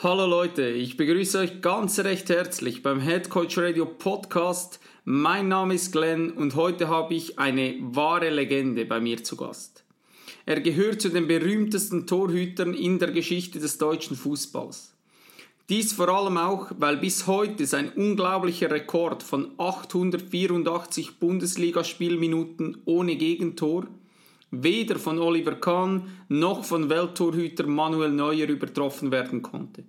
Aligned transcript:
Hallo 0.00 0.26
Leute, 0.26 0.68
ich 0.68 0.96
begrüße 0.96 1.40
euch 1.40 1.60
ganz 1.60 1.98
recht 1.98 2.28
herzlich 2.28 2.84
beim 2.84 3.00
Head 3.00 3.30
Coach 3.30 3.58
Radio 3.58 3.84
Podcast. 3.84 4.78
Mein 5.04 5.48
Name 5.48 5.74
ist 5.74 5.90
Glenn 5.90 6.30
und 6.30 6.54
heute 6.54 6.86
habe 6.86 7.14
ich 7.14 7.40
eine 7.40 7.74
wahre 7.80 8.30
Legende 8.30 8.84
bei 8.84 9.00
mir 9.00 9.24
zu 9.24 9.34
Gast. 9.34 9.82
Er 10.46 10.60
gehört 10.60 11.02
zu 11.02 11.08
den 11.08 11.26
berühmtesten 11.26 12.06
Torhütern 12.06 12.74
in 12.74 13.00
der 13.00 13.10
Geschichte 13.10 13.58
des 13.58 13.78
deutschen 13.78 14.16
Fußballs. 14.16 14.94
Dies 15.68 15.94
vor 15.94 16.08
allem 16.10 16.38
auch, 16.38 16.70
weil 16.78 16.98
bis 16.98 17.26
heute 17.26 17.66
sein 17.66 17.88
unglaublicher 17.88 18.70
Rekord 18.70 19.24
von 19.24 19.50
884 19.58 21.18
Bundesligaspielminuten 21.18 22.82
ohne 22.84 23.16
Gegentor 23.16 23.88
weder 24.50 24.98
von 24.98 25.18
Oliver 25.18 25.54
Kahn 25.54 26.10
noch 26.28 26.64
von 26.64 26.88
Welttorhüter 26.88 27.66
Manuel 27.66 28.10
Neuer 28.10 28.48
übertroffen 28.48 29.10
werden 29.10 29.42
konnte. 29.42 29.84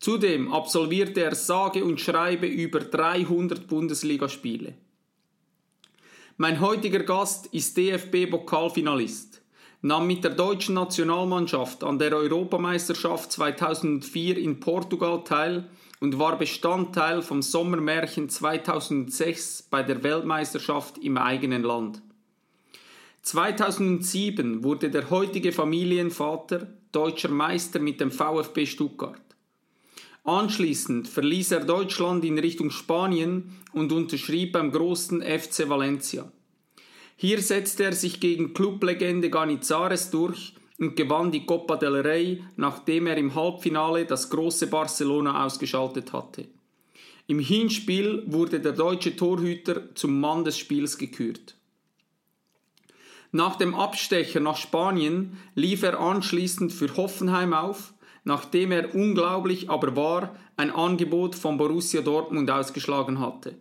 Zudem 0.00 0.52
absolvierte 0.52 1.22
er 1.22 1.34
sage 1.34 1.84
und 1.84 2.00
schreibe 2.00 2.46
über 2.46 2.80
300 2.80 3.66
Bundesligaspiele. 3.66 4.74
Mein 6.36 6.60
heutiger 6.60 7.04
Gast 7.04 7.46
ist 7.46 7.76
DFB-Pokalfinalist, 7.76 9.40
nahm 9.82 10.06
mit 10.06 10.24
der 10.24 10.32
deutschen 10.32 10.74
Nationalmannschaft 10.74 11.84
an 11.84 11.98
der 11.98 12.12
Europameisterschaft 12.12 13.30
2004 13.32 14.38
in 14.38 14.58
Portugal 14.58 15.22
teil 15.24 15.70
und 16.00 16.18
war 16.18 16.36
Bestandteil 16.36 17.22
vom 17.22 17.40
Sommermärchen 17.40 18.28
2006 18.28 19.68
bei 19.70 19.82
der 19.82 20.02
Weltmeisterschaft 20.02 20.98
im 20.98 21.16
eigenen 21.16 21.62
Land. 21.62 22.02
2007 23.24 24.64
wurde 24.64 24.90
der 24.90 25.08
heutige 25.08 25.50
Familienvater 25.52 26.68
deutscher 26.92 27.30
Meister 27.30 27.78
mit 27.78 27.98
dem 27.98 28.10
VfB 28.10 28.66
Stuttgart. 28.66 29.22
Anschließend 30.24 31.08
verließ 31.08 31.52
er 31.52 31.64
Deutschland 31.64 32.22
in 32.26 32.38
Richtung 32.38 32.70
Spanien 32.70 33.56
und 33.72 33.92
unterschrieb 33.92 34.52
beim 34.52 34.70
großen 34.70 35.22
FC 35.22 35.70
Valencia. 35.70 36.30
Hier 37.16 37.40
setzte 37.40 37.84
er 37.84 37.94
sich 37.94 38.20
gegen 38.20 38.52
Clublegende 38.52 39.30
Ganizares 39.30 40.10
durch 40.10 40.52
und 40.78 40.94
gewann 40.94 41.32
die 41.32 41.46
Copa 41.46 41.76
del 41.76 41.96
Rey, 41.96 42.44
nachdem 42.56 43.06
er 43.06 43.16
im 43.16 43.34
Halbfinale 43.34 44.04
das 44.04 44.28
große 44.28 44.66
Barcelona 44.66 45.46
ausgeschaltet 45.46 46.12
hatte. 46.12 46.46
Im 47.26 47.38
Hinspiel 47.38 48.22
wurde 48.26 48.60
der 48.60 48.72
deutsche 48.72 49.16
Torhüter 49.16 49.94
zum 49.94 50.20
Mann 50.20 50.44
des 50.44 50.58
Spiels 50.58 50.98
gekürt. 50.98 51.56
Nach 53.32 53.56
dem 53.56 53.74
Abstecher 53.74 54.40
nach 54.40 54.56
Spanien 54.56 55.38
lief 55.54 55.82
er 55.82 55.98
anschließend 55.98 56.72
für 56.72 56.96
Hoffenheim 56.96 57.52
auf, 57.52 57.94
nachdem 58.24 58.72
er 58.72 58.94
unglaublich 58.94 59.70
aber 59.70 59.96
wahr 59.96 60.36
ein 60.56 60.70
Angebot 60.70 61.34
von 61.34 61.58
Borussia 61.58 62.00
Dortmund 62.00 62.50
ausgeschlagen 62.50 63.20
hatte, 63.20 63.56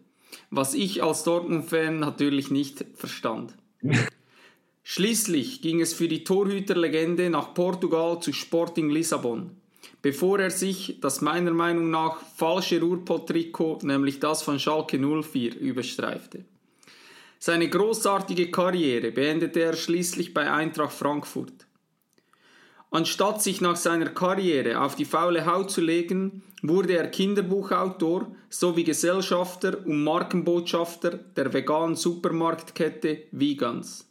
was 0.50 0.74
ich 0.74 1.04
als 1.04 1.24
Dortmund-Fan 1.24 2.00
natürlich 2.00 2.52
nicht 2.52 2.86
verstand. 2.96 3.56
Schließlich 4.84 5.62
ging 5.62 5.80
es 5.80 5.94
für 5.94 6.08
die 6.08 6.24
Torhüterlegende 6.24 7.30
nach 7.30 7.54
Portugal 7.54 8.20
zu 8.20 8.34
Sporting 8.34 8.90
Lissabon, 8.90 9.52
bevor 10.02 10.40
er 10.40 10.52
sich 10.52 11.00
das 11.00 11.22
meiner 11.22 11.54
Meinung 11.54 11.90
nach 11.90 12.18
falsche 12.36 12.82
Ruhrpott-Trikot, 12.82 13.80
nämlich 13.84 14.20
das 14.20 14.44
von 14.44 14.60
Schalke 14.60 15.00
04, 15.00 15.58
überstreifte. 15.58 16.44
Seine 17.46 17.68
großartige 17.68 18.52
Karriere 18.52 19.12
beendete 19.12 19.60
er 19.60 19.76
schließlich 19.76 20.34
bei 20.34 20.50
Eintracht 20.50 20.94
Frankfurt. 20.94 21.68
Anstatt 22.90 23.44
sich 23.44 23.60
nach 23.60 23.76
seiner 23.76 24.12
Karriere 24.12 24.80
auf 24.80 24.96
die 24.96 25.04
faule 25.04 25.46
Haut 25.46 25.70
zu 25.70 25.82
legen, 25.82 26.42
wurde 26.62 26.96
er 26.96 27.10
Kinderbuchautor 27.10 28.34
sowie 28.50 28.86
Gesellschafter 28.86 29.86
und 29.86 30.06
Markenbotschafter 30.06 31.18
der 31.36 31.52
veganen 31.52 31.98
Supermarktkette 31.98 33.24
Vegans. 33.32 34.08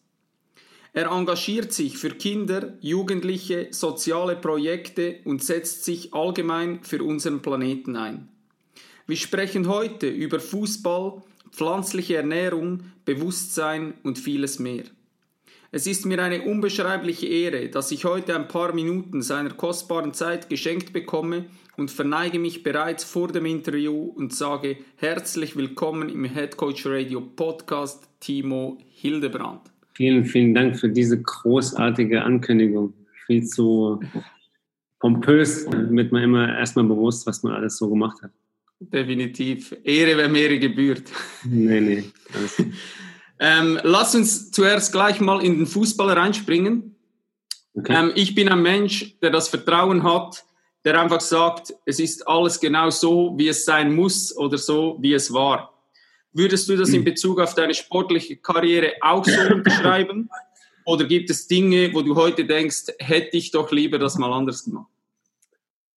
Er 0.93 1.07
engagiert 1.07 1.73
sich 1.73 1.97
für 1.97 2.11
Kinder, 2.11 2.75
Jugendliche, 2.81 3.69
soziale 3.71 4.37
Projekte 4.37 5.21
und 5.25 5.43
setzt 5.43 5.87
sich 5.87 6.13
allgemein 6.13 6.85
für 6.85 7.03
unseren 7.03 7.41
Planeten 7.41 7.97
ein. 7.97 8.29
Wir 9.07 9.17
sprechen 9.17 9.69
heute 9.69 10.09
über 10.09 10.39
Fußball, 10.39 11.23
pflanzliche 11.53 12.17
Ernährung, 12.17 12.81
Bewusstsein 13.05 13.95
und 14.03 14.19
vieles 14.19 14.59
mehr. 14.59 14.85
Es 15.71 15.87
ist 15.87 16.05
mir 16.05 16.23
eine 16.23 16.43
unbeschreibliche 16.43 17.27
Ehre, 17.27 17.69
dass 17.69 17.93
ich 17.93 18.05
heute 18.05 18.35
ein 18.35 18.49
paar 18.49 18.75
Minuten 18.75 19.23
seiner 19.23 19.51
kostbaren 19.51 20.13
Zeit 20.13 20.49
geschenkt 20.49 20.93
bekomme 20.93 21.47
und 21.77 21.91
verneige 21.91 22.39
mich 22.39 22.63
bereits 22.63 23.05
vor 23.05 23.29
dem 23.29 23.47
Interview 23.47 24.13
und 24.15 24.35
sage 24.35 24.77
herzlich 24.97 25.57
willkommen 25.57 26.09
im 26.09 26.25
Head 26.25 26.57
Coach 26.57 26.87
Radio 26.87 27.21
Podcast 27.21 28.09
Timo 28.21 28.79
Hildebrand. 28.91 29.61
Vielen, 29.95 30.25
vielen 30.25 30.55
Dank 30.55 30.79
für 30.79 30.89
diese 30.89 31.21
großartige 31.21 32.23
Ankündigung. 32.23 32.93
Viel 33.27 33.45
zu 33.45 34.01
pompös, 34.99 35.67
damit 35.67 36.13
man 36.13 36.23
immer 36.23 36.59
erstmal 36.59 36.85
bewusst, 36.85 37.27
was 37.27 37.43
man 37.43 37.55
alles 37.55 37.77
so 37.77 37.89
gemacht 37.89 38.23
hat. 38.23 38.31
Definitiv. 38.91 39.77
Ehre, 39.85 40.17
wer 40.17 40.29
mir 40.29 40.59
gebührt. 40.59 41.05
Nee, 41.45 41.81
nee. 41.81 42.05
ähm, 43.39 43.79
lass 43.83 44.15
uns 44.15 44.51
zuerst 44.51 44.93
gleich 44.93 45.21
mal 45.21 45.45
in 45.45 45.59
den 45.59 45.67
Fußball 45.67 46.11
reinspringen. 46.11 46.97
Okay. 47.75 47.95
Ähm, 47.95 48.13
ich 48.15 48.35
bin 48.35 48.49
ein 48.49 48.63
Mensch, 48.63 49.19
der 49.21 49.31
das 49.31 49.49
Vertrauen 49.49 50.03
hat, 50.03 50.45
der 50.85 51.01
einfach 51.01 51.21
sagt, 51.21 51.73
es 51.87 52.01
ist 52.01 52.27
alles 52.27 52.61
genau 52.61 52.91
so, 52.91 53.35
wie 53.37 53.49
es 53.49 53.65
sein 53.65 53.95
muss 53.95 54.37
oder 54.37 54.59
so, 54.59 54.99
wie 55.01 55.15
es 55.15 55.33
war. 55.33 55.73
Würdest 56.33 56.69
du 56.69 56.77
das 56.77 56.89
in 56.91 56.97
hm. 56.97 57.05
Bezug 57.05 57.41
auf 57.41 57.55
deine 57.55 57.75
sportliche 57.75 58.37
Karriere 58.37 58.93
auch 59.01 59.25
so 59.25 59.41
unterschreiben? 59.55 60.29
Oder 60.85 61.05
gibt 61.05 61.31
es 61.31 61.47
Dinge, 61.47 61.95
wo 61.95 62.03
du 62.03 62.17
heute 62.17 62.45
denkst, 62.45 62.95
hätte 62.99 63.37
ich 63.37 63.53
doch 63.53 63.71
lieber 63.71 63.99
das 63.99 64.19
mal 64.19 64.33
anders 64.33 64.65
gemacht? 64.65 64.91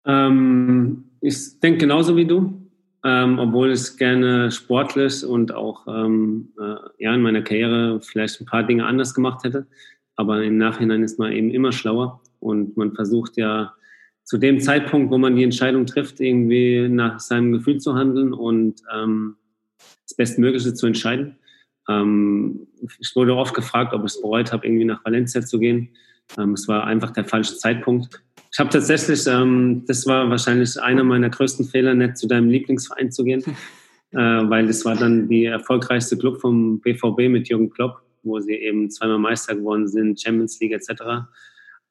Ähm, 0.06 1.06
ich 1.22 1.60
denke 1.60 1.80
genauso 1.80 2.16
wie 2.16 2.26
du 2.26 2.65
ähm, 3.06 3.38
obwohl 3.38 3.72
ich 3.72 3.98
gerne 3.98 4.52
sportlich 4.52 5.24
und 5.24 5.54
auch 5.54 5.86
ähm, 5.88 6.50
äh, 6.60 7.04
ja, 7.04 7.14
in 7.14 7.22
meiner 7.22 7.44
Karriere 7.44 8.02
vielleicht 8.02 8.42
ein 8.42 8.48
paar 8.48 8.64
Dinge 8.64 8.86
anders 8.86 9.14
gemacht 9.14 9.44
hätte. 9.44 9.68
Aber 10.16 10.44
im 10.44 10.58
Nachhinein 10.58 11.04
ist 11.04 11.20
man 11.20 11.32
eben 11.32 11.52
immer 11.52 11.72
schlauer 11.72 12.22
und 12.40 12.76
man 12.78 12.96
versucht 12.96 13.38
ja 13.38 13.74
zu 14.24 14.40
dem 14.40 14.60
Zeitpunkt, 14.60 15.12
wo 15.12 15.20
man 15.20 15.36
die 15.36 15.44
Entscheidung 15.44 15.86
trifft, 15.86 16.20
irgendwie 16.20 16.90
nach 16.90 17.20
seinem 17.20 17.52
Gefühl 17.52 17.78
zu 17.78 17.94
handeln 17.94 18.34
und 18.34 18.82
ähm, 18.92 19.36
das 19.78 20.16
Bestmögliche 20.16 20.74
zu 20.74 20.88
entscheiden. 20.88 21.38
Ähm, 21.88 22.68
ich 23.00 23.16
wurde 23.16 23.36
oft 23.36 23.54
gefragt, 23.54 23.94
ob 23.94 24.02
ich 24.02 24.14
es 24.14 24.22
bereut 24.22 24.52
habe, 24.52 24.66
irgendwie 24.66 24.86
nach 24.86 25.06
Valencia 25.06 25.42
zu 25.42 25.60
gehen. 25.60 25.90
Ähm, 26.38 26.54
es 26.54 26.68
war 26.68 26.86
einfach 26.86 27.12
der 27.12 27.26
falsche 27.26 27.56
Zeitpunkt. 27.58 28.22
Ich 28.52 28.60
habe 28.60 28.70
tatsächlich, 28.70 29.28
ähm, 29.28 29.84
das 29.86 30.08
war 30.08 30.30
wahrscheinlich 30.30 30.82
einer 30.82 31.04
meiner 31.04 31.30
größten 31.30 31.66
Fehler, 31.66 31.94
nicht 31.94 32.18
zu 32.18 32.28
deinem 32.28 32.50
Lieblingsverein 32.50 33.12
zu 33.12 33.24
gehen, 33.24 33.44
äh, 34.12 34.18
weil 34.18 34.68
das 34.68 34.86
war 34.86 34.96
dann 34.96 35.28
die 35.28 35.46
erfolgreichste 35.46 36.18
Club 36.18 36.40
vom 36.40 36.80
BVB 36.80 37.30
mit 37.30 37.50
Jürgen 37.50 37.70
Klopp, 37.70 38.02
wo 38.24 38.40
sie 38.40 38.54
eben 38.54 38.90
zweimal 38.90 39.20
Meister 39.20 39.56
geworden 39.56 39.88
sind, 39.88 40.22
Champions 40.22 40.60
League 40.60 40.72
etc. 40.72 41.28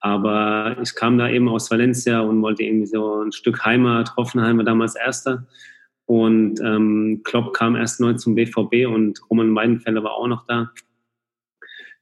Aber 0.00 0.76
ich 0.82 0.94
kam 0.94 1.16
da 1.16 1.28
eben 1.28 1.48
aus 1.48 1.70
Valencia 1.70 2.20
und 2.20 2.42
wollte 2.42 2.62
irgendwie 2.62 2.86
so 2.86 3.22
ein 3.22 3.32
Stück 3.32 3.64
Heimat. 3.64 4.16
Hoffenheim 4.16 4.58
war 4.58 4.64
damals 4.64 4.96
Erster. 4.96 5.46
Und 6.06 6.60
ähm, 6.60 7.22
Klopp 7.24 7.54
kam 7.54 7.76
erst 7.76 8.00
neu 8.00 8.12
zum 8.14 8.34
BVB 8.34 8.86
und 8.86 9.20
Roman 9.30 9.54
Weidenfeller 9.54 10.04
war 10.04 10.12
auch 10.12 10.28
noch 10.28 10.46
da. 10.46 10.70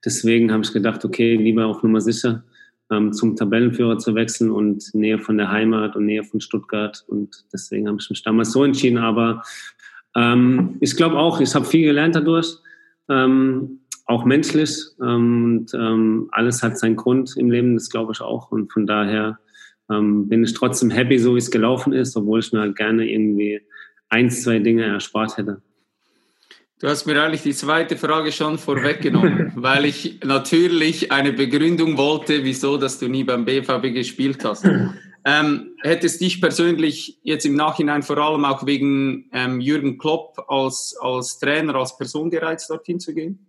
Deswegen 0.04 0.52
habe 0.52 0.64
ich 0.64 0.72
gedacht, 0.72 1.04
okay, 1.04 1.36
lieber 1.36 1.66
auf 1.66 1.82
Nummer 1.82 2.00
sicher 2.00 2.44
ähm, 2.90 3.12
zum 3.12 3.36
Tabellenführer 3.36 3.98
zu 3.98 4.14
wechseln 4.14 4.50
und 4.50 4.94
Nähe 4.94 5.18
von 5.18 5.38
der 5.38 5.50
Heimat 5.50 5.96
und 5.96 6.06
Nähe 6.06 6.24
von 6.24 6.40
Stuttgart. 6.40 7.04
Und 7.08 7.44
deswegen 7.52 7.88
habe 7.88 7.98
ich 8.00 8.10
mich 8.10 8.22
damals 8.22 8.52
so 8.52 8.64
entschieden. 8.64 8.98
Aber 8.98 9.42
ähm, 10.14 10.76
ich 10.80 10.96
glaube 10.96 11.18
auch, 11.18 11.40
ich 11.40 11.54
habe 11.54 11.64
viel 11.64 11.84
gelernt 11.84 12.14
dadurch, 12.14 12.58
ähm, 13.08 13.80
auch 14.06 14.24
menschlich. 14.24 14.76
Ähm, 15.00 15.44
und 15.44 15.74
ähm, 15.74 16.28
alles 16.32 16.62
hat 16.62 16.78
seinen 16.78 16.96
Grund 16.96 17.36
im 17.36 17.50
Leben, 17.50 17.74
das 17.74 17.88
glaube 17.88 18.12
ich 18.12 18.20
auch. 18.20 18.50
Und 18.52 18.72
von 18.72 18.86
daher 18.86 19.38
ähm, 19.90 20.28
bin 20.28 20.44
ich 20.44 20.52
trotzdem 20.52 20.90
happy, 20.90 21.18
so 21.18 21.34
wie 21.34 21.38
es 21.38 21.50
gelaufen 21.50 21.92
ist, 21.92 22.16
obwohl 22.16 22.40
ich 22.40 22.52
mir 22.52 22.72
gerne 22.72 23.08
irgendwie 23.08 23.60
ein, 24.08 24.30
zwei 24.30 24.58
Dinge 24.58 24.84
erspart 24.84 25.38
hätte. 25.38 25.62
Du 26.82 26.88
hast 26.88 27.06
mir 27.06 27.22
eigentlich 27.22 27.42
die 27.42 27.52
zweite 27.52 27.96
Frage 27.96 28.32
schon 28.32 28.58
vorweggenommen, 28.58 29.52
weil 29.54 29.84
ich 29.84 30.18
natürlich 30.24 31.12
eine 31.12 31.32
Begründung 31.32 31.96
wollte, 31.96 32.42
wieso, 32.42 32.76
dass 32.76 32.98
du 32.98 33.06
nie 33.06 33.22
beim 33.22 33.44
BVB 33.44 33.94
gespielt 33.94 34.44
hast. 34.44 34.68
Ähm, 35.24 35.76
hättest 35.82 36.20
dich 36.20 36.40
persönlich 36.40 37.20
jetzt 37.22 37.46
im 37.46 37.54
Nachhinein 37.54 38.02
vor 38.02 38.18
allem 38.18 38.44
auch 38.44 38.66
wegen 38.66 39.30
ähm, 39.32 39.60
Jürgen 39.60 39.96
Klopp 39.96 40.44
als, 40.48 40.96
als 41.00 41.38
Trainer, 41.38 41.76
als 41.76 41.96
Person 41.96 42.30
gereizt, 42.30 42.68
dorthin 42.68 42.98
zu 42.98 43.14
gehen? 43.14 43.46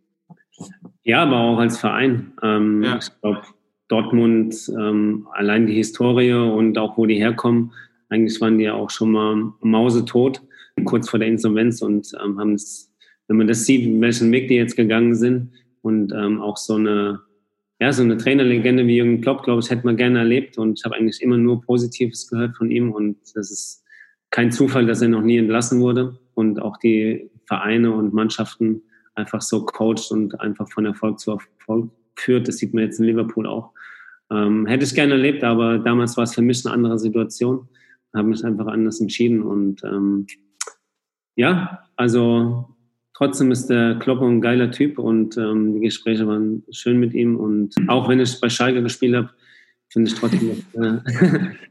Ja, 1.02 1.24
aber 1.24 1.38
auch 1.38 1.58
als 1.58 1.80
Verein. 1.80 2.34
Ähm, 2.44 2.84
ja. 2.84 3.00
Ich 3.00 3.10
glaube, 3.20 3.42
Dortmund, 3.88 4.56
ähm, 4.78 5.28
allein 5.34 5.66
die 5.66 5.74
Historie 5.74 6.34
und 6.34 6.78
auch 6.78 7.00
wo 7.00 7.08
die 7.08 7.18
herkommen, 7.18 7.72
eigentlich 8.10 8.40
waren 8.42 8.60
die 8.60 8.66
ja 8.66 8.76
auch 8.76 8.92
schon 8.92 9.10
mal 9.10 9.54
mausetot, 9.62 10.44
kurz 10.86 11.10
vor 11.10 11.18
der 11.18 11.30
Insolvenz 11.30 11.82
und 11.82 12.12
ähm, 12.24 12.40
haben 12.40 12.54
es 12.54 12.93
wenn 13.28 13.38
man 13.38 13.48
das 13.48 13.66
sieht, 13.66 14.02
welchen 14.02 14.32
Weg 14.32 14.48
die 14.48 14.56
jetzt 14.56 14.76
gegangen 14.76 15.16
sind 15.16 15.52
und 15.82 16.14
ähm, 16.14 16.42
auch 16.42 16.58
so 16.58 16.76
eine, 16.76 17.22
ja, 17.80 17.92
so 17.92 18.04
eine 18.04 18.18
Trainerlegende 18.18 18.86
wie 18.88 18.98
Jürgen 18.98 19.22
Klopp, 19.22 19.44
glaube 19.44 19.62
ich, 19.62 19.70
hätte 19.70 19.86
man 19.86 19.98
gerne 19.98 20.20
erlebt 20.20 20.58
und 20.58 20.80
ich 20.80 20.86
habe 20.86 20.96
eigentlich 20.96 21.22
immer 21.22 21.38
nur 21.38 21.62
Positives 21.62 22.28
gehört 22.30 22.56
von 22.56 22.72
ihm 22.72 22.92
und 22.92 23.18
das 23.36 23.52
ist 23.52 23.84
kein 24.32 24.52
Zufall, 24.52 24.86
dass 24.86 25.02
er 25.02 25.10
noch 25.10 25.22
nie 25.22 25.38
entlassen 25.38 25.80
wurde 25.80 26.20
und 26.34 26.62
auch 26.62 26.78
die 26.78 27.30
Vereine 27.46 27.92
und 27.92 28.14
Mannschaften 28.14 28.82
einfach 29.16 29.42
so 29.42 29.66
coacht 29.66 30.12
und 30.12 30.40
einfach 30.40 30.70
von 30.72 30.86
Erfolg 30.86 31.20
zu 31.20 31.32
Erfolg 31.32 31.92
führt. 32.16 32.48
Das 32.48 32.58
sieht 32.58 32.74
man 32.74 32.84
jetzt 32.84 33.00
in 33.00 33.06
Liverpool 33.06 33.46
auch. 33.46 33.72
Ähm, 34.32 34.66
hätte 34.66 34.86
ich 34.86 34.96
gerne 34.96 35.14
erlebt, 35.14 35.44
aber 35.44 35.78
damals 35.78 36.18
war 36.18 36.24
es 36.24 36.34
für 36.34 36.42
mich 36.42 36.66
eine 36.66 36.74
andere 36.74 36.98
Situation. 36.98 37.68
Habe 38.14 38.30
mich 38.30 38.44
einfach 38.44 38.68
anders 38.68 39.00
entschieden 39.02 39.42
und 39.42 39.84
ähm, 39.84 40.28
ja, 41.36 41.84
also 41.96 42.73
Trotzdem 43.24 43.52
ist 43.52 43.68
der 43.68 43.96
Klopper 44.00 44.26
ein 44.26 44.42
geiler 44.42 44.70
Typ 44.70 45.00
und 45.00 45.38
ähm, 45.38 45.76
die 45.76 45.80
Gespräche 45.80 46.28
waren 46.28 46.62
schön 46.72 47.00
mit 47.00 47.14
ihm. 47.14 47.38
Und 47.38 47.74
auch 47.88 48.10
wenn 48.10 48.20
ich 48.20 48.38
bei 48.42 48.50
Schalke 48.50 48.84
gespielt 48.84 49.16
habe, 49.16 49.30
finde 49.88 50.12
ich 50.12 50.20
trotzdem. 50.20 50.62
äh, 50.74 50.98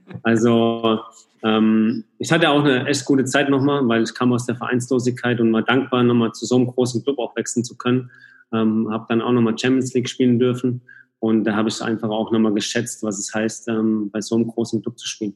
also 0.23 1.01
ähm, 1.43 2.05
ich 2.19 2.33
hatte 2.33 2.49
auch 2.49 2.65
eine 2.65 2.87
echt 2.87 3.05
gute 3.05 3.27
Zeit 3.27 3.51
nochmal, 3.51 3.87
weil 3.87 4.03
ich 4.03 4.15
kam 4.15 4.33
aus 4.33 4.47
der 4.47 4.57
Vereinslosigkeit 4.57 5.43
und 5.43 5.53
war 5.53 5.61
dankbar, 5.61 6.03
nochmal 6.03 6.33
zu 6.33 6.47
so 6.47 6.57
einem 6.57 6.69
großen 6.69 7.05
Club 7.05 7.19
auch 7.19 7.37
wechseln 7.37 7.65
zu 7.65 7.77
können. 7.77 8.11
Ähm, 8.55 8.89
habe 8.91 9.05
dann 9.11 9.21
auch 9.21 9.33
nochmal 9.33 9.59
Champions 9.59 9.93
League 9.93 10.09
spielen 10.09 10.39
dürfen. 10.39 10.81
Und 11.19 11.45
da 11.45 11.55
habe 11.55 11.69
ich 11.69 11.83
einfach 11.83 12.09
auch 12.09 12.33
nochmal 12.33 12.55
geschätzt, 12.55 13.03
was 13.03 13.19
es 13.19 13.35
heißt, 13.35 13.69
ähm, 13.69 14.09
bei 14.11 14.23
so 14.23 14.37
einem 14.37 14.47
großen 14.47 14.81
Club 14.81 14.99
zu 14.99 15.07
spielen. 15.07 15.35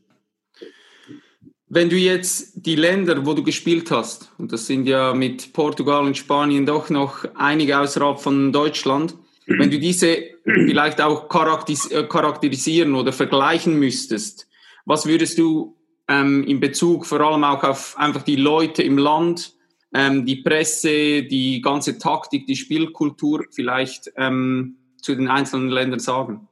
Wenn 1.69 1.91
du 1.91 1.97
jetzt 1.97 2.53
die 2.55 2.77
Länder, 2.77 3.27
wo 3.27 3.35
du 3.35 3.43
gespielt 3.43 3.91
hast, 3.91 4.31
und 4.39 4.53
das 4.53 4.67
sind 4.67 4.87
ja 4.87 5.13
mit 5.13 5.53
Portugal 5.53 6.05
und 6.05 6.17
Spanien 6.17 6.65
doch 6.65 6.91
noch 6.91 7.25
einige 7.35 7.79
außerhalb 7.79 8.21
von 8.21 8.53
Deutschland, 8.53 9.17
wenn 9.47 9.71
du 9.71 9.79
diese 9.79 10.17
vielleicht 10.45 11.01
auch 11.01 11.25
äh, 11.25 12.03
charakterisieren 12.05 12.95
oder 12.95 13.13
vergleichen 13.13 13.79
müsstest, 13.79 14.49
was 14.85 15.07
würdest 15.07 15.39
du 15.39 15.77
ähm, 16.09 16.45
in 16.45 16.61
Bezug 16.61 17.05
vor 17.05 17.21
allem 17.21 17.43
auch 17.43 17.65
auf 17.65 17.97
einfach 17.99 18.23
die 18.23 18.37
Leute 18.37 18.85
im 18.85 18.99
Land, 18.99 19.55
ähm, 19.93 20.25
die 20.25 20.37
Presse, 20.37 21.25
die 21.25 21.61
ganze 21.61 21.99
Taktik, 21.99 22.47
die 22.47 22.57
Spielkultur 22.57 23.45
vielleicht 23.51 24.13
ähm, 24.17 24.77
zu 25.01 25.17
den 25.17 25.29
einzelnen 25.29 25.71
Ländern 25.71 26.01
sagen? 26.01 26.49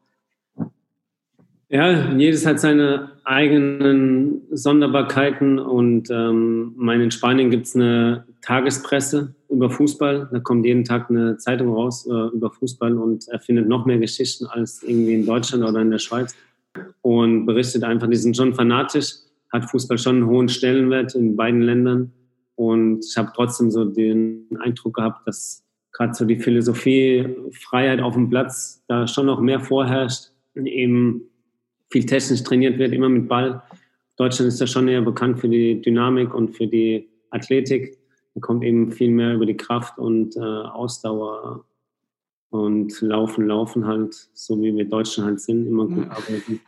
Ja, 1.70 2.12
jedes 2.12 2.44
hat 2.44 2.60
seine 2.60 3.12
eigenen 3.24 4.42
Sonderbarkeiten 4.50 5.58
und 5.58 6.10
ähm, 6.10 6.74
mein, 6.76 7.00
in 7.00 7.10
Spanien 7.10 7.50
gibt 7.50 7.66
es 7.66 7.74
eine 7.74 8.26
Tagespresse 8.42 9.34
über 9.48 9.70
Fußball. 9.70 10.28
Da 10.30 10.40
kommt 10.40 10.66
jeden 10.66 10.84
Tag 10.84 11.08
eine 11.08 11.38
Zeitung 11.38 11.72
raus 11.72 12.06
äh, 12.06 12.36
über 12.36 12.50
Fußball 12.50 12.98
und 12.98 13.26
erfindet 13.28 13.66
noch 13.66 13.86
mehr 13.86 13.98
Geschichten 13.98 14.46
als 14.46 14.82
irgendwie 14.82 15.14
in 15.14 15.24
Deutschland 15.24 15.64
oder 15.64 15.80
in 15.80 15.90
der 15.90 15.98
Schweiz 15.98 16.36
und 17.00 17.46
berichtet 17.46 17.82
einfach, 17.82 18.08
die 18.08 18.16
sind 18.16 18.36
schon 18.36 18.52
fanatisch, 18.54 19.14
hat 19.50 19.70
Fußball 19.70 19.96
schon 19.96 20.16
einen 20.16 20.26
hohen 20.26 20.48
Stellenwert 20.48 21.14
in 21.14 21.34
beiden 21.34 21.62
Ländern 21.62 22.12
und 22.56 23.04
ich 23.04 23.16
habe 23.16 23.32
trotzdem 23.34 23.70
so 23.70 23.84
den 23.84 24.48
Eindruck 24.60 24.94
gehabt, 24.94 25.26
dass 25.26 25.64
gerade 25.92 26.12
so 26.14 26.24
die 26.24 26.38
Philosophie 26.38 27.26
Freiheit 27.52 28.00
auf 28.00 28.14
dem 28.14 28.28
Platz 28.28 28.82
da 28.86 29.06
schon 29.06 29.26
noch 29.26 29.40
mehr 29.40 29.60
vorherrscht, 29.60 30.30
eben 30.56 31.22
viel 31.94 32.06
technisch 32.06 32.42
trainiert 32.42 32.76
wird, 32.80 32.92
immer 32.92 33.08
mit 33.08 33.28
Ball. 33.28 33.62
Deutschland 34.16 34.48
ist 34.48 34.60
ja 34.60 34.66
schon 34.66 34.88
eher 34.88 35.00
bekannt 35.00 35.38
für 35.38 35.48
die 35.48 35.80
Dynamik 35.80 36.34
und 36.34 36.56
für 36.56 36.66
die 36.66 37.08
Athletik. 37.30 37.96
Da 38.34 38.40
kommt 38.40 38.64
eben 38.64 38.90
viel 38.90 39.10
mehr 39.10 39.34
über 39.34 39.46
die 39.46 39.56
Kraft 39.56 39.96
und 39.96 40.36
äh, 40.36 40.40
Ausdauer 40.40 41.64
und 42.50 43.00
Laufen, 43.00 43.46
Laufen 43.46 43.86
halt, 43.86 44.12
so 44.32 44.60
wie 44.60 44.74
wir 44.74 44.86
Deutschen 44.86 45.24
halt 45.24 45.40
sind, 45.40 45.68
immer 45.68 45.86
gut 45.86 46.10
arbeiten. 46.10 46.60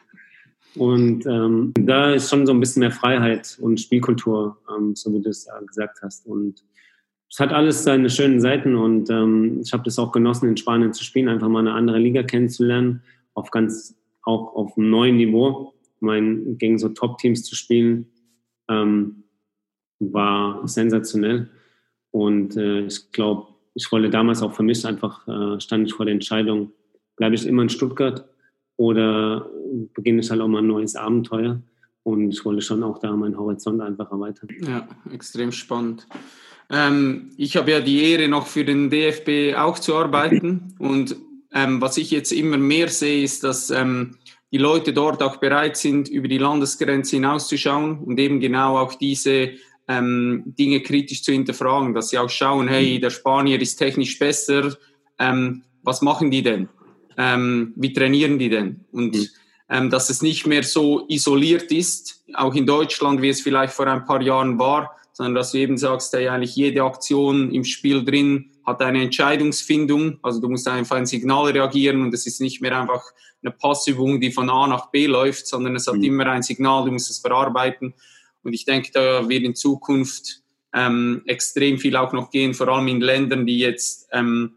Und 0.77 1.27
ähm, 1.27 1.73
da 1.75 2.13
ist 2.13 2.31
schon 2.31 2.47
so 2.47 2.53
ein 2.53 2.61
bisschen 2.61 2.81
mehr 2.81 2.93
Freiheit 2.93 3.59
und 3.61 3.81
Spielkultur, 3.81 4.59
ähm, 4.71 4.95
so 4.95 5.13
wie 5.13 5.21
du 5.21 5.31
es 5.31 5.45
ja 5.47 5.59
gesagt 5.59 6.03
hast. 6.03 6.25
Und 6.25 6.63
es 7.29 7.41
hat 7.41 7.53
alles 7.53 7.83
seine 7.83 8.11
schönen 8.11 8.41
Seiten 8.41 8.77
und 8.77 9.11
ähm, 9.11 9.61
ich 9.61 9.73
habe 9.73 9.83
das 9.83 9.99
auch 9.99 10.13
genossen, 10.13 10.49
in 10.49 10.57
Spanien 10.57 10.93
zu 10.93 11.03
spielen, 11.03 11.29
einfach 11.29 11.49
mal 11.49 11.67
eine 11.67 11.73
andere 11.73 11.99
Liga 11.99 12.23
kennenzulernen, 12.23 13.03
auf 13.35 13.51
ganz 13.51 13.97
auch 14.27 14.55
auf 14.55 14.77
einem 14.77 14.91
neuen 14.91 15.17
Niveau. 15.17 15.73
Mein, 16.01 16.59
gegen 16.59 16.79
so 16.79 16.91
Top-Teams 16.91 17.45
zu 17.45 17.55
spielen, 17.55 18.07
ähm, 18.69 19.25
war 19.99 20.67
sensationell. 20.69 21.49
Und 22.11 22.57
äh, 22.57 22.81
ich 22.81 23.11
glaube, 23.13 23.49
ich 23.75 23.91
wollte 23.91 24.11
damals 24.11 24.43
auch 24.43 24.53
für 24.53 24.63
mich 24.63 24.85
einfach, 24.85 25.27
äh, 25.27 25.61
stand 25.61 25.87
ich 25.87 25.95
vor 25.95 26.05
der 26.05 26.15
Entscheidung, 26.15 26.73
bleibe 27.17 27.35
ich 27.35 27.47
immer 27.47 27.63
in 27.63 27.69
Stuttgart 27.71 28.29
oder 28.77 29.51
beginne 29.95 30.21
ich 30.21 30.31
halt 30.31 30.41
auch 30.41 30.49
mal 30.49 30.59
ein 30.59 30.67
neues 30.67 30.97
Abenteuer. 30.97 31.63
Und 32.03 32.31
ich 32.31 32.45
wollte 32.45 32.63
schon 32.63 32.83
auch 32.83 32.99
da 32.99 33.17
meinen 33.17 33.39
Horizont 33.39 33.81
einfach 33.81 34.11
erweitern. 34.13 34.49
Ja, 34.61 34.87
extrem 35.11 35.51
spannend. 35.51 36.07
Ähm, 36.71 37.31
ich 37.37 37.57
habe 37.57 37.71
ja 37.71 37.81
die 37.81 38.03
Ehre, 38.03 38.29
noch 38.29 38.47
für 38.47 38.65
den 38.65 38.91
DFB 38.91 39.57
auch 39.57 39.79
zu 39.79 39.95
arbeiten. 39.97 40.75
Und 40.79 41.17
ähm, 41.53 41.81
was 41.81 41.97
ich 41.97 42.11
jetzt 42.11 42.33
immer 42.33 42.59
mehr 42.59 42.89
sehe, 42.89 43.23
ist, 43.23 43.45
dass 43.45 43.71
ähm, 43.71 44.17
die 44.53 44.59
Leute 44.59 44.93
dort 44.93 45.23
auch 45.23 45.37
bereit 45.37 45.77
sind, 45.77 46.09
über 46.09 46.29
die 46.29 46.39
Landesgrenze 46.39 47.17
hinauszuschauen 47.17 47.99
und 47.99 48.19
eben 48.19 48.41
genau 48.41 48.79
auch 48.79 48.95
diese 48.95 49.51
ähm, 49.89 50.43
Dinge 50.47 50.81
kritisch 50.81 51.23
zu 51.23 51.33
hinterfragen, 51.33 51.95
dass 51.95 52.11
sie 52.11 52.19
auch 52.19 52.31
schauen, 52.31 52.69
hey, 52.69 52.99
der 52.99 53.11
Spanier 53.11 53.61
ist 53.61 53.77
technisch 53.77 54.19
besser, 54.19 54.77
ähm, 55.19 55.63
was 55.83 56.03
machen 56.03 56.31
die 56.31 56.43
denn? 56.43 56.69
Ähm, 57.17 57.73
wie 57.77 57.93
trainieren 57.93 58.39
die 58.39 58.49
denn? 58.49 58.85
Und 58.93 59.15
mhm. 59.15 59.29
ähm, 59.69 59.91
dass 59.91 60.11
es 60.11 60.23
nicht 60.23 60.47
mehr 60.47 60.63
so 60.63 61.07
isoliert 61.09 61.71
ist, 61.73 62.25
auch 62.35 62.55
in 62.55 62.67
Deutschland, 62.67 63.23
wie 63.23 63.29
es 63.29 63.41
vielleicht 63.41 63.73
vor 63.73 63.87
ein 63.87 64.05
paar 64.05 64.21
Jahren 64.21 64.59
war, 64.59 64.97
sondern 65.13 65.37
dass 65.37 65.53
du 65.53 65.59
eben 65.59 65.79
sagst, 65.79 66.13
hey, 66.13 66.29
eigentlich 66.29 66.57
jede 66.57 66.83
Aktion 66.83 67.51
im 67.51 67.65
Spiel 67.65 68.05
drin 68.05 68.51
hat 68.67 68.83
eine 68.83 69.03
Entscheidungsfindung. 69.03 70.19
Also 70.23 70.41
du 70.41 70.49
musst 70.49 70.67
einfach 70.67 70.97
ein 70.97 71.07
Signal 71.07 71.53
reagieren 71.53 72.03
und 72.03 72.13
es 72.13 72.27
ist 72.27 72.41
nicht 72.41 72.61
mehr 72.61 72.79
einfach 72.79 73.03
eine 73.43 73.53
Passübung, 73.53 74.21
die 74.21 74.33
von 74.33 74.51
A 74.51 74.67
nach 74.67 74.91
B 74.91 75.07
läuft, 75.07 75.47
sondern 75.47 75.77
es 75.77 75.87
hat 75.87 75.97
mhm. 75.97 76.05
immer 76.05 76.27
ein 76.27 76.43
Signal, 76.43 76.85
du 76.85 76.93
musst 76.93 77.11
es 77.11 77.21
verarbeiten. 77.21 77.95
Und 78.43 78.53
ich 78.53 78.65
denke, 78.65 78.91
da 78.93 79.29
wird 79.29 79.45
in 79.45 79.55
Zukunft 79.55 80.43
ähm, 80.75 81.23
extrem 81.27 81.79
viel 81.79 81.97
auch 81.97 82.13
noch 82.13 82.31
gehen, 82.31 82.55
vor 82.55 82.69
allem 82.69 82.89
in 82.89 83.01
Ländern, 83.01 83.47
die 83.47 83.59
jetzt, 83.59 84.09
ähm, 84.13 84.55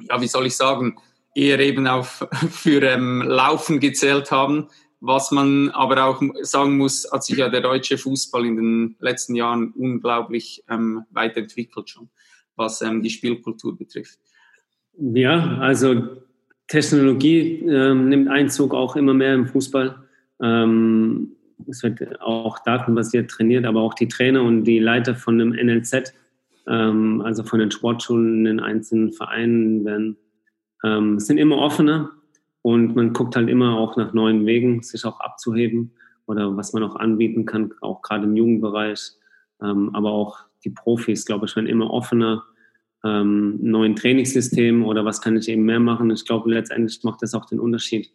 ja, 0.00 0.20
wie 0.20 0.26
soll 0.26 0.46
ich 0.46 0.56
sagen, 0.56 0.98
eher 1.34 1.60
eben 1.60 1.86
auf, 1.86 2.26
für 2.50 2.82
ähm, 2.82 3.22
Laufen 3.22 3.80
gezählt 3.80 4.30
haben, 4.30 4.68
was 5.00 5.30
man 5.30 5.70
aber 5.70 6.04
auch 6.04 6.22
sagen 6.42 6.78
muss, 6.78 7.08
hat 7.10 7.24
sich 7.24 7.36
ja 7.36 7.48
der 7.48 7.60
deutsche 7.60 7.98
Fußball 7.98 8.46
in 8.46 8.56
den 8.56 8.96
letzten 9.00 9.34
Jahren 9.34 9.72
unglaublich 9.72 10.64
ähm, 10.68 11.04
weiterentwickelt 11.10 11.90
schon, 11.90 12.08
was 12.56 12.82
ähm, 12.82 13.02
die 13.02 13.10
Spielkultur 13.10 13.76
betrifft. 13.76 14.18
Ja, 14.98 15.58
also 15.58 16.22
Technologie 16.68 17.64
ähm, 17.66 18.08
nimmt 18.08 18.28
Einzug 18.28 18.74
auch 18.74 18.96
immer 18.96 19.14
mehr 19.14 19.34
im 19.34 19.46
Fußball. 19.46 19.96
Ähm, 20.42 21.32
es 21.68 21.82
wird 21.82 22.20
auch 22.20 22.58
datenbasiert 22.60 23.30
trainiert, 23.30 23.64
aber 23.64 23.80
auch 23.80 23.94
die 23.94 24.08
Trainer 24.08 24.42
und 24.42 24.64
die 24.64 24.78
Leiter 24.78 25.14
von 25.14 25.38
dem 25.38 25.50
NLZ, 25.50 26.12
ähm, 26.66 27.20
also 27.22 27.44
von 27.44 27.58
den 27.58 27.70
Sportschulen 27.70 28.38
in 28.38 28.44
den 28.44 28.60
einzelnen 28.60 29.12
Vereinen, 29.12 29.84
werden, 29.84 30.16
ähm, 30.84 31.18
sind 31.18 31.38
immer 31.38 31.58
offener 31.58 32.10
und 32.62 32.96
man 32.96 33.12
guckt 33.12 33.36
halt 33.36 33.48
immer 33.48 33.76
auch 33.76 33.96
nach 33.96 34.12
neuen 34.12 34.46
Wegen, 34.46 34.82
sich 34.82 35.04
auch 35.04 35.20
abzuheben 35.20 35.92
oder 36.26 36.56
was 36.56 36.72
man 36.72 36.82
auch 36.82 36.96
anbieten 36.96 37.44
kann, 37.44 37.72
auch 37.80 38.02
gerade 38.02 38.24
im 38.24 38.36
Jugendbereich. 38.36 39.12
Ähm, 39.62 39.90
aber 39.94 40.10
auch 40.10 40.44
die 40.64 40.70
Profis, 40.70 41.24
glaube 41.24 41.46
ich, 41.46 41.56
werden 41.56 41.66
immer 41.66 41.90
offener, 41.90 42.44
ähm, 43.04 43.58
neuen 43.60 43.96
Trainingssystemen 43.96 44.82
oder 44.82 45.04
was 45.04 45.20
kann 45.20 45.36
ich 45.36 45.48
eben 45.48 45.64
mehr 45.64 45.80
machen. 45.80 46.10
Ich 46.10 46.24
glaube, 46.24 46.50
letztendlich 46.52 47.02
macht 47.02 47.22
das 47.22 47.34
auch 47.34 47.46
den 47.46 47.60
Unterschied, 47.60 48.10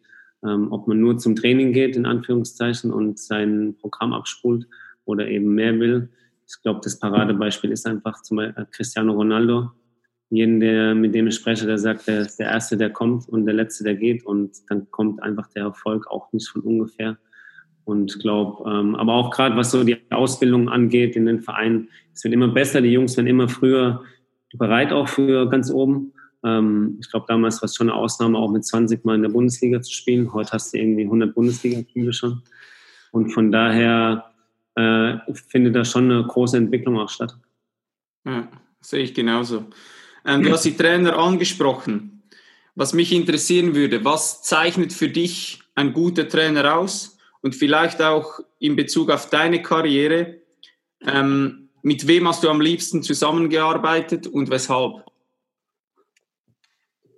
ähm, 0.45 0.71
ob 0.71 0.87
man 0.87 0.99
nur 0.99 1.17
zum 1.17 1.35
Training 1.35 1.73
geht, 1.73 1.95
in 1.95 2.05
Anführungszeichen, 2.05 2.91
und 2.91 3.19
sein 3.19 3.75
Programm 3.79 4.13
abspult 4.13 4.67
oder 5.05 5.27
eben 5.27 5.55
mehr 5.55 5.77
will. 5.79 6.09
Ich 6.47 6.61
glaube, 6.61 6.79
das 6.83 6.99
Paradebeispiel 6.99 7.71
ist 7.71 7.85
einfach 7.85 8.21
zum 8.21 8.37
Beispiel 8.37 8.65
Cristiano 8.71 9.13
Ronaldo. 9.13 9.71
Jeden, 10.29 10.59
der, 10.59 10.93
mit 10.93 11.15
dem 11.15 11.27
ich 11.27 11.35
spreche, 11.35 11.65
der 11.65 11.77
sagt, 11.77 12.07
der 12.07 12.21
ist 12.21 12.37
der 12.37 12.47
Erste, 12.47 12.77
der 12.77 12.89
kommt 12.89 13.27
und 13.29 13.45
der 13.45 13.53
Letzte, 13.53 13.83
der 13.83 13.95
geht. 13.95 14.25
Und 14.25 14.57
dann 14.69 14.89
kommt 14.91 15.21
einfach 15.21 15.47
der 15.47 15.63
Erfolg 15.63 16.07
auch 16.07 16.31
nicht 16.33 16.47
von 16.49 16.61
ungefähr. 16.61 17.17
Und 17.87 18.19
glaube, 18.19 18.69
ähm, 18.69 18.95
aber 18.95 19.13
auch 19.13 19.31
gerade 19.31 19.55
was 19.55 19.71
so 19.71 19.81
die 19.85 19.97
Ausbildung 20.11 20.67
angeht 20.67 21.15
in 21.15 21.25
den 21.25 21.39
Vereinen, 21.39 21.87
es 22.13 22.21
wird 22.21 22.33
immer 22.33 22.49
besser. 22.49 22.81
Die 22.81 22.91
Jungs 22.91 23.15
werden 23.15 23.27
immer 23.27 23.47
früher 23.47 24.03
bereit 24.55 24.91
auch 24.91 25.07
für 25.07 25.49
ganz 25.49 25.71
oben. 25.71 26.11
Ähm, 26.43 26.97
ich 26.99 27.09
glaube, 27.09 27.27
damals 27.29 27.61
war 27.61 27.67
es 27.67 27.75
schon 27.75 27.89
eine 27.89 27.97
Ausnahme, 27.97 28.37
auch 28.37 28.51
mit 28.51 28.65
20 28.65 29.05
Mal 29.05 29.15
in 29.15 29.21
der 29.21 29.29
Bundesliga 29.29 29.81
zu 29.81 29.93
spielen. 29.93 30.33
Heute 30.33 30.51
hast 30.51 30.73
du 30.73 30.77
irgendwie 30.79 31.05
100 31.05 31.33
Bundesliga-Spiele 31.33 32.11
schon. 32.11 32.41
Und 33.13 33.29
von 33.29 33.53
daher 33.53 34.31
äh, 34.75 35.13
findet 35.47 35.73
da 35.73 35.85
schon 35.85 36.11
eine 36.11 36.25
große 36.25 36.57
Entwicklung 36.57 36.99
auch 36.99 37.09
statt. 37.09 37.37
Ja, 38.25 38.49
sehe 38.81 39.03
ich 39.03 39.13
genauso. 39.13 39.63
Ähm, 40.25 40.43
du 40.43 40.51
hast 40.51 40.65
die 40.65 40.75
Trainer 40.75 41.17
angesprochen. 41.17 42.21
Was 42.75 42.93
mich 42.93 43.13
interessieren 43.13 43.75
würde, 43.75 44.03
was 44.03 44.43
zeichnet 44.43 44.91
für 44.91 45.07
dich 45.07 45.61
ein 45.73 45.93
guter 45.93 46.27
Trainer 46.27 46.75
aus? 46.75 47.16
Und 47.41 47.55
vielleicht 47.55 48.01
auch 48.01 48.39
in 48.59 48.75
Bezug 48.75 49.09
auf 49.11 49.29
deine 49.29 49.61
Karriere, 49.61 50.37
ähm, 51.05 51.69
mit 51.83 52.07
wem 52.07 52.27
hast 52.27 52.43
du 52.43 52.49
am 52.49 52.59
liebsten 52.59 53.03
zusammengearbeitet 53.03 54.27
und 54.27 54.49
weshalb? 54.49 55.03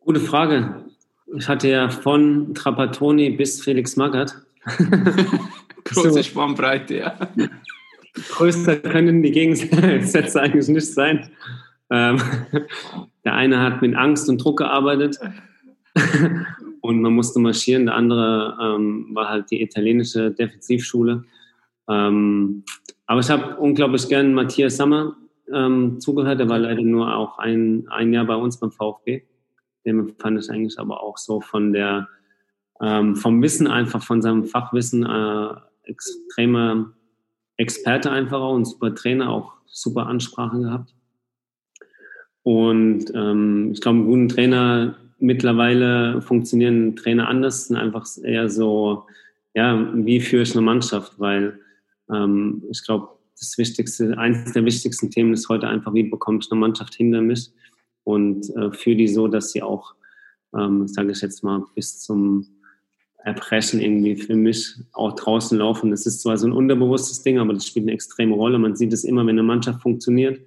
Gute 0.01 0.19
Frage. 0.19 0.85
Ich 1.37 1.47
hatte 1.47 1.69
ja 1.69 1.89
von 1.89 2.53
Trapattoni 2.53 3.29
bis 3.31 3.61
Felix 3.61 3.95
Magath. 3.95 4.35
Große 5.85 6.11
so. 6.11 6.23
Spannbreite, 6.23 6.97
ja. 6.97 7.17
Größer 8.29 8.77
können 8.77 9.23
die 9.23 9.31
Gegensätze 9.31 10.41
eigentlich 10.41 10.67
nicht 10.67 10.93
sein. 10.93 11.31
Ähm, 11.89 12.21
der 13.23 13.33
eine 13.33 13.59
hat 13.59 13.81
mit 13.81 13.95
Angst 13.95 14.29
und 14.29 14.43
Druck 14.43 14.57
gearbeitet 14.57 15.19
und 16.81 17.01
man 17.01 17.13
musste 17.13 17.39
marschieren. 17.39 17.85
Der 17.85 17.95
andere 17.95 18.57
ähm, 18.61 19.09
war 19.13 19.29
halt 19.29 19.51
die 19.51 19.61
italienische 19.61 20.31
Defensivschule. 20.31 21.23
Ähm, 21.87 22.63
aber 23.05 23.19
ich 23.21 23.29
habe 23.29 23.57
unglaublich 23.57 24.07
gern 24.07 24.33
Matthias 24.33 24.77
Sammer 24.77 25.15
ähm, 25.53 25.99
zugehört. 25.99 26.39
Der 26.39 26.49
war 26.49 26.59
leider 26.59 26.81
nur 26.81 27.15
auch 27.15 27.39
ein, 27.39 27.87
ein 27.89 28.13
Jahr 28.13 28.25
bei 28.25 28.35
uns 28.35 28.59
beim 28.59 28.71
VfB. 28.71 29.23
Den 29.85 30.13
fand 30.19 30.39
ich 30.39 30.49
eigentlich 30.49 30.79
aber 30.79 31.01
auch 31.01 31.17
so 31.17 31.41
von 31.41 31.73
der, 31.73 32.07
ähm, 32.81 33.15
vom 33.15 33.41
Wissen 33.41 33.67
einfach, 33.67 34.03
von 34.03 34.21
seinem 34.21 34.45
Fachwissen, 34.45 35.05
äh, 35.05 35.49
extremer 35.83 36.93
Experte 37.57 38.11
einfach 38.11 38.41
und 38.49 38.65
super 38.65 38.93
Trainer, 38.95 39.29
auch 39.29 39.53
super 39.65 40.07
Ansprachen 40.07 40.63
gehabt. 40.63 40.93
Und 42.43 43.05
ähm, 43.13 43.71
ich 43.73 43.81
glaube, 43.81 43.97
einen 43.97 44.07
guten 44.07 44.29
Trainer, 44.29 44.95
mittlerweile 45.19 46.21
funktionieren 46.21 46.95
Trainer 46.95 47.27
anders, 47.27 47.67
sind 47.67 47.77
einfach 47.77 48.07
eher 48.23 48.49
so, 48.49 49.05
ja, 49.53 49.91
wie 49.93 50.19
führe 50.19 50.43
ich 50.43 50.53
eine 50.53 50.61
Mannschaft, 50.61 51.19
weil 51.19 51.59
ähm, 52.11 52.63
ich 52.69 52.83
glaube, 52.83 53.09
das 53.37 53.57
Wichtigste, 53.57 54.17
eines 54.17 54.51
der 54.53 54.65
wichtigsten 54.65 55.09
Themen 55.09 55.33
ist 55.33 55.49
heute 55.49 55.67
einfach, 55.67 55.93
wie 55.93 56.03
bekomme 56.03 56.39
ich 56.41 56.51
eine 56.51 56.59
Mannschaft 56.59 56.95
hinter 56.95 57.21
mich 57.21 57.51
und 58.03 58.49
äh, 58.55 58.71
führe 58.71 58.97
die 58.97 59.07
so, 59.07 59.27
dass 59.27 59.51
sie 59.51 59.61
auch, 59.61 59.95
ähm, 60.57 60.87
sage 60.87 61.11
ich 61.11 61.21
jetzt 61.21 61.43
mal, 61.43 61.63
bis 61.75 61.99
zum 61.99 62.47
Erbrechen 63.23 63.79
irgendwie 63.79 64.15
für 64.15 64.35
mich 64.35 64.75
auch 64.93 65.13
draußen 65.13 65.57
laufen. 65.57 65.91
Das 65.91 66.05
ist 66.05 66.21
zwar 66.21 66.37
so 66.37 66.47
ein 66.47 66.53
unterbewusstes 66.53 67.21
Ding, 67.21 67.37
aber 67.39 67.53
das 67.53 67.65
spielt 67.65 67.85
eine 67.85 67.93
extreme 67.93 68.35
Rolle. 68.35 68.59
Man 68.59 68.75
sieht 68.75 68.93
es 68.93 69.03
immer, 69.03 69.21
wenn 69.21 69.37
eine 69.37 69.43
Mannschaft 69.43 69.81
funktioniert 69.81 70.39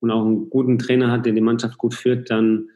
und 0.00 0.10
auch 0.10 0.24
einen 0.24 0.50
guten 0.50 0.78
Trainer 0.78 1.10
hat, 1.10 1.26
der 1.26 1.32
die 1.32 1.40
Mannschaft 1.40 1.78
gut 1.78 1.94
führt, 1.94 2.30
dann 2.30 2.68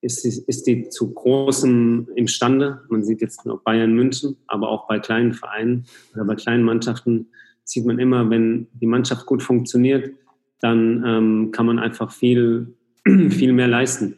ist 0.00 0.24
die, 0.24 0.42
ist 0.46 0.66
die 0.66 0.88
zu 0.88 1.12
großem 1.12 2.08
imstande. 2.14 2.82
Man 2.88 3.04
sieht 3.04 3.20
jetzt 3.20 3.44
noch 3.46 3.62
Bayern 3.62 3.94
München, 3.94 4.36
aber 4.46 4.68
auch 4.68 4.86
bei 4.86 4.98
kleinen 4.98 5.34
Vereinen 5.34 5.86
oder 6.14 6.24
bei 6.24 6.34
kleinen 6.34 6.62
Mannschaften 6.62 7.28
sieht 7.64 7.84
man 7.84 7.98
immer, 7.98 8.30
wenn 8.30 8.68
die 8.72 8.86
Mannschaft 8.86 9.26
gut 9.26 9.42
funktioniert, 9.42 10.12
dann 10.60 11.04
ähm, 11.06 11.50
kann 11.52 11.66
man 11.66 11.78
einfach 11.78 12.10
viel 12.10 12.74
viel 13.30 13.52
mehr 13.52 13.68
leisten. 13.68 14.16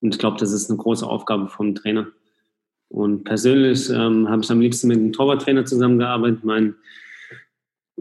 Und 0.00 0.14
ich 0.14 0.18
glaube, 0.18 0.38
das 0.38 0.52
ist 0.52 0.70
eine 0.70 0.78
große 0.78 1.06
Aufgabe 1.06 1.48
vom 1.48 1.74
Trainer. 1.74 2.08
Und 2.88 3.24
persönlich 3.24 3.90
ähm, 3.90 4.28
habe 4.28 4.42
ich 4.42 4.50
am 4.50 4.60
liebsten 4.60 4.88
mit 4.88 4.98
einem 4.98 5.12
Torwarttrainer 5.12 5.64
zusammengearbeitet. 5.64 6.44
Mein 6.44 6.76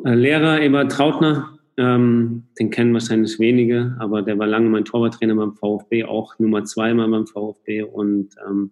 äh, 0.04 0.14
Lehrer 0.14 0.62
Ebert 0.62 0.92
Trautner, 0.92 1.55
ähm, 1.77 2.44
den 2.58 2.70
kennen 2.70 2.94
wahrscheinlich 2.94 3.39
wenige, 3.39 3.96
aber 4.00 4.22
der 4.22 4.39
war 4.39 4.48
lange 4.48 4.70
mein 4.70 4.86
Torwarttrainer 4.86 5.36
beim 5.36 5.53
VfB, 5.53 6.05
auch 6.05 6.38
Nummer 6.39 6.63
zwei 6.63 6.94
mal 6.94 7.10
beim 7.10 7.27
VfB. 7.27 7.84
Und 7.84 8.36
ähm, 8.48 8.72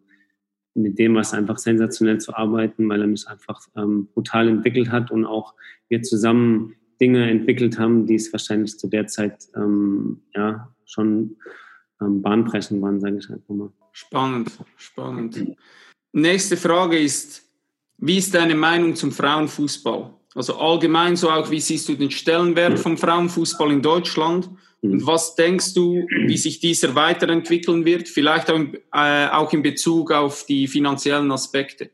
mit 0.74 0.98
dem 0.98 1.14
war 1.16 1.22
es 1.22 1.34
einfach 1.34 1.58
sensationell 1.58 2.20
zu 2.20 2.34
arbeiten, 2.36 2.88
weil 2.90 3.02
er 3.02 3.08
mich 3.08 3.28
einfach 3.28 3.62
ähm, 3.76 4.08
brutal 4.14 4.48
entwickelt 4.48 4.90
hat 4.90 5.12
und 5.12 5.26
auch 5.26 5.54
wir 5.90 6.02
zusammen 6.02 6.76
Dinge 7.02 7.30
entwickelt 7.30 7.78
haben, 7.78 8.06
die 8.06 8.16
es 8.16 8.32
wahrscheinlich 8.32 8.80
zu 8.80 8.88
der 8.88 9.08
Zeit 9.08 9.48
ähm, 9.56 10.22
ja, 10.34 10.74
schon 10.86 11.36
ähm, 12.02 12.22
bahnbrechend 12.22 12.82
waren, 12.82 13.02
sage 13.02 13.18
ich 13.18 13.30
einfach 13.30 13.54
mal. 13.54 13.70
Spannend, 13.92 14.52
spannend. 14.78 15.56
Nächste 16.14 16.58
Frage 16.58 16.98
ist, 16.98 17.44
wie 17.98 18.18
ist 18.18 18.34
deine 18.34 18.56
Meinung 18.56 18.96
zum 18.96 19.12
Frauenfußball? 19.12 20.14
Also 20.36 20.56
allgemein 20.58 21.16
so 21.16 21.30
auch, 21.30 21.50
wie 21.52 21.60
siehst 21.60 21.88
du 21.90 21.96
den 21.96 22.12
Stellenwert 22.12 22.80
vom 22.80 22.98
Frauenfußball 22.98 23.72
in 23.72 23.82
Deutschland? 23.82 24.50
Und 24.82 24.94
mhm. 24.96 25.08
was 25.08 25.36
denkst 25.36 25.74
du, 25.74 26.06
wie 26.26 26.38
sich 26.38 26.60
dieser 26.60 26.96
weiterentwickeln 26.96 27.86
wird? 27.86 28.10
Vielleicht 28.10 28.52
auch, 28.52 28.60
äh, 28.94 29.28
auch 29.30 29.54
in 29.54 29.62
Bezug 29.62 30.12
auf 30.12 30.46
die 30.46 30.68
finanziellen 30.68 31.32
Aspekte. 31.32 31.90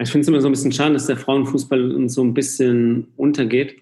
Ich 0.00 0.10
finde 0.10 0.22
es 0.22 0.28
immer 0.28 0.40
so 0.40 0.48
ein 0.48 0.52
bisschen 0.52 0.72
schade, 0.72 0.92
dass 0.92 1.06
der 1.06 1.16
Frauenfußball 1.16 2.08
so 2.08 2.22
ein 2.22 2.34
bisschen 2.34 3.08
untergeht 3.16 3.76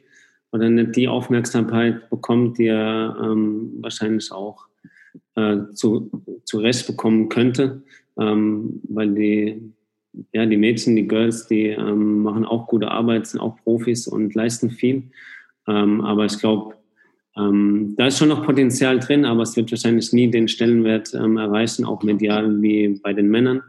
oder 0.52 0.70
nicht 0.70 0.96
die 0.96 1.08
Aufmerksamkeit 1.08 2.08
bekommt, 2.08 2.58
die 2.58 2.68
er 2.68 3.16
ähm, 3.22 3.72
wahrscheinlich 3.80 4.32
auch 4.32 4.66
äh, 5.34 5.56
zu, 5.74 6.10
zu 6.44 6.58
Recht 6.58 6.86
bekommen 6.86 7.28
könnte, 7.28 7.82
ähm, 8.18 8.80
weil 8.88 9.14
die, 9.14 9.74
ja, 10.32 10.46
die 10.46 10.56
Mädchen, 10.56 10.96
die 10.96 11.06
Girls, 11.06 11.46
die 11.46 11.68
ähm, 11.68 12.22
machen 12.22 12.44
auch 12.44 12.66
gute 12.66 12.90
Arbeit, 12.90 13.26
sind 13.26 13.40
auch 13.40 13.56
Profis 13.62 14.06
und 14.06 14.34
leisten 14.34 14.70
viel. 14.70 15.04
Ähm, 15.68 16.00
aber 16.00 16.24
ich 16.24 16.38
glaube, 16.38 16.74
ähm, 17.36 17.94
da 17.96 18.06
ist 18.06 18.18
schon 18.18 18.28
noch 18.28 18.44
Potenzial 18.44 18.98
drin, 18.98 19.24
aber 19.24 19.42
es 19.42 19.56
wird 19.56 19.70
wahrscheinlich 19.70 20.12
nie 20.12 20.30
den 20.30 20.48
Stellenwert 20.48 21.12
ähm, 21.14 21.36
erreichen, 21.36 21.84
auch 21.84 22.02
medial 22.02 22.62
wie 22.62 23.00
bei 23.02 23.12
den 23.12 23.28
Männern. 23.28 23.62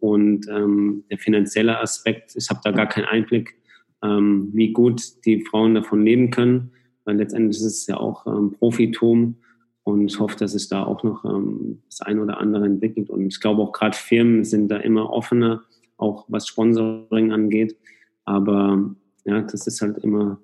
Und 0.00 0.46
der 0.46 1.18
finanzielle 1.18 1.80
Aspekt, 1.80 2.36
ich 2.36 2.48
habe 2.50 2.60
da 2.62 2.70
gar 2.70 2.86
keinen 2.86 3.06
Einblick 3.06 3.58
ähm, 4.02 4.50
wie 4.52 4.72
gut 4.72 5.02
die 5.24 5.44
Frauen 5.44 5.74
davon 5.74 6.04
leben 6.04 6.30
können, 6.30 6.72
weil 7.04 7.16
letztendlich 7.16 7.56
ist 7.56 7.64
es 7.64 7.86
ja 7.86 7.96
auch 7.96 8.26
ähm, 8.26 8.52
Profitum 8.52 9.36
und 9.82 10.06
ich 10.06 10.18
hoffe, 10.20 10.36
dass 10.36 10.52
sich 10.52 10.68
da 10.68 10.84
auch 10.84 11.02
noch 11.02 11.24
ähm, 11.24 11.82
das 11.88 12.02
eine 12.02 12.22
oder 12.22 12.38
andere 12.38 12.66
entwickelt 12.66 13.10
und 13.10 13.26
ich 13.26 13.40
glaube 13.40 13.62
auch 13.62 13.72
gerade 13.72 13.96
Firmen 13.96 14.44
sind 14.44 14.68
da 14.68 14.76
immer 14.76 15.10
offener, 15.10 15.64
auch 15.98 16.24
was 16.28 16.48
Sponsoring 16.48 17.32
angeht, 17.32 17.76
aber 18.24 18.94
ja, 19.24 19.42
das 19.42 19.66
ist 19.66 19.82
halt 19.82 19.98
immer 19.98 20.40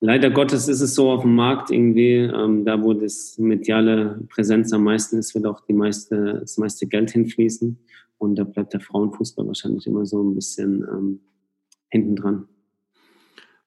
Leider 0.00 0.30
Gottes 0.30 0.68
ist 0.68 0.82
es 0.82 0.94
so 0.94 1.10
auf 1.10 1.22
dem 1.22 1.34
Markt 1.34 1.70
irgendwie, 1.70 2.16
ähm, 2.16 2.64
da 2.64 2.82
wo 2.82 2.92
das 2.92 3.38
mediale 3.38 4.20
Präsenz 4.28 4.72
am 4.72 4.84
meisten 4.84 5.18
ist, 5.18 5.34
wird 5.34 5.46
auch 5.46 5.62
die 5.62 5.72
meiste, 5.72 6.40
das 6.40 6.58
meiste 6.58 6.86
Geld 6.86 7.10
hinfließen. 7.10 7.78
Und 8.18 8.36
da 8.36 8.44
bleibt 8.44 8.74
der 8.74 8.80
Frauenfußball 8.80 9.46
wahrscheinlich 9.46 9.86
immer 9.86 10.04
so 10.04 10.22
ein 10.22 10.34
bisschen 10.34 10.82
ähm, 10.82 11.20
hinten 11.88 12.16
dran. 12.16 12.48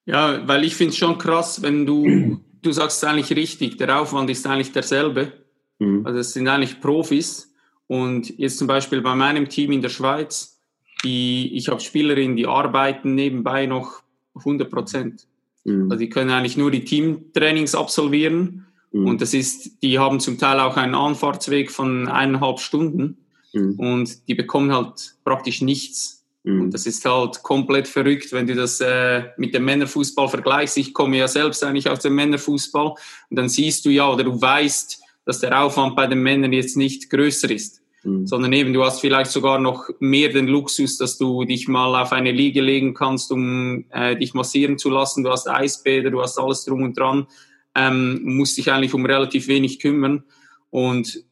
Ja, 0.06 0.48
weil 0.48 0.64
ich 0.64 0.76
finde 0.76 0.92
es 0.92 0.98
schon 0.98 1.18
krass, 1.18 1.64
wenn 1.64 1.86
du, 1.86 2.40
du 2.62 2.72
sagst 2.72 3.02
es 3.02 3.10
eigentlich 3.10 3.36
richtig, 3.36 3.78
der 3.78 4.00
Aufwand 4.00 4.30
ist 4.30 4.46
eigentlich 4.46 4.72
derselbe. 4.72 5.34
Mhm. 5.80 6.06
Also 6.06 6.20
es 6.20 6.34
sind 6.34 6.48
eigentlich 6.48 6.80
Profis. 6.80 7.54
Und 7.88 8.38
jetzt 8.38 8.60
zum 8.60 8.68
Beispiel 8.68 9.02
bei 9.02 9.16
meinem 9.16 9.50
Team 9.50 9.72
in 9.72 9.82
der 9.82 9.90
Schweiz, 9.90 10.59
die, 11.04 11.56
ich 11.56 11.70
habe 11.70 11.80
Spielerinnen, 11.80 12.36
die 12.36 12.48
arbeiten 12.48 13.16
nebenbei 13.16 13.66
noch 13.66 14.02
100 14.36 14.70
Prozent. 14.70 15.28
Mhm. 15.64 15.92
Also 15.92 16.00
die 16.00 16.10
können 16.10 16.32
eigentlich 16.32 16.58
nur 16.58 16.72
die 16.72 16.86
Teamtrainings 16.86 17.76
absolvieren. 17.76 18.66
Mhm. 18.92 19.08
Und 19.08 19.22
das 19.22 19.34
ist, 19.34 19.82
die 19.82 20.00
haben 20.00 20.20
zum 20.20 20.38
Teil 20.38 20.60
auch 20.60 20.78
einen 20.78 20.96
Anfahrtsweg 20.96 21.72
von 21.72 22.08
eineinhalb 22.08 22.60
Stunden. 22.60 23.18
Mhm. 23.54 23.80
Und 23.80 24.28
die 24.28 24.36
bekommen 24.36 24.74
halt 24.74 25.16
praktisch 25.24 25.62
nichts 25.62 26.20
und 26.44 26.58
mhm. 26.58 26.72
das 26.72 26.86
ist 26.86 27.04
halt 27.06 27.44
komplett 27.44 27.88
verrückt, 27.88 28.32
wenn 28.32 28.48
du 28.48 28.56
das 28.56 28.80
äh, 28.80 29.26
mit 29.38 29.54
dem 29.54 29.66
Männerfußball 29.66 30.30
vergleichst. 30.30 30.78
Ich 30.78 30.94
komme 30.94 31.18
ja 31.18 31.28
selbst 31.28 31.64
eigentlich 31.64 31.90
aus 31.90 32.00
dem 32.00 32.16
Männerfußball 32.16 32.88
und 33.30 33.36
dann 33.36 33.50
siehst 33.50 33.86
du 33.86 33.90
ja 33.90 34.10
oder 34.10 34.24
du 34.24 34.40
weißt, 34.42 35.02
dass 35.26 35.40
der 35.40 35.62
Aufwand 35.62 35.96
bei 35.96 36.08
den 36.08 36.24
Männern 36.24 36.54
jetzt 36.54 36.78
nicht 36.78 37.10
größer 37.10 37.52
ist. 37.52 37.79
Mhm. 38.04 38.26
Sondern 38.28 38.54
eben, 38.54 38.74
du 38.74 38.84
hast 38.84 39.02
vielleicht 39.02 39.32
sogar 39.32 39.60
noch 39.60 39.90
mehr 40.00 40.30
den 40.30 40.48
Luxus, 40.48 40.98
dass 40.98 41.18
du 41.18 41.44
dich 41.44 41.68
mal 41.68 42.02
auf 42.02 42.12
eine 42.12 42.32
Liege 42.32 42.62
legen 42.62 42.94
kannst, 42.94 43.32
um 43.32 43.86
äh, 43.90 44.16
dich 44.16 44.34
massieren 44.34 44.78
zu 44.78 44.90
lassen. 44.90 45.24
Du 45.24 45.30
hast 45.30 45.50
Eisbäder, 45.50 46.10
du 46.10 46.22
hast 46.22 46.38
alles 46.38 46.64
drum 46.66 46.84
und 46.84 46.98
dran, 46.98 47.28
ähm, 47.76 48.22
musst 48.24 48.58
dich 48.58 48.72
eigentlich 48.72 48.94
um 48.94 49.06
relativ 49.06 49.48
wenig 49.48 49.80
kümmern. 49.80 50.24
Und 50.70 51.24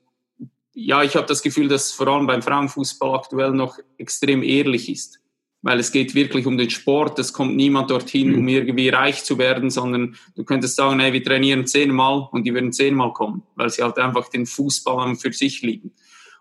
ja, 0.73 1.03
ich 1.03 1.15
habe 1.15 1.25
das 1.25 1.41
Gefühl, 1.41 1.67
dass 1.69 1.91
vor 1.91 2.07
allem 2.07 2.27
beim 2.27 2.41
Frauenfußball 2.41 3.15
aktuell 3.15 3.51
noch 3.51 3.77
extrem 3.97 4.43
ehrlich 4.43 4.89
ist. 4.89 5.19
Weil 5.63 5.79
es 5.79 5.91
geht 5.91 6.13
wirklich 6.13 6.45
um 6.45 6.57
den 6.57 6.69
Sport, 6.69 7.17
es 7.17 7.33
kommt 7.33 7.55
niemand 7.55 7.89
dorthin, 7.89 8.35
um 8.35 8.43
mhm. 8.43 8.49
irgendwie 8.49 8.89
reich 8.89 9.23
zu 9.23 9.39
werden, 9.39 9.71
sondern 9.71 10.15
du 10.35 10.43
könntest 10.43 10.75
sagen, 10.75 10.99
hey, 10.99 11.13
wir 11.13 11.23
trainieren 11.23 11.65
zehnmal 11.65 12.29
und 12.31 12.43
die 12.43 12.53
würden 12.53 12.71
zehnmal 12.71 13.11
kommen, 13.13 13.41
weil 13.55 13.69
sie 13.69 13.81
halt 13.81 13.97
einfach 13.97 14.29
den 14.29 14.45
Fußball 14.45 15.15
für 15.15 15.33
sich 15.33 15.63
lieben. 15.63 15.93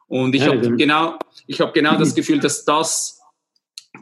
Und 0.08 0.34
ich 0.34 0.42
ja, 0.42 0.48
habe 0.48 0.76
genau, 0.76 1.18
ich 1.46 1.60
habe 1.60 1.72
genau 1.72 1.96
das 1.96 2.14
Gefühl, 2.14 2.38
dass 2.38 2.64
das 2.64 3.20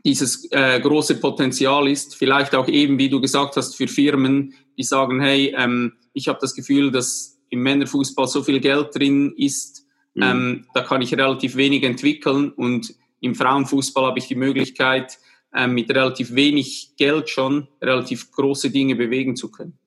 dieses 0.04 0.50
äh, 0.50 0.80
große 0.80 1.16
Potenzial 1.16 1.88
ist, 1.88 2.16
vielleicht 2.16 2.54
auch 2.54 2.68
eben, 2.68 2.99
wie 2.99 3.08
du 3.08 3.20
gesagt 3.20 3.56
hast, 3.56 3.76
für 3.76 3.88
Firmen, 3.88 4.54
die 4.76 4.82
sagen, 4.82 5.20
hey, 5.20 5.54
ähm, 5.56 5.94
ich 6.12 6.28
habe 6.28 6.38
das 6.40 6.54
Gefühl, 6.54 6.90
dass 6.90 7.40
im 7.50 7.62
Männerfußball 7.62 8.26
so 8.26 8.42
viel 8.42 8.61
Geld 8.61 8.94
drin 8.94 9.32
ist, 9.37 9.87
mhm. 10.14 10.23
ähm, 10.23 10.66
da 10.75 10.82
kann 10.82 11.00
ich 11.00 11.16
relativ 11.16 11.56
wenig 11.56 11.84
entwickeln 11.84 12.50
und 12.50 12.94
im 13.20 13.34
Frauenfußball 13.34 14.04
habe 14.04 14.18
ich 14.18 14.26
die 14.26 14.34
Möglichkeit, 14.34 15.18
ähm, 15.54 15.75
mit 15.75 15.90
relativ 15.90 16.34
wenig 16.34 16.94
Geld 16.96 17.30
schon 17.30 17.68
relativ 17.80 18.30
große 18.32 18.70
Dinge 18.70 18.96
bewegen 18.96 19.37
zu 19.37 19.50
können. 19.50 19.78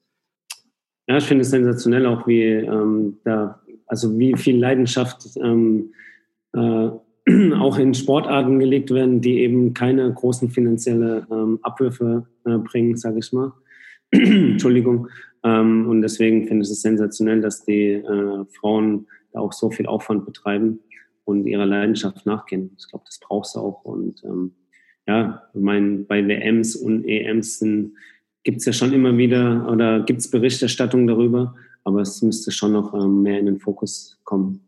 Ja, 1.07 1.17
ich 1.17 1.25
finde 1.25 1.43
es 1.43 1.51
sensationell 1.51 2.05
auch, 2.05 2.25
wie 2.27 2.43
ähm, 2.43 3.17
da, 3.23 3.61
also 3.85 4.17
wie 4.17 4.35
viel 4.35 4.57
Leidenschaft 4.57 5.37
ähm, 5.37 5.93
äh, 6.53 6.89
auch 7.55 7.77
in 7.77 7.93
Sportarten 7.93 8.59
gelegt 8.59 8.91
werden, 8.91 9.21
die 9.21 9.39
eben 9.39 9.73
keine 9.73 10.11
großen 10.13 10.49
finanzielle 10.49 11.27
ähm, 11.29 11.59
Abwürfe 11.61 12.27
äh, 12.45 12.57
bringen, 12.57 12.95
sage 12.95 13.19
ich 13.19 13.33
mal. 13.33 13.53
Entschuldigung. 14.11 15.09
Ähm, 15.43 15.87
und 15.89 16.01
deswegen 16.01 16.47
finde 16.47 16.63
ich 16.63 16.71
es 16.71 16.81
sensationell, 16.81 17.41
dass 17.41 17.65
die 17.65 17.93
äh, 17.93 18.45
Frauen 18.59 19.07
da 19.33 19.41
auch 19.41 19.53
so 19.53 19.69
viel 19.69 19.87
Aufwand 19.87 20.25
betreiben 20.25 20.79
und 21.25 21.45
ihrer 21.47 21.65
Leidenschaft 21.65 22.25
nachgehen. 22.25 22.71
Ich 22.77 22.87
glaube, 22.89 23.05
das 23.05 23.19
brauchst 23.19 23.55
du 23.55 23.59
auch. 23.59 23.83
Und 23.83 24.23
ähm, 24.23 24.53
ja, 25.07 25.43
ich 25.53 25.61
meine, 25.61 25.99
bei 25.99 26.25
WMs 26.25 26.75
und 26.75 27.05
EMs 27.05 27.63
gibt 28.43 28.59
es 28.59 28.65
ja 28.65 28.73
schon 28.73 28.93
immer 28.93 29.17
wieder 29.17 29.69
oder 29.69 30.01
gibt 30.01 30.21
es 30.21 30.31
Berichterstattung 30.31 31.07
darüber, 31.07 31.55
aber 31.83 32.01
es 32.01 32.21
müsste 32.21 32.51
schon 32.51 32.73
noch 32.73 32.93
ähm, 32.93 33.23
mehr 33.23 33.39
in 33.39 33.45
den 33.45 33.59
Fokus 33.59 34.19
kommen. 34.23 34.66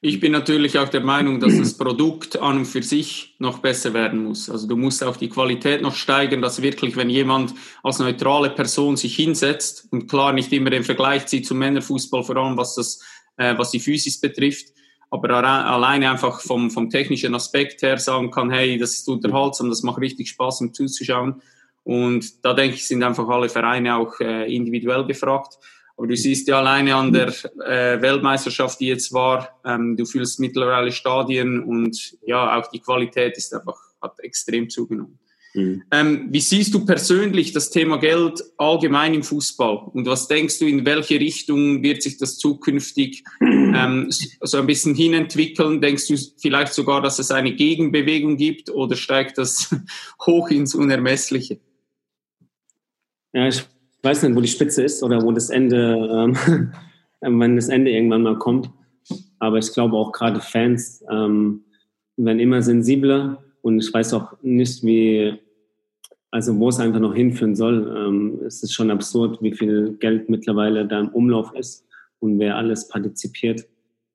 Ich 0.00 0.20
bin 0.20 0.32
natürlich 0.32 0.78
auch 0.78 0.88
der 0.88 1.00
Meinung, 1.00 1.40
dass 1.40 1.56
das 1.58 1.76
Produkt 1.76 2.38
an 2.38 2.58
und 2.58 2.64
für 2.66 2.82
sich 2.82 3.34
noch 3.38 3.58
besser 3.58 3.94
werden 3.94 4.24
muss. 4.24 4.50
Also 4.50 4.68
du 4.68 4.76
musst 4.76 5.02
auch 5.02 5.16
die 5.16 5.28
Qualität 5.28 5.82
noch 5.82 5.94
steigern, 5.94 6.42
dass 6.42 6.62
wirklich, 6.62 6.96
wenn 6.96 7.10
jemand 7.10 7.54
als 7.82 7.98
neutrale 7.98 8.50
Person 8.50 8.96
sich 8.96 9.16
hinsetzt 9.16 9.88
und 9.90 10.06
klar 10.08 10.32
nicht 10.32 10.52
immer 10.52 10.70
den 10.70 10.84
Vergleich 10.84 11.26
zieht 11.26 11.46
zum 11.46 11.58
Männerfußball, 11.58 12.22
vor 12.22 12.36
allem 12.36 12.56
was 12.56 12.74
das, 12.74 13.00
äh, 13.36 13.56
was 13.56 13.70
die 13.70 13.80
Physis 13.80 14.20
betrifft, 14.20 14.68
aber 15.10 15.30
alleine 15.30 16.10
einfach 16.10 16.40
vom, 16.40 16.70
vom 16.70 16.90
technischen 16.90 17.34
Aspekt 17.34 17.82
her 17.82 17.98
sagen 17.98 18.30
kann, 18.30 18.50
hey, 18.50 18.78
das 18.78 18.94
ist 18.94 19.08
unterhaltsam, 19.08 19.70
das 19.70 19.82
macht 19.82 20.00
richtig 20.00 20.28
Spaß, 20.28 20.60
um 20.60 20.74
zuzuschauen. 20.74 21.40
Und 21.84 22.44
da 22.44 22.52
denke 22.52 22.74
ich, 22.76 22.86
sind 22.86 23.02
einfach 23.04 23.28
alle 23.28 23.48
Vereine 23.48 23.96
auch 23.96 24.18
äh, 24.18 24.52
individuell 24.52 25.04
befragt. 25.04 25.58
Aber 25.96 26.06
du 26.06 26.16
siehst 26.16 26.46
ja 26.48 26.58
alleine 26.58 26.94
an 26.94 27.12
der 27.12 27.28
äh, 27.28 28.00
Weltmeisterschaft, 28.02 28.80
die 28.80 28.88
jetzt 28.88 29.12
war, 29.12 29.60
ähm, 29.64 29.96
du 29.96 30.04
fühlst 30.04 30.38
mittlerweile 30.40 30.92
Stadien 30.92 31.62
und 31.62 32.16
ja, 32.26 32.58
auch 32.58 32.70
die 32.70 32.80
Qualität 32.80 33.36
ist 33.36 33.54
einfach, 33.54 33.78
hat 34.02 34.18
extrem 34.20 34.68
zugenommen. 34.68 35.18
Mhm. 35.56 35.82
Ähm, 35.90 36.28
wie 36.30 36.40
siehst 36.40 36.74
du 36.74 36.84
persönlich 36.84 37.52
das 37.52 37.70
Thema 37.70 37.96
Geld 37.98 38.44
allgemein 38.58 39.14
im 39.14 39.22
Fußball? 39.22 39.88
Und 39.94 40.06
was 40.06 40.28
denkst 40.28 40.58
du, 40.58 40.66
in 40.66 40.84
welche 40.84 41.18
Richtung 41.18 41.82
wird 41.82 42.02
sich 42.02 42.18
das 42.18 42.36
zukünftig 42.36 43.24
ähm, 43.40 44.08
so 44.10 44.58
ein 44.58 44.66
bisschen 44.66 44.94
hinentwickeln? 44.94 45.80
Denkst 45.80 46.08
du 46.08 46.16
vielleicht 46.36 46.74
sogar, 46.74 47.00
dass 47.00 47.18
es 47.18 47.30
eine 47.30 47.54
Gegenbewegung 47.54 48.36
gibt 48.36 48.68
oder 48.68 48.96
steigt 48.96 49.38
das 49.38 49.74
hoch 50.26 50.50
ins 50.50 50.74
Unermessliche? 50.74 51.58
Ja, 53.32 53.48
ich 53.48 53.64
weiß 54.06 54.22
nicht, 54.22 54.36
wo 54.36 54.40
die 54.40 54.48
Spitze 54.48 54.84
ist 54.84 55.02
oder 55.02 55.20
wo 55.22 55.32
das 55.32 55.50
Ende, 55.50 56.08
ähm, 56.10 56.70
wenn 57.20 57.56
das 57.56 57.68
Ende 57.68 57.90
irgendwann 57.90 58.22
mal 58.22 58.38
kommt. 58.38 58.70
Aber 59.40 59.58
ich 59.58 59.72
glaube 59.72 59.96
auch 59.96 60.12
gerade 60.12 60.40
Fans 60.40 61.04
ähm, 61.10 61.64
werden 62.16 62.38
immer 62.38 62.62
sensibler 62.62 63.42
und 63.62 63.80
ich 63.80 63.92
weiß 63.92 64.14
auch 64.14 64.32
nicht, 64.42 64.84
wie, 64.84 65.34
also 66.30 66.56
wo 66.58 66.68
es 66.68 66.78
einfach 66.78 67.00
noch 67.00 67.14
hinführen 67.14 67.56
soll. 67.56 67.94
Ähm, 67.98 68.40
es 68.46 68.62
ist 68.62 68.72
schon 68.72 68.90
absurd, 68.90 69.42
wie 69.42 69.52
viel 69.52 69.96
Geld 69.98 70.28
mittlerweile 70.28 70.86
da 70.86 71.00
im 71.00 71.08
Umlauf 71.08 71.52
ist 71.54 71.84
und 72.20 72.38
wer 72.38 72.56
alles 72.56 72.88
partizipiert, 72.88 73.66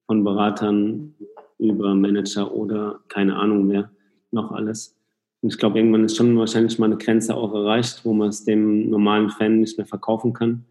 von 0.07 0.23
Beratern 0.23 1.15
über 1.59 1.93
Manager 1.95 2.53
oder 2.53 3.01
keine 3.09 3.35
Ahnung 3.35 3.69
wer 3.69 3.91
noch 4.31 4.51
alles. 4.51 4.97
Und 5.41 5.51
ich 5.51 5.57
glaube, 5.57 5.79
irgendwann 5.79 6.05
ist 6.05 6.17
schon 6.17 6.37
wahrscheinlich 6.37 6.77
mal 6.77 6.85
eine 6.85 6.97
Grenze 6.97 7.35
auch 7.35 7.53
erreicht, 7.53 8.05
wo 8.05 8.13
man 8.13 8.29
es 8.29 8.45
dem 8.45 8.89
normalen 8.89 9.29
Fan 9.29 9.59
nicht 9.59 9.77
mehr 9.77 9.87
verkaufen 9.87 10.33
kann. 10.33 10.65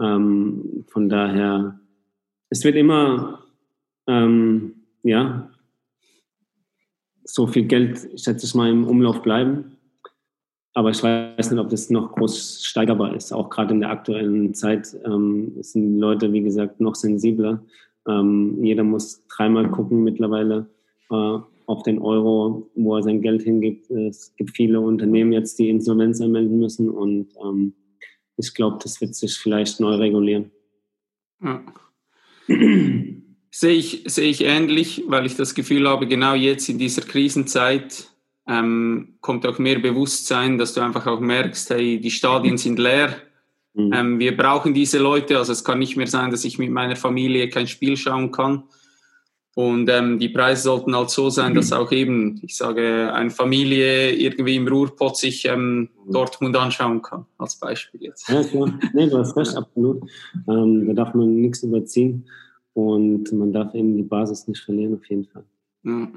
Ähm, 0.00 0.84
von 0.88 1.08
daher, 1.08 1.78
es 2.48 2.64
wird 2.64 2.76
immer, 2.76 3.44
ähm, 4.06 4.74
ja, 5.02 5.48
so 7.24 7.46
viel 7.46 7.64
Geld, 7.64 7.98
schätze 8.20 8.46
ich 8.46 8.54
mal, 8.54 8.70
im 8.70 8.86
Umlauf 8.86 9.22
bleiben. 9.22 9.76
Aber 10.74 10.90
ich 10.90 11.02
weiß 11.02 11.50
nicht, 11.50 11.60
ob 11.60 11.68
das 11.68 11.90
noch 11.90 12.12
groß 12.12 12.64
steigerbar 12.64 13.14
ist. 13.14 13.32
Auch 13.32 13.50
gerade 13.50 13.74
in 13.74 13.80
der 13.80 13.90
aktuellen 13.90 14.54
Zeit 14.54 14.96
ähm, 15.04 15.52
sind 15.60 15.98
Leute, 15.98 16.32
wie 16.32 16.42
gesagt, 16.42 16.80
noch 16.80 16.94
sensibler. 16.94 17.62
Ähm, 18.08 18.62
jeder 18.62 18.84
muss 18.84 19.26
dreimal 19.28 19.70
gucken 19.70 20.04
mittlerweile, 20.04 20.66
äh, 21.10 21.38
auf 21.70 21.84
den 21.84 22.00
Euro, 22.00 22.68
wo 22.74 22.96
er 22.96 23.02
sein 23.02 23.22
Geld 23.22 23.42
hingibt. 23.42 23.90
Es 23.90 24.34
gibt 24.36 24.56
viele 24.56 24.80
Unternehmen 24.80 25.32
jetzt, 25.32 25.58
die 25.58 25.70
Insolvenz 25.70 26.20
anmelden 26.20 26.58
müssen 26.58 26.90
und 26.90 27.28
ähm, 27.42 27.74
ich 28.36 28.54
glaube, 28.54 28.78
das 28.82 29.00
wird 29.00 29.14
sich 29.14 29.38
vielleicht 29.38 29.78
neu 29.80 29.94
regulieren. 29.94 30.50
Ja. 31.42 31.62
sehe, 33.50 33.74
ich, 33.74 34.02
sehe 34.06 34.30
ich 34.30 34.42
ähnlich, 34.44 35.04
weil 35.06 35.26
ich 35.26 35.36
das 35.36 35.54
Gefühl 35.54 35.88
habe, 35.88 36.08
genau 36.08 36.34
jetzt 36.34 36.68
in 36.68 36.78
dieser 36.78 37.02
Krisenzeit 37.02 38.08
ähm, 38.48 39.14
kommt 39.20 39.46
auch 39.46 39.58
mehr 39.58 39.78
Bewusstsein, 39.78 40.58
dass 40.58 40.74
du 40.74 40.80
einfach 40.80 41.06
auch 41.06 41.20
merkst, 41.20 41.70
hey, 41.70 42.00
die 42.00 42.10
Stadien 42.10 42.58
sind 42.58 42.80
leer. 42.80 43.14
Mhm. 43.74 43.92
Ähm, 43.92 44.18
wir 44.18 44.36
brauchen 44.36 44.74
diese 44.74 44.98
Leute. 44.98 45.38
Also 45.38 45.52
es 45.52 45.62
kann 45.62 45.78
nicht 45.78 45.96
mehr 45.96 46.08
sein, 46.08 46.32
dass 46.32 46.44
ich 46.44 46.58
mit 46.58 46.70
meiner 46.70 46.96
Familie 46.96 47.48
kein 47.48 47.68
Spiel 47.68 47.96
schauen 47.96 48.32
kann. 48.32 48.64
Und 49.56 49.90
ähm, 49.90 50.18
die 50.18 50.28
Preise 50.28 50.62
sollten 50.62 50.94
halt 50.94 51.10
so 51.10 51.28
sein, 51.28 51.54
dass 51.54 51.72
auch 51.72 51.90
eben, 51.90 52.40
ich 52.42 52.56
sage, 52.56 53.12
eine 53.12 53.30
Familie 53.30 54.12
irgendwie 54.12 54.54
im 54.54 54.68
Ruhrpott 54.68 55.16
sich 55.16 55.44
ähm, 55.44 55.90
Dortmund 56.06 56.56
anschauen 56.56 57.02
kann, 57.02 57.26
als 57.36 57.56
Beispiel 57.56 58.04
jetzt. 58.04 58.28
Ja, 58.28 58.44
klar. 58.44 58.78
Nee, 58.92 59.08
du 59.08 59.18
hast 59.18 59.36
recht, 59.36 59.56
absolut. 59.56 60.02
Ähm, 60.48 60.86
da 60.86 60.92
darf 60.92 61.14
man 61.14 61.34
nichts 61.34 61.64
überziehen 61.64 62.26
und 62.74 63.32
man 63.32 63.52
darf 63.52 63.74
eben 63.74 63.96
die 63.96 64.04
Basis 64.04 64.46
nicht 64.46 64.62
verlieren, 64.62 64.94
auf 64.94 65.04
jeden 65.06 65.26
Fall. 65.26 65.44
Ja. 65.82 66.08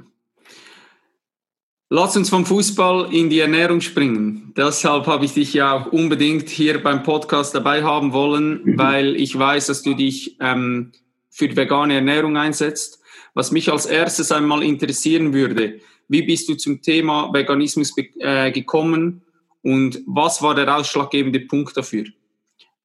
Lass 1.89 2.17
uns 2.17 2.29
vom 2.29 2.43
Fußball 2.43 3.13
in 3.13 3.29
die 3.29 3.39
Ernährung 3.39 3.79
springen. 3.79 4.51
Deshalb 4.57 5.05
habe 5.05 5.25
ich 5.25 5.33
dich 5.33 5.53
ja 5.53 5.73
auch 5.73 5.91
unbedingt 5.91 6.49
hier 6.49 6.81
beim 6.81 7.03
Podcast 7.03 7.53
dabei 7.53 7.83
haben 7.83 8.13
wollen, 8.13 8.61
mhm. 8.63 8.77
weil 8.77 9.15
ich 9.15 9.37
weiß, 9.37 9.67
dass 9.67 9.83
du 9.83 9.93
dich 9.93 10.37
ähm, 10.39 10.91
für 11.29 11.55
vegane 11.55 11.93
Ernährung 11.93 12.35
einsetzt. 12.37 13.02
Was 13.33 13.51
mich 13.51 13.71
als 13.71 13.85
erstes 13.85 14.31
einmal 14.31 14.63
interessieren 14.63 15.33
würde, 15.33 15.79
wie 16.07 16.21
bist 16.21 16.49
du 16.49 16.55
zum 16.55 16.81
Thema 16.81 17.33
Veganismus 17.33 17.93
äh, 18.19 18.51
gekommen 18.51 19.23
und 19.61 20.01
was 20.05 20.41
war 20.41 20.55
der 20.55 20.77
ausschlaggebende 20.77 21.39
Punkt 21.39 21.75
dafür, 21.75 22.05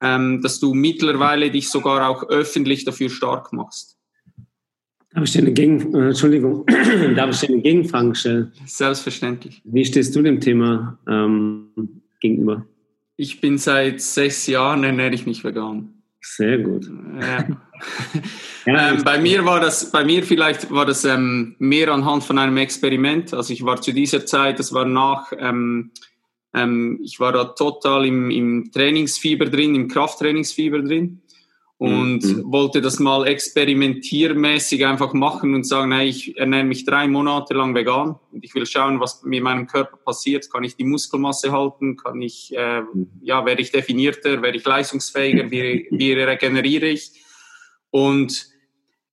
ähm, 0.00 0.40
dass 0.42 0.60
du 0.60 0.74
mittlerweile 0.74 1.50
dich 1.50 1.68
sogar 1.68 2.08
auch 2.08 2.28
öffentlich 2.28 2.84
dafür 2.84 3.10
stark 3.10 3.52
machst? 3.52 3.98
Darf 5.12 5.24
ich 5.24 5.32
dir 5.32 5.40
eine, 5.40 5.52
Gegen 5.52 5.94
äh, 5.94 6.08
Entschuldigung, 6.08 6.64
darf 7.16 7.30
ich 7.30 7.40
dir 7.40 7.52
eine 7.52 7.62
Gegenfrage 7.62 8.14
stellen? 8.14 8.52
Selbstverständlich. 8.66 9.60
Wie 9.64 9.84
stehst 9.84 10.14
du 10.14 10.22
dem 10.22 10.40
Thema 10.40 10.98
ähm, 11.08 11.70
gegenüber? 12.20 12.64
Ich 13.16 13.40
bin 13.40 13.58
seit 13.58 14.00
sechs 14.00 14.46
Jahren 14.46 14.84
ernähre 14.84 15.14
ich 15.14 15.26
mich 15.26 15.42
vegan. 15.42 15.97
Sehr 16.36 16.58
gut. 16.58 16.88
Ja. 17.20 17.46
ähm, 18.66 19.02
bei 19.02 19.18
mir 19.18 19.44
war 19.44 19.60
das, 19.60 19.90
bei 19.90 20.04
mir 20.04 20.22
vielleicht 20.22 20.70
war 20.70 20.84
das 20.84 21.04
ähm, 21.04 21.56
mehr 21.58 21.92
anhand 21.92 22.22
von 22.22 22.38
einem 22.38 22.58
Experiment. 22.58 23.32
Also 23.32 23.52
ich 23.52 23.64
war 23.64 23.80
zu 23.80 23.92
dieser 23.92 24.26
Zeit, 24.26 24.58
das 24.58 24.72
war 24.72 24.84
nach, 24.84 25.32
ähm, 25.38 25.90
ähm, 26.54 27.00
ich 27.02 27.18
war 27.18 27.32
da 27.32 27.44
total 27.44 28.06
im, 28.06 28.30
im 28.30 28.70
Trainingsfieber 28.70 29.46
drin, 29.46 29.74
im 29.74 29.88
Krafttrainingsfieber 29.88 30.82
drin. 30.82 31.22
Und 31.78 32.24
mhm. 32.24 32.52
wollte 32.52 32.80
das 32.80 32.98
mal 32.98 33.24
experimentiermäßig 33.28 34.84
einfach 34.84 35.12
machen 35.12 35.54
und 35.54 35.64
sagen, 35.64 35.92
hey, 35.92 36.08
ich 36.08 36.36
ernähre 36.36 36.64
mich 36.64 36.84
drei 36.84 37.06
Monate 37.06 37.54
lang 37.54 37.72
vegan 37.72 38.16
und 38.32 38.44
ich 38.44 38.52
will 38.56 38.66
schauen, 38.66 38.98
was 38.98 39.22
mit 39.22 39.44
meinem 39.44 39.68
Körper 39.68 39.96
passiert. 39.96 40.50
Kann 40.50 40.64
ich 40.64 40.74
die 40.74 40.82
Muskelmasse 40.84 41.52
halten? 41.52 41.96
Kann 41.96 42.20
ich, 42.20 42.52
äh, 42.56 42.82
ja, 43.22 43.46
werde 43.46 43.62
ich 43.62 43.70
definierter? 43.70 44.42
Werde 44.42 44.58
ich 44.58 44.64
leistungsfähiger? 44.64 45.52
Wie, 45.52 45.86
wie 45.92 46.12
regeneriere 46.14 46.86
ich? 46.86 47.12
Und 47.90 48.48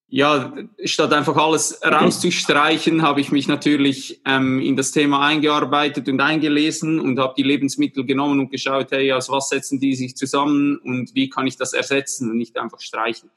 ja, 0.07 0.53
statt 0.83 1.11
einfach 1.13 1.35
alles 1.35 1.79
rauszustreichen, 1.83 3.01
habe 3.01 3.21
ich 3.21 3.31
mich 3.31 3.47
natürlich 3.47 4.21
ähm, 4.25 4.59
in 4.59 4.75
das 4.75 4.91
Thema 4.91 5.25
eingearbeitet 5.25 6.07
und 6.07 6.21
eingelesen 6.21 6.99
und 6.99 7.19
habe 7.19 7.33
die 7.35 7.43
Lebensmittel 7.43 8.05
genommen 8.05 8.39
und 8.39 8.51
geschaut, 8.51 8.91
hey, 8.91 9.11
aus 9.11 9.29
was 9.29 9.49
setzen 9.49 9.79
die 9.79 9.95
sich 9.95 10.15
zusammen 10.15 10.77
und 10.77 11.15
wie 11.15 11.29
kann 11.29 11.47
ich 11.47 11.57
das 11.57 11.73
ersetzen 11.73 12.29
und 12.29 12.37
nicht 12.37 12.57
einfach 12.57 12.81
streichen. 12.81 13.31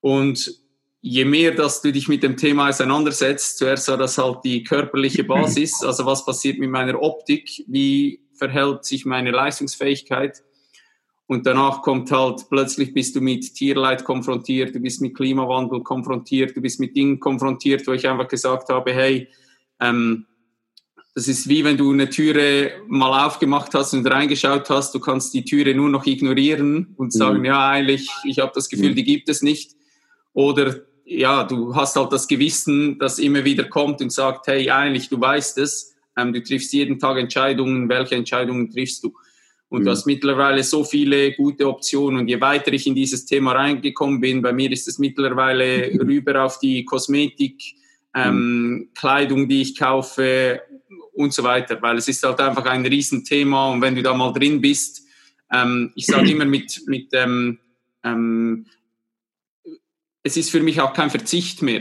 Und 0.00 0.60
je 1.00 1.24
mehr, 1.24 1.52
dass 1.52 1.82
du 1.82 1.92
dich 1.92 2.08
mit 2.08 2.24
dem 2.24 2.36
Thema 2.36 2.68
auseinandersetzt, 2.68 3.58
zuerst 3.58 3.88
war 3.88 3.96
das 3.96 4.18
halt 4.18 4.38
die 4.44 4.64
körperliche 4.64 5.22
Basis, 5.22 5.82
also 5.84 6.04
was 6.04 6.24
passiert 6.24 6.58
mit 6.58 6.70
meiner 6.70 7.00
Optik, 7.00 7.64
wie 7.68 8.20
verhält 8.34 8.84
sich 8.84 9.04
meine 9.04 9.30
Leistungsfähigkeit, 9.30 10.42
und 11.32 11.46
danach 11.46 11.80
kommt 11.80 12.10
halt, 12.10 12.44
plötzlich 12.50 12.92
bist 12.92 13.16
du 13.16 13.22
mit 13.22 13.54
Tierleid 13.54 14.04
konfrontiert, 14.04 14.74
du 14.74 14.80
bist 14.80 15.00
mit 15.00 15.14
Klimawandel 15.14 15.82
konfrontiert, 15.82 16.54
du 16.54 16.60
bist 16.60 16.78
mit 16.78 16.94
Dingen 16.94 17.20
konfrontiert, 17.20 17.86
wo 17.86 17.92
ich 17.92 18.06
einfach 18.06 18.28
gesagt 18.28 18.68
habe, 18.68 18.92
hey, 18.92 19.28
ähm, 19.80 20.26
das 21.14 21.28
ist 21.28 21.48
wie 21.48 21.64
wenn 21.64 21.78
du 21.78 21.90
eine 21.90 22.10
Türe 22.10 22.72
mal 22.86 23.26
aufgemacht 23.26 23.72
hast 23.72 23.94
und 23.94 24.06
reingeschaut 24.06 24.68
hast, 24.68 24.94
du 24.94 25.00
kannst 25.00 25.32
die 25.32 25.42
Türe 25.42 25.74
nur 25.74 25.88
noch 25.88 26.04
ignorieren 26.04 26.92
und 26.98 27.14
mhm. 27.14 27.18
sagen, 27.18 27.38
mhm. 27.38 27.44
ja, 27.46 27.70
eigentlich, 27.70 28.10
ich 28.24 28.38
habe 28.38 28.52
das 28.54 28.68
Gefühl, 28.68 28.90
mhm. 28.90 28.96
die 28.96 29.04
gibt 29.04 29.30
es 29.30 29.40
nicht. 29.40 29.72
Oder 30.34 30.80
ja, 31.06 31.44
du 31.44 31.74
hast 31.74 31.96
halt 31.96 32.12
das 32.12 32.28
Gewissen, 32.28 32.98
das 32.98 33.18
immer 33.18 33.42
wieder 33.42 33.64
kommt 33.64 34.02
und 34.02 34.12
sagt, 34.12 34.48
hey, 34.48 34.68
eigentlich, 34.68 35.08
du 35.08 35.18
weißt 35.18 35.56
es, 35.56 35.94
ähm, 36.18 36.34
du 36.34 36.42
triffst 36.42 36.74
jeden 36.74 36.98
Tag 36.98 37.16
Entscheidungen, 37.16 37.88
welche 37.88 38.16
Entscheidungen 38.16 38.70
triffst 38.70 39.02
du? 39.02 39.14
Und 39.72 39.80
mhm. 39.80 39.84
du 39.86 39.90
hast 39.90 40.04
mittlerweile 40.04 40.62
so 40.62 40.84
viele 40.84 41.32
gute 41.32 41.66
Optionen. 41.66 42.20
Und 42.20 42.28
je 42.28 42.38
weiter 42.38 42.74
ich 42.74 42.86
in 42.86 42.94
dieses 42.94 43.24
Thema 43.24 43.52
reingekommen 43.52 44.20
bin, 44.20 44.42
bei 44.42 44.52
mir 44.52 44.70
ist 44.70 44.86
es 44.86 44.98
mittlerweile 44.98 45.90
rüber 45.98 46.44
auf 46.44 46.58
die 46.58 46.84
Kosmetik, 46.84 47.58
ähm, 48.14 48.34
mhm. 48.34 48.88
Kleidung, 48.94 49.48
die 49.48 49.62
ich 49.62 49.78
kaufe 49.78 50.60
und 51.14 51.32
so 51.32 51.42
weiter. 51.42 51.80
Weil 51.80 51.96
es 51.96 52.06
ist 52.06 52.22
halt 52.22 52.38
einfach 52.40 52.66
ein 52.66 52.84
Riesenthema. 52.84 53.72
Und 53.72 53.80
wenn 53.80 53.94
du 53.94 54.02
da 54.02 54.12
mal 54.12 54.34
drin 54.34 54.60
bist, 54.60 55.06
ähm, 55.50 55.90
ich 55.94 56.04
sage 56.04 56.30
immer 56.30 56.44
mit, 56.44 56.82
mit 56.86 57.08
ähm, 57.14 57.58
ähm, 58.04 58.66
es 60.22 60.36
ist 60.36 60.50
für 60.50 60.60
mich 60.60 60.82
auch 60.82 60.92
kein 60.92 61.08
Verzicht 61.08 61.62
mehr, 61.62 61.80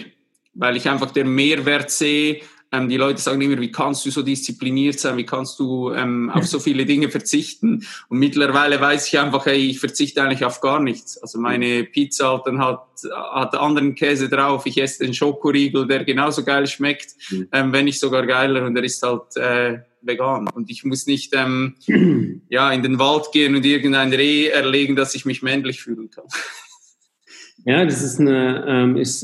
weil 0.54 0.78
ich 0.78 0.88
einfach 0.88 1.12
den 1.12 1.36
Mehrwert 1.36 1.92
sehe, 1.92 2.40
ähm, 2.72 2.90
die 2.90 2.98
Leute 2.98 3.22
sagen 3.22 3.42
immer, 3.42 3.60
wie 3.60 3.72
kannst 3.72 4.06
du 4.06 4.12
so 4.12 4.22
diszipliniert 4.22 5.00
sein, 5.00 5.18
wie 5.18 5.26
kannst 5.26 5.60
du 5.60 5.92
ähm, 5.92 6.30
auf 6.34 6.48
so 6.48 6.60
viele 6.60 6.86
Dinge 6.86 7.10
verzichten? 7.10 7.86
Und 8.10 8.20
mittlerweile 8.20 8.80
weiß 8.80 9.08
ich 9.08 9.20
einfach, 9.20 9.46
hey, 9.46 9.58
ich 9.58 9.80
verzichte 9.80 10.24
eigentlich 10.24 10.46
auf 10.46 10.62
gar 10.62 10.80
nichts. 10.80 11.18
Also 11.18 11.40
meine 11.40 11.84
Pizza 11.84 12.34
hat 12.34 12.48
dann 12.48 12.60
hat, 12.60 12.88
hat 13.14 13.56
anderen 13.56 13.96
Käse 13.96 14.30
drauf, 14.30 14.66
ich 14.66 14.78
esse 14.82 15.04
den 15.04 15.14
Schokoriegel, 15.14 15.88
der 15.88 16.06
genauso 16.06 16.44
geil 16.44 16.68
schmeckt, 16.68 17.16
mhm. 17.30 17.48
ähm, 17.52 17.74
wenn 17.74 17.86
nicht 17.86 18.00
sogar 18.00 18.26
geiler 18.26 18.66
und 18.66 18.76
der 18.76 18.84
ist 18.84 19.04
halt 19.04 19.36
äh, 19.36 19.80
vegan. 20.02 20.48
Und 20.54 20.70
ich 20.70 20.84
muss 20.84 21.08
nicht 21.08 21.34
ähm, 21.36 21.76
ja, 22.50 22.72
in 22.72 22.84
den 22.84 23.00
Wald 23.00 23.32
gehen 23.32 23.56
und 23.56 23.66
irgendein 23.66 24.14
Reh 24.14 24.48
erlegen, 24.48 24.96
dass 24.96 25.16
ich 25.16 25.26
mich 25.26 25.42
männlich 25.42 25.82
fühlen 25.82 26.10
kann. 26.10 26.26
Ja, 27.66 27.86
das 27.86 28.02
ist 28.02 28.20
eine, 28.20 28.66
ähm, 28.68 28.98
ich, 28.98 29.24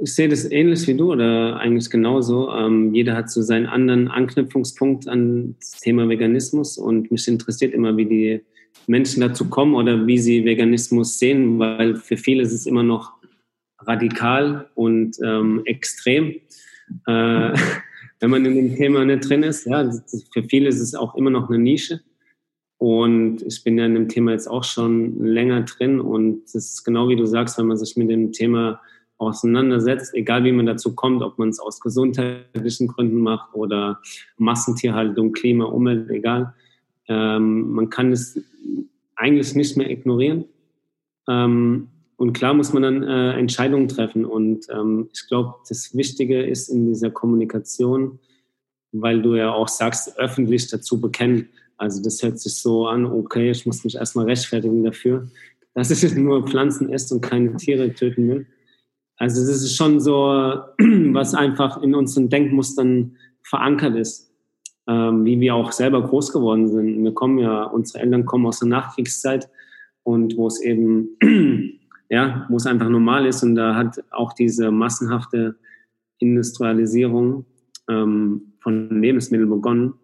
ich 0.00 0.14
sehe 0.14 0.28
das 0.28 0.50
ähnlich 0.50 0.86
wie 0.86 0.94
du 0.94 1.12
oder 1.12 1.58
eigentlich 1.58 1.90
genauso. 1.90 2.50
Ähm, 2.50 2.94
jeder 2.94 3.14
hat 3.14 3.30
so 3.30 3.42
seinen 3.42 3.66
anderen 3.66 4.08
Anknüpfungspunkt 4.08 5.06
an 5.06 5.56
das 5.60 5.80
Thema 5.80 6.08
Veganismus 6.08 6.78
und 6.78 7.10
mich 7.10 7.28
interessiert 7.28 7.74
immer, 7.74 7.96
wie 7.96 8.06
die 8.06 8.40
Menschen 8.86 9.20
dazu 9.20 9.48
kommen 9.48 9.74
oder 9.74 10.06
wie 10.06 10.18
sie 10.18 10.44
Veganismus 10.44 11.18
sehen, 11.18 11.58
weil 11.58 11.96
für 11.96 12.16
viele 12.16 12.42
ist 12.42 12.52
es 12.52 12.66
immer 12.66 12.82
noch 12.82 13.12
radikal 13.80 14.70
und 14.74 15.16
ähm, 15.22 15.62
extrem. 15.66 16.36
Äh, 17.06 17.52
wenn 18.20 18.30
man 18.30 18.46
in 18.46 18.54
dem 18.54 18.76
Thema 18.76 19.04
nicht 19.04 19.28
drin 19.28 19.42
ist, 19.42 19.66
ja, 19.66 19.90
für 20.32 20.42
viele 20.44 20.68
ist 20.68 20.80
es 20.80 20.94
auch 20.94 21.14
immer 21.16 21.30
noch 21.30 21.50
eine 21.50 21.58
Nische. 21.58 22.00
Und 22.78 23.42
ich 23.42 23.62
bin 23.64 23.78
ja 23.78 23.86
in 23.86 23.94
dem 23.94 24.08
Thema 24.08 24.32
jetzt 24.32 24.48
auch 24.48 24.64
schon 24.64 25.24
länger 25.24 25.62
drin. 25.62 26.00
Und 26.00 26.44
es 26.44 26.54
ist 26.54 26.84
genau 26.84 27.08
wie 27.08 27.16
du 27.16 27.26
sagst, 27.26 27.58
wenn 27.58 27.66
man 27.66 27.76
sich 27.76 27.96
mit 27.96 28.10
dem 28.10 28.32
Thema 28.32 28.80
auseinandersetzt, 29.18 30.14
egal 30.14 30.44
wie 30.44 30.52
man 30.52 30.66
dazu 30.66 30.94
kommt, 30.94 31.22
ob 31.22 31.38
man 31.38 31.48
es 31.48 31.60
aus 31.60 31.80
gesundheitlichen 31.80 32.88
Gründen 32.88 33.18
macht 33.18 33.54
oder 33.54 34.00
Massentierhaltung, 34.36 35.32
Klima, 35.32 35.64
Umwelt, 35.64 36.10
egal. 36.10 36.54
Ähm, 37.08 37.70
man 37.70 37.90
kann 37.90 38.12
es 38.12 38.40
eigentlich 39.16 39.54
nicht 39.54 39.76
mehr 39.76 39.90
ignorieren. 39.90 40.46
Ähm, 41.28 41.88
und 42.16 42.32
klar 42.32 42.54
muss 42.54 42.72
man 42.72 42.82
dann 42.82 43.02
äh, 43.02 43.32
Entscheidungen 43.38 43.88
treffen. 43.88 44.24
Und 44.24 44.66
ähm, 44.70 45.08
ich 45.12 45.26
glaube, 45.28 45.54
das 45.68 45.96
Wichtige 45.96 46.42
ist 46.42 46.68
in 46.68 46.86
dieser 46.86 47.10
Kommunikation, 47.10 48.18
weil 48.92 49.22
du 49.22 49.34
ja 49.34 49.52
auch 49.52 49.68
sagst, 49.68 50.18
öffentlich 50.18 50.68
dazu 50.68 51.00
bekennen. 51.00 51.48
Also 51.76 52.02
das 52.02 52.22
hört 52.22 52.38
sich 52.38 52.54
so 52.56 52.86
an, 52.86 53.04
okay, 53.06 53.50
ich 53.50 53.66
muss 53.66 53.84
mich 53.84 53.96
erstmal 53.96 54.26
rechtfertigen 54.26 54.84
dafür, 54.84 55.28
dass 55.74 55.90
ich 55.90 56.14
nur 56.16 56.46
Pflanzen 56.46 56.92
esse 56.92 57.14
und 57.14 57.20
keine 57.20 57.56
Tiere 57.56 57.92
töten 57.92 58.28
will. 58.28 58.46
Also 59.16 59.40
das 59.40 59.62
ist 59.62 59.76
schon 59.76 60.00
so, 60.00 60.12
was 61.12 61.34
einfach 61.34 61.82
in 61.82 61.94
unseren 61.94 62.28
Denkmustern 62.28 63.16
verankert 63.42 63.96
ist, 63.96 64.32
ähm, 64.86 65.24
wie 65.24 65.38
wir 65.40 65.54
auch 65.54 65.72
selber 65.72 66.02
groß 66.02 66.32
geworden 66.32 66.68
sind. 66.68 67.02
Wir 67.02 67.12
kommen 67.12 67.38
ja, 67.38 67.64
unsere 67.64 68.02
Eltern 68.04 68.24
kommen 68.24 68.46
aus 68.46 68.60
der 68.60 68.68
Nachkriegszeit 68.68 69.48
und 70.02 70.36
wo 70.36 70.46
es 70.46 70.60
eben, 70.60 71.16
ja, 72.08 72.46
wo 72.48 72.56
es 72.56 72.66
einfach 72.66 72.88
normal 72.88 73.26
ist 73.26 73.42
und 73.42 73.54
da 73.54 73.74
hat 73.74 74.02
auch 74.10 74.32
diese 74.32 74.70
massenhafte 74.70 75.56
Industrialisierung 76.18 77.44
ähm, 77.88 78.54
von 78.60 79.00
Lebensmitteln 79.00 79.50
begonnen 79.50 79.94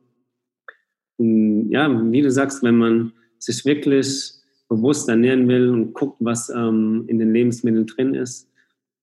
ja, 1.21 2.11
wie 2.11 2.23
du 2.23 2.31
sagst, 2.31 2.63
wenn 2.63 2.77
man 2.77 3.13
sich 3.39 3.65
wirklich 3.65 4.33
bewusst 4.69 5.09
ernähren 5.09 5.49
will 5.49 5.69
und 5.69 5.95
guckt, 5.95 6.17
was 6.21 6.49
ähm, 6.49 7.05
in 7.09 7.19
den 7.19 7.33
Lebensmitteln 7.33 7.87
drin 7.87 8.15
ist, 8.15 8.49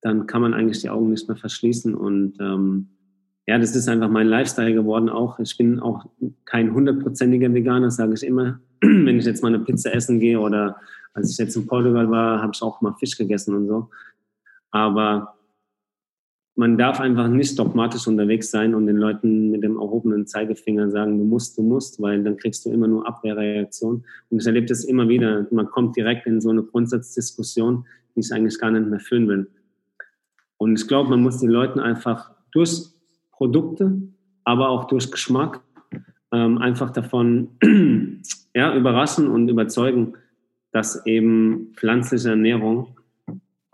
dann 0.00 0.26
kann 0.26 0.42
man 0.42 0.54
eigentlich 0.54 0.80
die 0.80 0.90
Augen 0.90 1.10
nicht 1.10 1.28
mehr 1.28 1.36
verschließen. 1.36 1.94
Und 1.94 2.34
ähm, 2.40 2.88
ja, 3.46 3.58
das 3.58 3.74
ist 3.74 3.88
einfach 3.88 4.08
mein 4.08 4.28
Lifestyle 4.28 4.72
geworden 4.72 5.08
auch. 5.08 5.38
Ich 5.38 5.56
bin 5.56 5.80
auch 5.80 6.06
kein 6.44 6.72
hundertprozentiger 6.72 7.52
Veganer, 7.52 7.90
sage 7.90 8.14
ich 8.14 8.22
immer. 8.22 8.60
Wenn 8.80 9.18
ich 9.18 9.24
jetzt 9.24 9.42
mal 9.42 9.54
eine 9.54 9.64
Pizza 9.64 9.94
essen 9.94 10.20
gehe 10.20 10.40
oder 10.40 10.76
als 11.14 11.30
ich 11.30 11.38
jetzt 11.38 11.56
in 11.56 11.66
Portugal 11.66 12.10
war, 12.10 12.40
habe 12.40 12.52
ich 12.54 12.62
auch 12.62 12.80
mal 12.80 12.94
Fisch 12.98 13.16
gegessen 13.16 13.54
und 13.54 13.66
so. 13.66 13.90
Aber 14.70 15.37
man 16.58 16.76
darf 16.76 16.98
einfach 16.98 17.28
nicht 17.28 17.56
dogmatisch 17.56 18.08
unterwegs 18.08 18.50
sein 18.50 18.74
und 18.74 18.88
den 18.88 18.96
Leuten 18.96 19.52
mit 19.52 19.62
dem 19.62 19.76
erhobenen 19.76 20.26
Zeigefinger 20.26 20.90
sagen, 20.90 21.16
du 21.16 21.24
musst, 21.24 21.56
du 21.56 21.62
musst, 21.62 22.02
weil 22.02 22.24
dann 22.24 22.36
kriegst 22.36 22.66
du 22.66 22.70
immer 22.70 22.88
nur 22.88 23.06
Abwehrreaktion. 23.06 24.04
Und 24.28 24.40
ich 24.40 24.44
erlebe 24.44 24.66
das 24.66 24.82
immer 24.82 25.08
wieder. 25.08 25.46
Man 25.52 25.70
kommt 25.70 25.96
direkt 25.96 26.26
in 26.26 26.40
so 26.40 26.50
eine 26.50 26.64
Grundsatzdiskussion, 26.64 27.86
die 28.16 28.20
ich 28.20 28.32
eigentlich 28.32 28.58
gar 28.58 28.72
nicht 28.72 28.88
mehr 28.88 28.98
führen 28.98 29.28
will. 29.28 29.48
Und 30.56 30.80
ich 30.80 30.88
glaube, 30.88 31.10
man 31.10 31.22
muss 31.22 31.38
den 31.38 31.48
Leuten 31.48 31.78
einfach 31.78 32.32
durch 32.50 32.88
Produkte, 33.30 33.96
aber 34.42 34.70
auch 34.70 34.88
durch 34.88 35.12
Geschmack 35.12 35.60
ähm, 36.32 36.58
einfach 36.58 36.90
davon 36.90 37.50
ja, 38.52 38.74
überraschen 38.74 39.28
und 39.28 39.48
überzeugen, 39.48 40.14
dass 40.72 41.06
eben 41.06 41.72
pflanzliche 41.76 42.30
Ernährung 42.30 42.97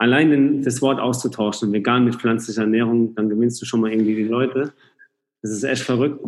allein 0.04 0.62
das 0.62 0.82
Wort 0.82 1.00
auszutauschen, 1.00 1.72
vegan 1.72 2.04
mit 2.04 2.16
pflanzlicher 2.16 2.62
Ernährung, 2.62 3.14
dann 3.14 3.30
gewinnst 3.30 3.60
du 3.60 3.66
schon 3.66 3.80
mal 3.80 3.90
irgendwie 3.90 4.14
die 4.14 4.28
Leute. 4.28 4.72
Das 5.42 5.50
ist 5.50 5.64
echt 5.64 5.82
verrückt. 5.82 6.22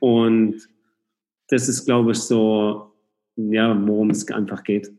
Und 0.00 0.68
das 1.48 1.68
ist, 1.68 1.86
glaube 1.86 2.12
ich, 2.12 2.18
so, 2.18 2.92
ja, 3.36 3.74
worum 3.86 4.10
es 4.10 4.30
einfach 4.30 4.62
geht. 4.62 4.92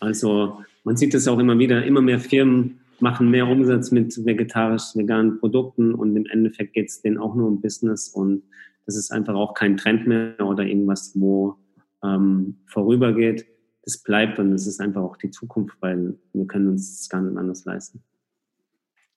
Also 0.00 0.60
man 0.84 0.96
sieht 0.96 1.14
es 1.14 1.28
auch 1.28 1.38
immer 1.38 1.58
wieder, 1.58 1.84
immer 1.84 2.02
mehr 2.02 2.20
Firmen 2.20 2.80
machen 3.00 3.30
mehr 3.30 3.46
Umsatz 3.46 3.90
mit 3.90 4.14
vegetarisch, 4.26 4.94
veganen 4.94 5.38
Produkten 5.38 5.94
und 5.94 6.14
im 6.14 6.26
Endeffekt 6.26 6.74
geht 6.74 6.88
es 6.88 7.00
denen 7.00 7.16
auch 7.16 7.34
nur 7.34 7.48
um 7.48 7.62
Business 7.62 8.08
und 8.08 8.42
das 8.84 8.96
ist 8.96 9.10
einfach 9.10 9.34
auch 9.34 9.54
kein 9.54 9.78
Trend 9.78 10.06
mehr 10.06 10.34
oder 10.40 10.64
irgendwas, 10.64 11.12
wo 11.14 11.56
ähm, 12.04 12.56
vorübergeht 12.66 13.46
das 13.82 13.98
bleibt 14.02 14.38
und 14.38 14.52
es 14.52 14.66
ist 14.66 14.80
einfach 14.80 15.02
auch 15.02 15.16
die 15.16 15.30
Zukunft, 15.30 15.76
weil 15.80 16.14
wir 16.32 16.46
können 16.46 16.68
uns 16.68 16.98
das 16.98 17.08
gar 17.08 17.20
nicht 17.22 17.36
anders 17.36 17.64
leisten. 17.64 18.02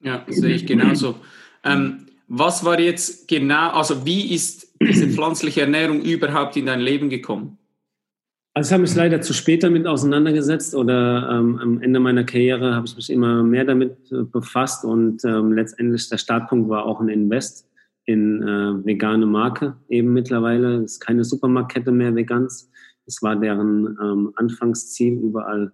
Ja, 0.02 0.26
sehe 0.28 0.56
ich 0.56 0.65
genauso. 0.65 1.15
Ähm, 1.63 2.08
was 2.28 2.65
war 2.65 2.80
jetzt 2.80 3.28
genau, 3.28 3.71
also 3.71 4.06
wie 4.06 4.34
ist 4.34 4.73
diese 4.82 5.08
pflanzliche 5.08 5.62
Ernährung 5.62 6.02
überhaupt 6.02 6.58
in 6.58 6.65
dein 6.65 6.82
Leben 6.82 7.10
gekommen? 7.10 7.58
Also 8.56 8.69
ich 8.69 8.73
habe 8.73 8.82
mich 8.84 8.95
leider 8.95 9.21
zu 9.21 9.34
spät 9.34 9.63
damit 9.63 9.88
auseinandergesetzt 9.88 10.76
oder 10.76 11.30
ähm, 11.32 11.58
am 11.58 11.82
Ende 11.82 11.99
meiner 11.99 12.23
Karriere 12.23 12.76
habe 12.76 12.86
ich 12.86 12.95
mich 12.95 13.10
immer 13.10 13.43
mehr 13.43 13.65
damit 13.65 14.12
äh, 14.12 14.23
befasst 14.23 14.86
und 14.86 15.26
ähm, 15.26 15.54
letztendlich 15.54 16.08
der 16.10 16.17
Startpunkt 16.17 16.69
war 16.69 16.86
auch 16.86 17.02
ein 17.02 17.10
Invest 17.10 17.67
in 18.06 18.43
äh, 18.43 18.86
vegane 18.86 19.26
Marke 19.26 19.76
eben 19.89 20.13
mittlerweile. 20.13 20.84
Es 20.84 20.93
ist 20.93 20.99
keine 20.99 21.23
Supermarktkette 21.23 21.91
mehr 21.91 22.13
Vegans. 22.13 22.69
Es 23.05 23.21
war 23.21 23.35
deren 23.35 23.97
ähm, 24.01 24.31
Anfangsziel, 24.35 25.19
überall 25.19 25.71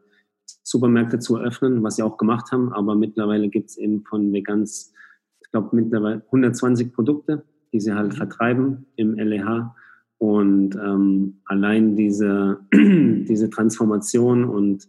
Supermärkte 0.64 1.20
zu 1.20 1.38
eröffnen, 1.38 1.84
was 1.84 1.96
sie 1.96 2.04
auch 2.04 2.18
gemacht 2.18 2.52
haben. 2.52 2.74
Aber 2.74 2.96
mittlerweile 2.96 3.50
gibt 3.50 3.70
es 3.70 3.78
eben 3.78 4.04
von 4.04 4.34
Vegans, 4.34 4.94
ich 5.42 5.52
glaube 5.52 5.76
mittlerweile 5.76 6.24
120 6.26 6.94
Produkte, 6.94 7.44
die 7.74 7.80
sie 7.80 7.94
halt 7.94 8.14
mhm. 8.14 8.18
vertreiben 8.18 8.86
im 8.96 9.16
LEH 9.16 9.74
und 10.18 10.76
ähm, 10.76 11.42
allein 11.46 11.96
diese, 11.96 12.60
diese 12.74 13.50
Transformation 13.50 14.44
und 14.44 14.88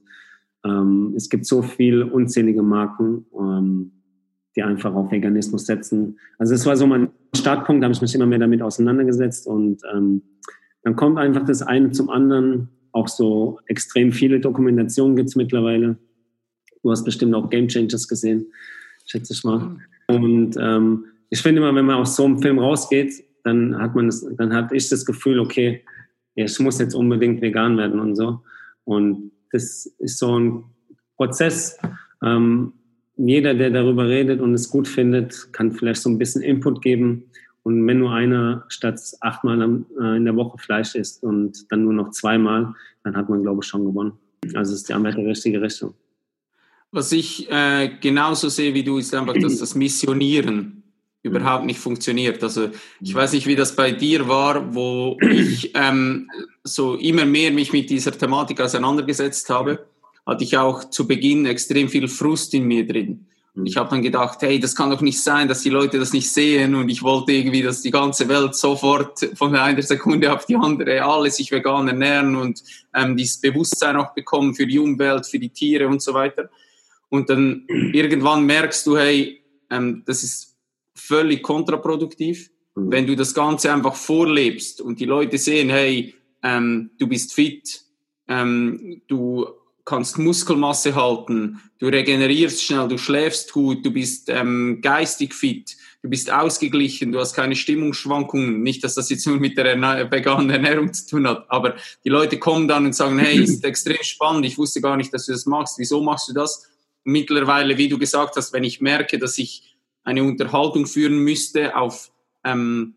ähm, 0.64 1.14
es 1.16 1.30
gibt 1.30 1.46
so 1.46 1.62
viele 1.62 2.06
unzählige 2.06 2.62
Marken, 2.62 3.26
ähm, 3.38 3.92
die 4.56 4.62
einfach 4.62 4.92
auf 4.94 5.10
Veganismus 5.10 5.66
setzen. 5.66 6.18
Also 6.38 6.54
es 6.54 6.66
war 6.66 6.76
so 6.76 6.86
mein 6.86 7.10
Startpunkt, 7.34 7.82
da 7.82 7.86
habe 7.86 7.94
ich 7.94 8.02
mich 8.02 8.14
immer 8.14 8.26
mehr 8.26 8.40
damit 8.40 8.60
auseinandergesetzt 8.60 9.46
und 9.46 9.80
ähm, 9.94 10.22
dann 10.82 10.96
kommt 10.96 11.18
einfach 11.18 11.44
das 11.44 11.62
eine 11.62 11.90
zum 11.90 12.10
anderen. 12.10 12.68
Auch 12.92 13.08
so 13.08 13.60
extrem 13.66 14.12
viele 14.12 14.40
Dokumentationen 14.40 15.16
gibt 15.16 15.28
es 15.28 15.36
mittlerweile. 15.36 15.98
Du 16.82 16.90
hast 16.90 17.04
bestimmt 17.04 17.34
auch 17.34 17.50
Game 17.50 17.68
Changers 17.68 18.08
gesehen, 18.08 18.46
schätze 19.06 19.32
ich 19.32 19.44
mal. 19.44 19.76
Und 20.08 20.56
ähm, 20.58 21.04
ich 21.28 21.40
finde 21.40 21.60
immer, 21.60 21.74
wenn 21.74 21.84
man 21.84 21.96
aus 21.96 22.16
so 22.16 22.24
einem 22.24 22.38
Film 22.38 22.58
rausgeht, 22.58 23.24
dann 23.44 23.78
hat 23.78 23.94
man 23.94 24.06
das, 24.06 24.26
dann 24.36 24.52
hatte 24.52 24.74
ich 24.74 24.88
das 24.88 25.04
Gefühl, 25.04 25.38
okay, 25.38 25.84
ich 26.34 26.58
muss 26.58 26.78
jetzt 26.78 26.94
unbedingt 26.94 27.40
vegan 27.40 27.76
werden 27.76 28.00
und 28.00 28.16
so. 28.16 28.40
Und 28.84 29.32
das 29.52 29.86
ist 29.98 30.18
so 30.18 30.38
ein 30.38 30.64
Prozess. 31.16 31.78
Ähm, 32.24 32.72
jeder, 33.16 33.54
der 33.54 33.70
darüber 33.70 34.08
redet 34.08 34.40
und 34.40 34.54
es 34.54 34.70
gut 34.70 34.88
findet, 34.88 35.52
kann 35.52 35.72
vielleicht 35.72 36.00
so 36.00 36.08
ein 36.08 36.18
bisschen 36.18 36.42
Input 36.42 36.82
geben. 36.82 37.24
Und 37.62 37.86
wenn 37.86 37.98
nur 37.98 38.12
einer 38.12 38.64
statt 38.68 39.00
achtmal 39.20 39.60
äh, 40.00 40.16
in 40.16 40.24
der 40.24 40.36
Woche 40.36 40.58
Fleisch 40.58 40.94
isst 40.94 41.22
und 41.22 41.70
dann 41.70 41.84
nur 41.84 41.92
noch 41.92 42.10
zweimal, 42.10 42.74
dann 43.04 43.16
hat 43.16 43.28
man, 43.28 43.42
glaube 43.42 43.60
ich, 43.62 43.68
schon 43.68 43.84
gewonnen. 43.84 44.12
Also 44.54 44.74
ist 44.74 44.88
die 44.88 44.94
Arbeit 44.94 45.16
die 45.16 45.26
richtige 45.26 45.60
Richtung. 45.60 45.94
Was 46.92 47.12
ich 47.12 47.50
äh, 47.50 47.90
genauso 48.00 48.48
sehe 48.48 48.74
wie 48.74 48.82
du, 48.82 48.98
ist 48.98 49.14
einfach 49.14 49.34
dass 49.34 49.58
das 49.58 49.74
Missionieren 49.74 50.82
überhaupt 51.22 51.66
nicht 51.66 51.78
funktioniert. 51.78 52.42
Also 52.42 52.70
ich 53.00 53.14
weiß 53.14 53.34
nicht, 53.34 53.46
wie 53.46 53.54
das 53.54 53.76
bei 53.76 53.92
dir 53.92 54.26
war, 54.26 54.74
wo 54.74 55.18
ich 55.20 55.72
ähm, 55.74 56.28
so 56.64 56.94
immer 56.96 57.26
mehr 57.26 57.52
mich 57.52 57.72
mit 57.72 57.90
dieser 57.90 58.12
Thematik 58.12 58.60
auseinandergesetzt 58.60 59.48
habe, 59.50 59.86
hatte 60.26 60.44
ich 60.44 60.56
auch 60.56 60.88
zu 60.90 61.06
Beginn 61.06 61.46
extrem 61.46 61.88
viel 61.88 62.08
Frust 62.08 62.54
in 62.54 62.64
mir 62.64 62.86
drin. 62.86 63.26
Und 63.54 63.66
ich 63.66 63.76
habe 63.76 63.90
dann 63.90 64.02
gedacht, 64.02 64.42
hey, 64.42 64.60
das 64.60 64.76
kann 64.76 64.90
doch 64.90 65.00
nicht 65.00 65.20
sein, 65.20 65.48
dass 65.48 65.62
die 65.62 65.70
Leute 65.70 65.98
das 65.98 66.12
nicht 66.12 66.30
sehen. 66.30 66.74
Und 66.74 66.88
ich 66.88 67.02
wollte 67.02 67.32
irgendwie, 67.32 67.62
dass 67.62 67.82
die 67.82 67.90
ganze 67.90 68.28
Welt 68.28 68.54
sofort 68.54 69.28
von 69.34 69.54
einer 69.56 69.82
Sekunde 69.82 70.32
auf 70.32 70.46
die 70.46 70.56
andere 70.56 71.02
alle 71.02 71.30
sich 71.30 71.50
vegan 71.50 71.88
ernähren 71.88 72.36
und 72.36 72.62
ähm, 72.94 73.16
dieses 73.16 73.40
Bewusstsein 73.40 73.96
auch 73.96 74.14
bekommen 74.14 74.54
für 74.54 74.66
die 74.66 74.78
Umwelt, 74.78 75.26
für 75.26 75.38
die 75.38 75.50
Tiere 75.50 75.88
und 75.88 76.00
so 76.00 76.14
weiter. 76.14 76.48
Und 77.08 77.28
dann 77.28 77.64
irgendwann 77.68 78.46
merkst 78.46 78.86
du, 78.86 78.96
hey, 78.96 79.42
ähm, 79.68 80.04
das 80.06 80.22
ist 80.22 80.56
völlig 80.94 81.42
kontraproduktiv. 81.42 82.50
Mhm. 82.76 82.92
Wenn 82.92 83.06
du 83.06 83.16
das 83.16 83.34
Ganze 83.34 83.72
einfach 83.72 83.96
vorlebst 83.96 84.80
und 84.80 85.00
die 85.00 85.06
Leute 85.06 85.38
sehen, 85.38 85.70
hey, 85.70 86.14
ähm, 86.42 86.90
du 86.98 87.08
bist 87.08 87.34
fit, 87.34 87.82
ähm, 88.28 89.02
du 89.08 89.46
kannst 89.90 90.18
Muskelmasse 90.18 90.94
halten, 90.94 91.60
du 91.80 91.88
regenerierst 91.88 92.62
schnell, 92.62 92.86
du 92.86 92.96
schläfst 92.96 93.52
gut, 93.52 93.84
du 93.84 93.90
bist 93.90 94.28
ähm, 94.28 94.78
geistig 94.80 95.34
fit, 95.34 95.76
du 96.00 96.08
bist 96.08 96.30
ausgeglichen, 96.30 97.10
du 97.10 97.18
hast 97.18 97.34
keine 97.34 97.56
Stimmungsschwankungen. 97.56 98.62
Nicht, 98.62 98.84
dass 98.84 98.94
das 98.94 99.10
jetzt 99.10 99.26
nur 99.26 99.40
mit 99.40 99.58
der 99.58 99.64
Erne 99.64 100.08
veganen 100.08 100.48
Ernährung 100.50 100.92
zu 100.92 101.08
tun 101.08 101.26
hat, 101.26 101.44
aber 101.48 101.74
die 102.04 102.08
Leute 102.08 102.38
kommen 102.38 102.68
dann 102.68 102.86
und 102.86 102.94
sagen, 102.94 103.18
hey, 103.18 103.42
ist 103.42 103.64
extrem 103.64 104.02
spannend, 104.02 104.46
ich 104.46 104.58
wusste 104.58 104.80
gar 104.80 104.96
nicht, 104.96 105.12
dass 105.12 105.26
du 105.26 105.32
das 105.32 105.44
magst, 105.44 105.76
wieso 105.78 106.00
machst 106.00 106.28
du 106.28 106.34
das? 106.34 106.70
Mittlerweile, 107.02 107.76
wie 107.76 107.88
du 107.88 107.98
gesagt 107.98 108.36
hast, 108.36 108.52
wenn 108.52 108.62
ich 108.62 108.80
merke, 108.80 109.18
dass 109.18 109.38
ich 109.38 109.76
eine 110.04 110.22
Unterhaltung 110.22 110.86
führen 110.86 111.18
müsste 111.18 111.76
auf 111.76 112.12
ähm, 112.44 112.94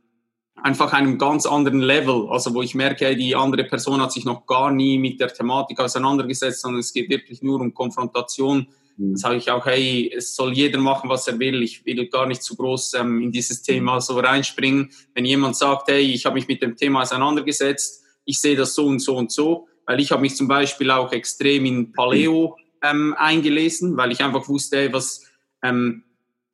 einfach 0.63 0.93
einem 0.93 1.17
ganz 1.17 1.45
anderen 1.45 1.81
Level, 1.81 2.27
also 2.29 2.53
wo 2.53 2.61
ich 2.61 2.73
merke, 2.73 3.15
die 3.15 3.35
andere 3.35 3.65
Person 3.65 4.01
hat 4.01 4.13
sich 4.13 4.23
noch 4.23 4.47
gar 4.47 4.71
nie 4.71 4.97
mit 4.97 5.19
der 5.19 5.27
Thematik 5.27 5.79
auseinandergesetzt, 5.79 6.61
sondern 6.61 6.79
es 6.79 6.93
geht 6.93 7.09
wirklich 7.09 7.41
nur 7.41 7.59
um 7.59 7.73
Konfrontation. 7.73 8.67
Mhm. 8.95 9.09
Dann 9.09 9.15
sage 9.17 9.35
ich 9.35 9.51
auch, 9.51 9.65
hey, 9.65 10.11
es 10.15 10.35
soll 10.35 10.53
jeder 10.53 10.79
machen, 10.79 11.09
was 11.09 11.27
er 11.27 11.37
will. 11.37 11.61
Ich 11.61 11.85
will 11.85 12.07
gar 12.07 12.25
nicht 12.25 12.41
zu 12.41 12.55
groß 12.55 12.93
ähm, 12.93 13.21
in 13.21 13.31
dieses 13.31 13.61
Thema 13.61 13.99
so 13.99 14.17
reinspringen. 14.17 14.89
Wenn 15.13 15.25
jemand 15.25 15.57
sagt, 15.57 15.89
hey, 15.89 16.01
ich 16.01 16.25
habe 16.25 16.35
mich 16.35 16.47
mit 16.47 16.61
dem 16.61 16.77
Thema 16.77 17.01
auseinandergesetzt, 17.01 18.01
ich 18.23 18.39
sehe 18.39 18.55
das 18.55 18.73
so 18.73 18.85
und 18.85 18.99
so 18.99 19.17
und 19.17 19.33
so, 19.33 19.67
weil 19.85 19.99
ich 19.99 20.11
habe 20.11 20.21
mich 20.21 20.37
zum 20.37 20.47
Beispiel 20.47 20.89
auch 20.91 21.11
extrem 21.11 21.65
in 21.65 21.91
Paleo 21.91 22.55
ähm, 22.81 23.13
eingelesen, 23.17 23.97
weil 23.97 24.13
ich 24.13 24.23
einfach 24.23 24.47
wusste, 24.47 24.77
hey, 24.77 24.93
was 24.93 25.25
ähm, 25.61 26.05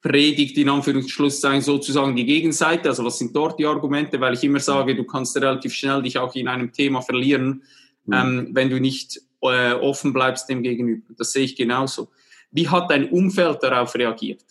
predigt 0.02 0.58
in 0.58 0.70
Anführungsschlusszeichen 0.70 1.62
sozusagen 1.62 2.16
die 2.16 2.26
Gegenseite. 2.26 2.90
Also 2.90 3.04
was 3.04 3.20
sind 3.20 3.36
dort 3.36 3.60
die 3.60 3.66
Argumente? 3.66 4.20
Weil 4.20 4.34
ich 4.34 4.44
immer 4.44 4.60
sage, 4.60 4.96
du 4.96 5.04
kannst 5.04 5.36
relativ 5.38 5.74
schnell 5.74 6.02
dich 6.02 6.18
auch 6.18 6.34
in 6.36 6.48
einem 6.48 6.72
Thema 6.72 7.02
verlieren, 7.02 7.64
mhm. 8.06 8.14
ähm, 8.14 8.50
wenn 8.54 8.70
du 8.70 8.80
nicht 8.80 9.22
äh, 9.42 9.74
offen 9.74 10.14
bleibst 10.14 10.50
dem 10.50 10.64
gegenüber. 10.64 11.14
Das 11.18 11.34
sehe 11.34 11.44
ich 11.44 11.56
genauso. 11.56 12.10
Wie 12.52 12.68
hat 12.68 12.90
dein 12.90 13.10
Umfeld 13.10 13.62
darauf 13.62 13.94
reagiert? 13.96 14.44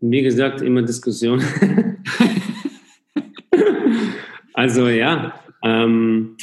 Wie 0.00 0.22
gesagt, 0.22 0.60
immer 0.60 0.82
Diskussion. 0.82 1.42
also 4.52 4.88
ja, 4.88 5.40
ähm, 5.62 6.36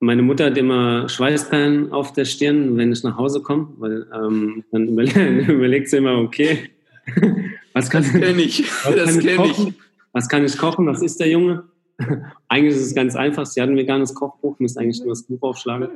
meine 0.00 0.22
Mutter 0.22 0.46
hat 0.46 0.58
immer 0.58 1.08
Schweißperlen 1.08 1.92
auf 1.92 2.12
der 2.12 2.24
Stirn, 2.24 2.76
wenn 2.76 2.92
ich 2.92 3.02
nach 3.02 3.16
Hause 3.16 3.40
komme, 3.40 3.68
weil 3.78 4.06
ähm, 4.14 4.64
dann 4.70 4.88
überlegt 5.48 5.88
sie 5.88 5.98
immer, 5.98 6.18
okay, 6.18 6.70
was 7.72 7.90
kann, 7.90 8.02
das 8.02 8.12
kenn 8.12 8.38
ich. 8.38 8.64
Was 8.84 8.94
das 8.94 9.18
kann 9.18 9.28
ich 9.28 9.36
kochen? 9.36 9.68
Ich. 9.68 9.74
Was 10.12 10.28
kann 10.28 10.44
ich 10.44 10.58
kochen? 10.58 10.86
Was 10.86 11.02
ist 11.02 11.20
der 11.20 11.28
Junge? 11.28 11.64
eigentlich 12.48 12.74
ist 12.74 12.82
es 12.82 12.94
ganz 12.94 13.16
einfach. 13.16 13.46
Sie 13.46 13.60
hat 13.62 13.70
ein 13.70 13.76
veganes 13.76 14.14
Kochbuch, 14.14 14.58
müsste 14.58 14.80
eigentlich 14.80 15.00
nur 15.00 15.10
das 15.10 15.22
Buch 15.22 15.40
aufschlagen. 15.40 15.88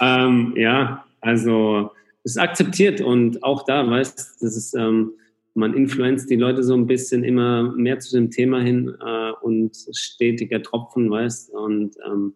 ähm, 0.00 0.54
ja, 0.56 1.04
also 1.20 1.90
es 2.22 2.32
ist 2.32 2.38
akzeptiert 2.38 3.02
und 3.02 3.42
auch 3.42 3.64
da, 3.66 3.88
weißt 3.88 4.38
das 4.40 4.56
ist 4.56 4.74
ähm, 4.74 5.12
man 5.54 5.74
influenzt 5.74 6.30
die 6.30 6.36
Leute 6.36 6.62
so 6.62 6.74
ein 6.74 6.86
bisschen 6.86 7.24
immer 7.24 7.72
mehr 7.76 7.98
zu 8.00 8.16
dem 8.16 8.30
Thema 8.30 8.60
hin 8.60 8.94
äh, 9.00 9.23
und 9.42 9.76
stetiger 9.92 10.62
Tropfen, 10.62 11.10
weißt 11.10 11.50
und 11.50 11.96
ähm, 12.06 12.34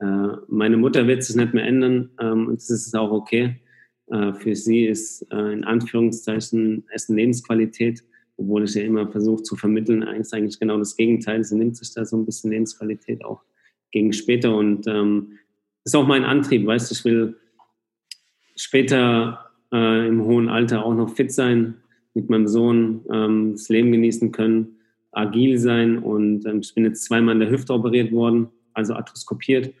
äh, 0.00 0.36
meine 0.48 0.76
Mutter 0.76 1.06
wird 1.06 1.24
sich 1.24 1.36
nicht 1.36 1.54
mehr 1.54 1.64
ändern 1.64 2.10
ähm, 2.20 2.48
und 2.48 2.56
das 2.56 2.70
ist 2.70 2.96
auch 2.96 3.10
okay. 3.10 3.60
Äh, 4.06 4.32
für 4.34 4.54
sie 4.54 4.86
ist 4.86 5.26
äh, 5.30 5.52
in 5.52 5.64
Anführungszeichen 5.64 6.84
Essen 6.90 7.16
Lebensqualität, 7.16 8.02
obwohl 8.36 8.64
ich 8.64 8.74
ja 8.74 8.82
immer 8.82 9.10
versuche 9.10 9.42
zu 9.42 9.56
vermitteln, 9.56 10.02
eigentlich, 10.02 10.32
eigentlich 10.32 10.60
genau 10.60 10.78
das 10.78 10.96
Gegenteil. 10.96 11.44
Sie 11.44 11.56
nimmt 11.56 11.76
sich 11.76 11.92
da 11.92 12.04
so 12.04 12.16
ein 12.16 12.24
bisschen 12.24 12.50
Lebensqualität 12.50 13.24
auch 13.24 13.42
gegen 13.90 14.12
später 14.12 14.56
und 14.56 14.86
ähm, 14.86 15.38
ist 15.84 15.96
auch 15.96 16.06
mein 16.06 16.24
Antrieb, 16.24 16.66
weißt 16.66 16.92
ich 16.92 17.04
will 17.04 17.36
später 18.56 19.50
äh, 19.72 20.08
im 20.08 20.24
hohen 20.24 20.48
Alter 20.48 20.84
auch 20.84 20.94
noch 20.94 21.14
fit 21.14 21.32
sein, 21.32 21.74
mit 22.14 22.30
meinem 22.30 22.48
Sohn 22.48 23.04
ähm, 23.12 23.52
das 23.52 23.68
Leben 23.68 23.92
genießen 23.92 24.32
können, 24.32 24.77
agil 25.12 25.58
sein. 25.58 25.98
Und 25.98 26.46
ähm, 26.46 26.60
ich 26.60 26.74
bin 26.74 26.84
jetzt 26.84 27.04
zweimal 27.04 27.34
in 27.34 27.40
der 27.40 27.50
Hüfte 27.50 27.72
operiert 27.72 28.12
worden, 28.12 28.48
also 28.74 28.94
arthroskopiert. 28.94 29.74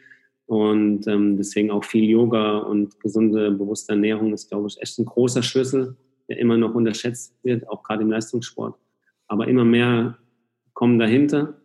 Und 0.46 1.06
ähm, 1.06 1.36
deswegen 1.36 1.70
auch 1.70 1.84
viel 1.84 2.08
Yoga 2.08 2.58
und 2.58 2.98
gesunde, 3.00 3.50
bewusste 3.50 3.92
Ernährung 3.92 4.32
ist, 4.32 4.48
glaube 4.48 4.68
ich, 4.68 4.80
echt 4.80 4.98
ein 4.98 5.04
großer 5.04 5.42
Schlüssel, 5.42 5.96
der 6.28 6.38
immer 6.38 6.56
noch 6.56 6.74
unterschätzt 6.74 7.34
wird, 7.42 7.68
auch 7.68 7.82
gerade 7.82 8.02
im 8.02 8.10
Leistungssport. 8.10 8.74
Aber 9.26 9.46
immer 9.46 9.64
mehr 9.64 10.16
kommen 10.72 10.98
dahinter. 10.98 11.60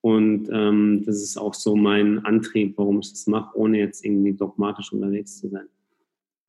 Und 0.00 0.48
ähm, 0.52 1.02
das 1.04 1.22
ist 1.22 1.38
auch 1.38 1.54
so 1.54 1.74
mein 1.74 2.24
Antrieb, 2.24 2.74
warum 2.76 3.00
ich 3.00 3.10
das 3.10 3.26
mache, 3.26 3.56
ohne 3.56 3.78
jetzt 3.78 4.04
irgendwie 4.04 4.34
dogmatisch 4.34 4.92
unterwegs 4.92 5.40
zu 5.40 5.48
sein. 5.48 5.66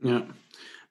Ja, 0.04 0.28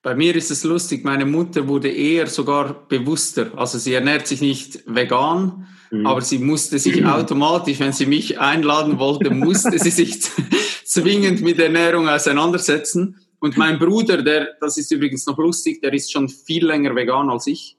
bei 0.05 0.13
mir 0.13 0.35
ist 0.35 0.51
es 0.51 0.63
lustig, 0.63 1.03
meine 1.03 1.25
Mutter 1.25 1.67
wurde 1.67 1.89
eher 1.89 2.27
sogar 2.27 2.87
bewusster. 2.87 3.49
Also 3.55 3.79
sie 3.79 3.91
ernährt 3.91 4.27
sich 4.27 4.39
nicht 4.39 4.83
vegan, 4.85 5.67
mhm. 5.89 6.05
aber 6.05 6.21
sie 6.21 6.37
musste 6.37 6.77
sich 6.77 7.03
automatisch, 7.17 7.79
wenn 7.79 7.91
sie 7.91 8.05
mich 8.05 8.39
einladen 8.39 8.99
wollte, 8.99 9.31
musste 9.31 9.79
sie 9.79 9.89
sich 9.89 10.21
zwingend 10.85 11.41
mit 11.41 11.57
Ernährung 11.57 12.07
auseinandersetzen. 12.07 13.19
Und 13.39 13.57
mein 13.57 13.79
Bruder, 13.79 14.21
der, 14.21 14.49
das 14.61 14.77
ist 14.77 14.91
übrigens 14.91 15.25
noch 15.25 15.39
lustig, 15.39 15.81
der 15.81 15.91
ist 15.91 16.11
schon 16.11 16.29
viel 16.29 16.67
länger 16.67 16.95
vegan 16.95 17.31
als 17.31 17.47
ich. 17.47 17.75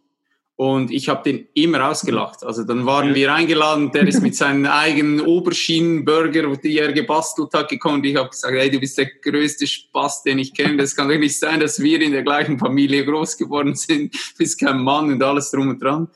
Und 0.56 0.90
ich 0.90 1.10
habe 1.10 1.22
den 1.22 1.48
immer 1.52 1.90
ausgelacht. 1.90 2.42
Also 2.42 2.64
dann 2.64 2.86
waren 2.86 3.14
wir 3.14 3.32
eingeladen, 3.32 3.92
der 3.92 4.08
ist 4.08 4.22
mit 4.22 4.34
seinen 4.36 4.64
eigenen 4.66 5.20
Oberschienenburger, 5.20 6.56
die 6.56 6.78
er 6.78 6.94
gebastelt 6.94 7.52
hat, 7.52 7.68
gekommen. 7.68 7.96
Und 7.96 8.06
ich 8.06 8.16
habe 8.16 8.30
gesagt, 8.30 8.54
hey, 8.54 8.70
du 8.70 8.80
bist 8.80 8.96
der 8.96 9.06
größte 9.06 9.66
Spaß, 9.66 10.22
den 10.22 10.38
ich 10.38 10.54
kenne. 10.54 10.78
Das 10.78 10.96
kann 10.96 11.10
doch 11.10 11.18
nicht 11.18 11.38
sein, 11.38 11.60
dass 11.60 11.78
wir 11.82 12.00
in 12.00 12.12
der 12.12 12.22
gleichen 12.22 12.58
Familie 12.58 13.04
groß 13.04 13.36
geworden 13.36 13.74
sind. 13.74 14.14
Du 14.14 14.38
bist 14.38 14.58
kein 14.58 14.80
Mann 14.80 15.12
und 15.12 15.22
alles 15.22 15.50
drum 15.50 15.68
und 15.68 15.82
dran. 15.82 16.08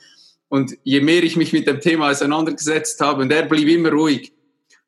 Und 0.49 0.75
je 0.83 1.01
mehr 1.01 1.23
ich 1.23 1.35
mich 1.35 1.53
mit 1.53 1.67
dem 1.67 1.79
Thema 1.79 2.09
auseinandergesetzt 2.09 2.99
habe, 2.99 3.21
und 3.21 3.31
er 3.31 3.43
blieb 3.43 3.69
immer 3.69 3.91
ruhig, 3.91 4.33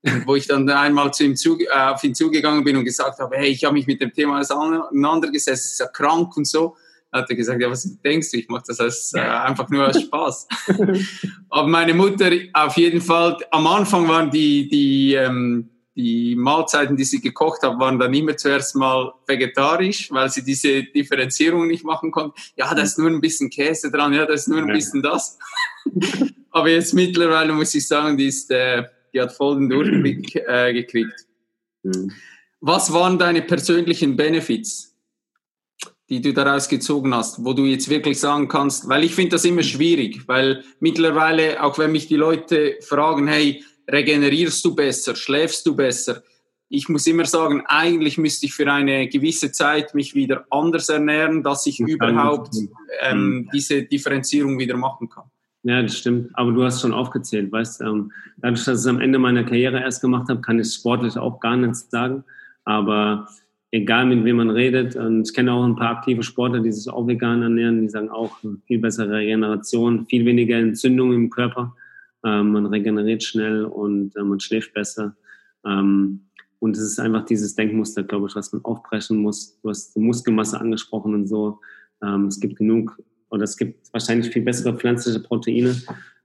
und 0.01 0.27
wo 0.27 0.35
ich 0.35 0.47
dann 0.47 0.67
einmal 0.69 1.13
zu 1.13 1.23
ihm 1.23 1.35
zu, 1.35 1.57
äh, 1.59 1.67
auf 1.71 2.03
ihn 2.03 2.13
zugegangen 2.15 2.63
bin 2.63 2.75
und 2.75 2.83
gesagt 2.83 3.19
habe, 3.19 3.37
hey, 3.37 3.49
ich 3.49 3.63
habe 3.63 3.75
mich 3.75 3.87
mit 3.87 4.01
dem 4.01 4.11
Thema 4.11 4.39
auseinandergesetzt, 4.39 5.73
ist 5.73 5.79
ja 5.79 5.87
krank 5.87 6.35
und 6.35 6.45
so 6.45 6.75
hat 7.13 7.29
er 7.29 7.35
gesagt, 7.35 7.61
ja, 7.61 7.69
was 7.69 8.01
denkst 8.01 8.31
du? 8.31 8.37
Ich 8.37 8.49
mache 8.49 8.63
das 8.67 8.79
als, 8.79 9.13
äh, 9.13 9.19
einfach 9.19 9.69
nur 9.69 9.85
als 9.85 10.01
Spaß. 10.01 10.47
Aber 11.49 11.67
meine 11.67 11.93
Mutter 11.93 12.31
auf 12.53 12.75
jeden 12.75 13.01
Fall, 13.01 13.37
am 13.51 13.67
Anfang 13.67 14.07
waren 14.07 14.31
die, 14.31 14.67
die, 14.67 15.13
ähm, 15.13 15.69
die 15.95 16.35
Mahlzeiten, 16.35 16.97
die 16.97 17.03
sie 17.03 17.21
gekocht 17.21 17.61
hat, 17.61 17.79
waren 17.79 17.99
dann 17.99 18.13
immer 18.13 18.35
zuerst 18.35 18.75
mal 18.75 19.13
vegetarisch, 19.27 20.11
weil 20.11 20.29
sie 20.29 20.43
diese 20.43 20.83
Differenzierung 20.83 21.67
nicht 21.67 21.85
machen 21.85 22.11
konnte. 22.11 22.41
Ja, 22.55 22.73
da 22.73 22.81
ist 22.81 22.97
nur 22.97 23.09
ein 23.09 23.21
bisschen 23.21 23.49
Käse 23.49 23.91
dran, 23.91 24.13
ja, 24.13 24.25
da 24.25 24.33
ist 24.33 24.47
nur 24.47 24.59
ein 24.59 24.67
bisschen 24.67 25.03
das. 25.03 25.37
Aber 26.49 26.69
jetzt 26.69 26.93
mittlerweile 26.93 27.53
muss 27.53 27.73
ich 27.75 27.87
sagen, 27.87 28.17
die, 28.17 28.27
ist, 28.27 28.49
äh, 28.51 28.83
die 29.13 29.21
hat 29.21 29.33
voll 29.33 29.55
den 29.55 29.69
Durchblick 29.69 30.35
äh, 30.35 30.73
gekriegt. 30.73 31.25
Mhm. 31.83 32.11
Was 32.59 32.93
waren 32.93 33.19
deine 33.19 33.41
persönlichen 33.41 34.15
Benefits? 34.15 34.92
Die 36.09 36.21
du 36.21 36.33
daraus 36.33 36.67
gezogen 36.67 37.13
hast, 37.15 37.43
wo 37.43 37.53
du 37.53 37.65
jetzt 37.65 37.89
wirklich 37.89 38.19
sagen 38.19 38.47
kannst, 38.47 38.89
weil 38.89 39.03
ich 39.03 39.15
finde 39.15 39.31
das 39.31 39.45
immer 39.45 39.63
schwierig, 39.63 40.27
weil 40.27 40.63
mittlerweile, 40.79 41.63
auch 41.63 41.77
wenn 41.77 41.91
mich 41.91 42.07
die 42.07 42.17
Leute 42.17 42.77
fragen, 42.81 43.27
hey, 43.27 43.63
regenerierst 43.89 44.63
du 44.65 44.75
besser, 44.75 45.15
schläfst 45.15 45.65
du 45.65 45.75
besser, 45.75 46.21
ich 46.69 46.89
muss 46.89 47.05
immer 47.05 47.25
sagen, 47.25 47.63
eigentlich 47.67 48.17
müsste 48.17 48.47
ich 48.47 48.53
für 48.53 48.71
eine 48.71 49.07
gewisse 49.07 49.51
Zeit 49.51 49.93
mich 49.93 50.15
wieder 50.15 50.45
anders 50.49 50.89
ernähren, 50.89 51.43
dass 51.43 51.67
ich 51.67 51.79
überhaupt 51.79 52.55
ähm, 53.01 53.19
mhm. 53.19 53.49
diese 53.53 53.83
Differenzierung 53.83 54.57
wieder 54.57 54.75
machen 54.75 55.07
kann. 55.07 55.25
Ja, 55.61 55.83
das 55.83 55.97
stimmt. 55.97 56.31
Aber 56.33 56.51
du 56.51 56.63
hast 56.63 56.81
schon 56.81 56.91
aufgezählt, 56.91 57.51
weißt 57.51 57.81
ähm, 57.81 58.11
dadurch, 58.37 58.65
dass 58.65 58.79
ich 58.79 58.81
es 58.81 58.87
am 58.87 58.99
Ende 58.99 59.19
meiner 59.19 59.43
Karriere 59.43 59.81
erst 59.81 60.01
gemacht 60.01 60.29
habe, 60.29 60.41
kann 60.41 60.59
ich 60.59 60.73
sportlich 60.73 61.15
auch 61.15 61.39
gar 61.39 61.55
nichts 61.55 61.89
sagen. 61.91 62.23
Aber 62.65 63.27
egal 63.73 64.05
mit 64.05 64.23
wem 64.23 64.37
man 64.37 64.51
redet. 64.51 64.95
Und 64.95 65.27
ich 65.27 65.33
kenne 65.33 65.51
auch 65.51 65.63
ein 65.63 65.75
paar 65.75 65.97
aktive 65.97 66.21
Sportler, 66.21 66.59
die 66.59 66.71
sich 66.71 66.91
auch 66.93 67.07
vegan 67.07 67.41
ernähren, 67.41 67.81
die 67.81 67.89
sagen 67.89 68.09
auch 68.09 68.37
viel 68.67 68.79
bessere 68.79 69.17
Regeneration, 69.17 70.05
viel 70.05 70.25
weniger 70.25 70.57
Entzündung 70.57 71.11
im 71.11 71.31
Körper. 71.31 71.75
Ähm, 72.23 72.51
man 72.51 72.67
regeneriert 72.67 73.23
schnell 73.23 73.65
und 73.65 74.15
äh, 74.15 74.23
man 74.23 74.39
schläft 74.39 74.73
besser. 74.75 75.15
Ähm, 75.65 76.21
und 76.59 76.77
es 76.77 76.83
ist 76.83 76.99
einfach 76.99 77.25
dieses 77.25 77.55
Denkmuster, 77.55 78.03
glaube 78.03 78.27
ich, 78.27 78.35
was 78.35 78.53
man 78.53 78.63
aufbrechen 78.63 79.17
muss. 79.17 79.59
Du 79.61 79.69
hast 79.69 79.95
die 79.95 79.99
Muskelmasse 79.99 80.61
angesprochen 80.61 81.15
und 81.15 81.27
so. 81.27 81.59
Ähm, 82.03 82.27
es 82.27 82.39
gibt 82.39 82.57
genug 82.57 83.01
oder 83.31 83.43
es 83.43 83.57
gibt 83.57 83.91
wahrscheinlich 83.91 84.31
viel 84.31 84.43
bessere 84.43 84.77
pflanzliche 84.77 85.19
Proteine 85.19 85.75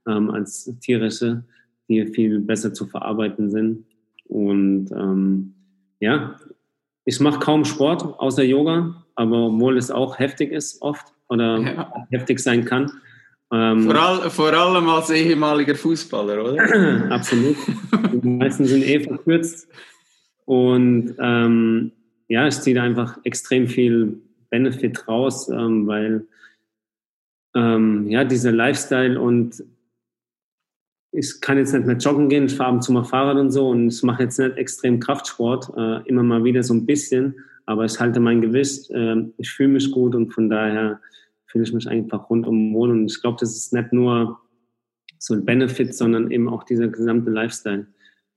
ähm, 0.07 0.29
als 0.29 0.71
tierische, 0.81 1.43
die 1.89 2.05
viel 2.05 2.41
besser 2.41 2.75
zu 2.75 2.85
verarbeiten 2.85 3.49
sind. 3.49 3.85
Und 4.25 4.91
ähm, 4.91 5.55
ja, 5.99 6.39
ich 7.09 7.19
mache 7.19 7.39
kaum 7.39 7.65
Sport 7.65 8.19
außer 8.19 8.43
Yoga, 8.43 9.03
aber 9.15 9.47
obwohl 9.47 9.77
es 9.77 9.89
auch 9.89 10.19
heftig 10.19 10.51
ist 10.51 10.79
oft 10.83 11.07
oder 11.27 11.57
ja. 11.57 12.05
heftig 12.11 12.39
sein 12.39 12.65
kann. 12.65 12.91
Ähm, 13.51 13.85
vor, 13.85 13.95
all, 13.95 14.29
vor, 14.29 14.53
allem 14.53 14.87
als 14.87 15.09
ehemaliger 15.09 15.73
Fußballer, 15.73 16.43
oder? 16.43 17.09
Absolut. 17.11 17.57
Die 18.13 18.27
meisten 18.27 18.65
sind 18.65 18.83
eh 18.83 18.99
verkürzt. 18.99 19.67
Und 20.45 21.15
ähm, 21.19 21.91
ja, 22.27 22.47
ich 22.47 22.59
ziehe 22.59 22.75
da 22.75 22.83
einfach 22.83 23.17
extrem 23.23 23.67
viel 23.67 24.21
Benefit 24.51 25.07
raus, 25.07 25.49
ähm, 25.49 25.87
weil 25.87 26.27
ähm, 27.55 28.07
ja, 28.07 28.23
dieser 28.23 28.51
Lifestyle 28.51 29.19
und 29.19 29.63
ich 31.11 31.41
kann 31.41 31.57
jetzt 31.57 31.73
nicht 31.73 31.85
mehr 31.85 31.97
joggen 31.97 32.29
gehen, 32.29 32.45
ich 32.45 32.55
fahre 32.55 32.69
ab 32.69 32.75
und 32.75 32.81
zu 32.81 32.91
mal 32.91 33.03
Fahrrad 33.03 33.37
und 33.37 33.51
so 33.51 33.69
und 33.69 33.87
ich 33.89 34.03
mache 34.03 34.23
jetzt 34.23 34.37
nicht 34.37 34.57
extrem 34.57 34.99
Kraftsport, 34.99 35.71
äh, 35.75 36.07
immer 36.07 36.23
mal 36.23 36.43
wieder 36.43 36.63
so 36.63 36.73
ein 36.73 36.85
bisschen, 36.85 37.35
aber 37.65 37.85
ich 37.85 37.99
halte 37.99 38.19
mein 38.19 38.41
Gewicht, 38.41 38.89
äh, 38.91 39.15
ich 39.37 39.49
fühle 39.49 39.69
mich 39.69 39.91
gut 39.91 40.15
und 40.15 40.33
von 40.33 40.49
daher 40.49 40.99
fühle 41.45 41.63
ich 41.63 41.73
mich 41.73 41.87
einfach 41.87 42.29
rundum 42.29 42.73
wohl 42.73 42.91
und 42.91 43.11
ich 43.11 43.21
glaube, 43.21 43.37
das 43.39 43.55
ist 43.55 43.73
nicht 43.73 43.91
nur 43.91 44.39
so 45.17 45.33
ein 45.33 45.45
Benefit, 45.45 45.95
sondern 45.95 46.31
eben 46.31 46.47
auch 46.47 46.63
dieser 46.63 46.87
gesamte 46.87 47.31
Lifestyle, 47.31 47.87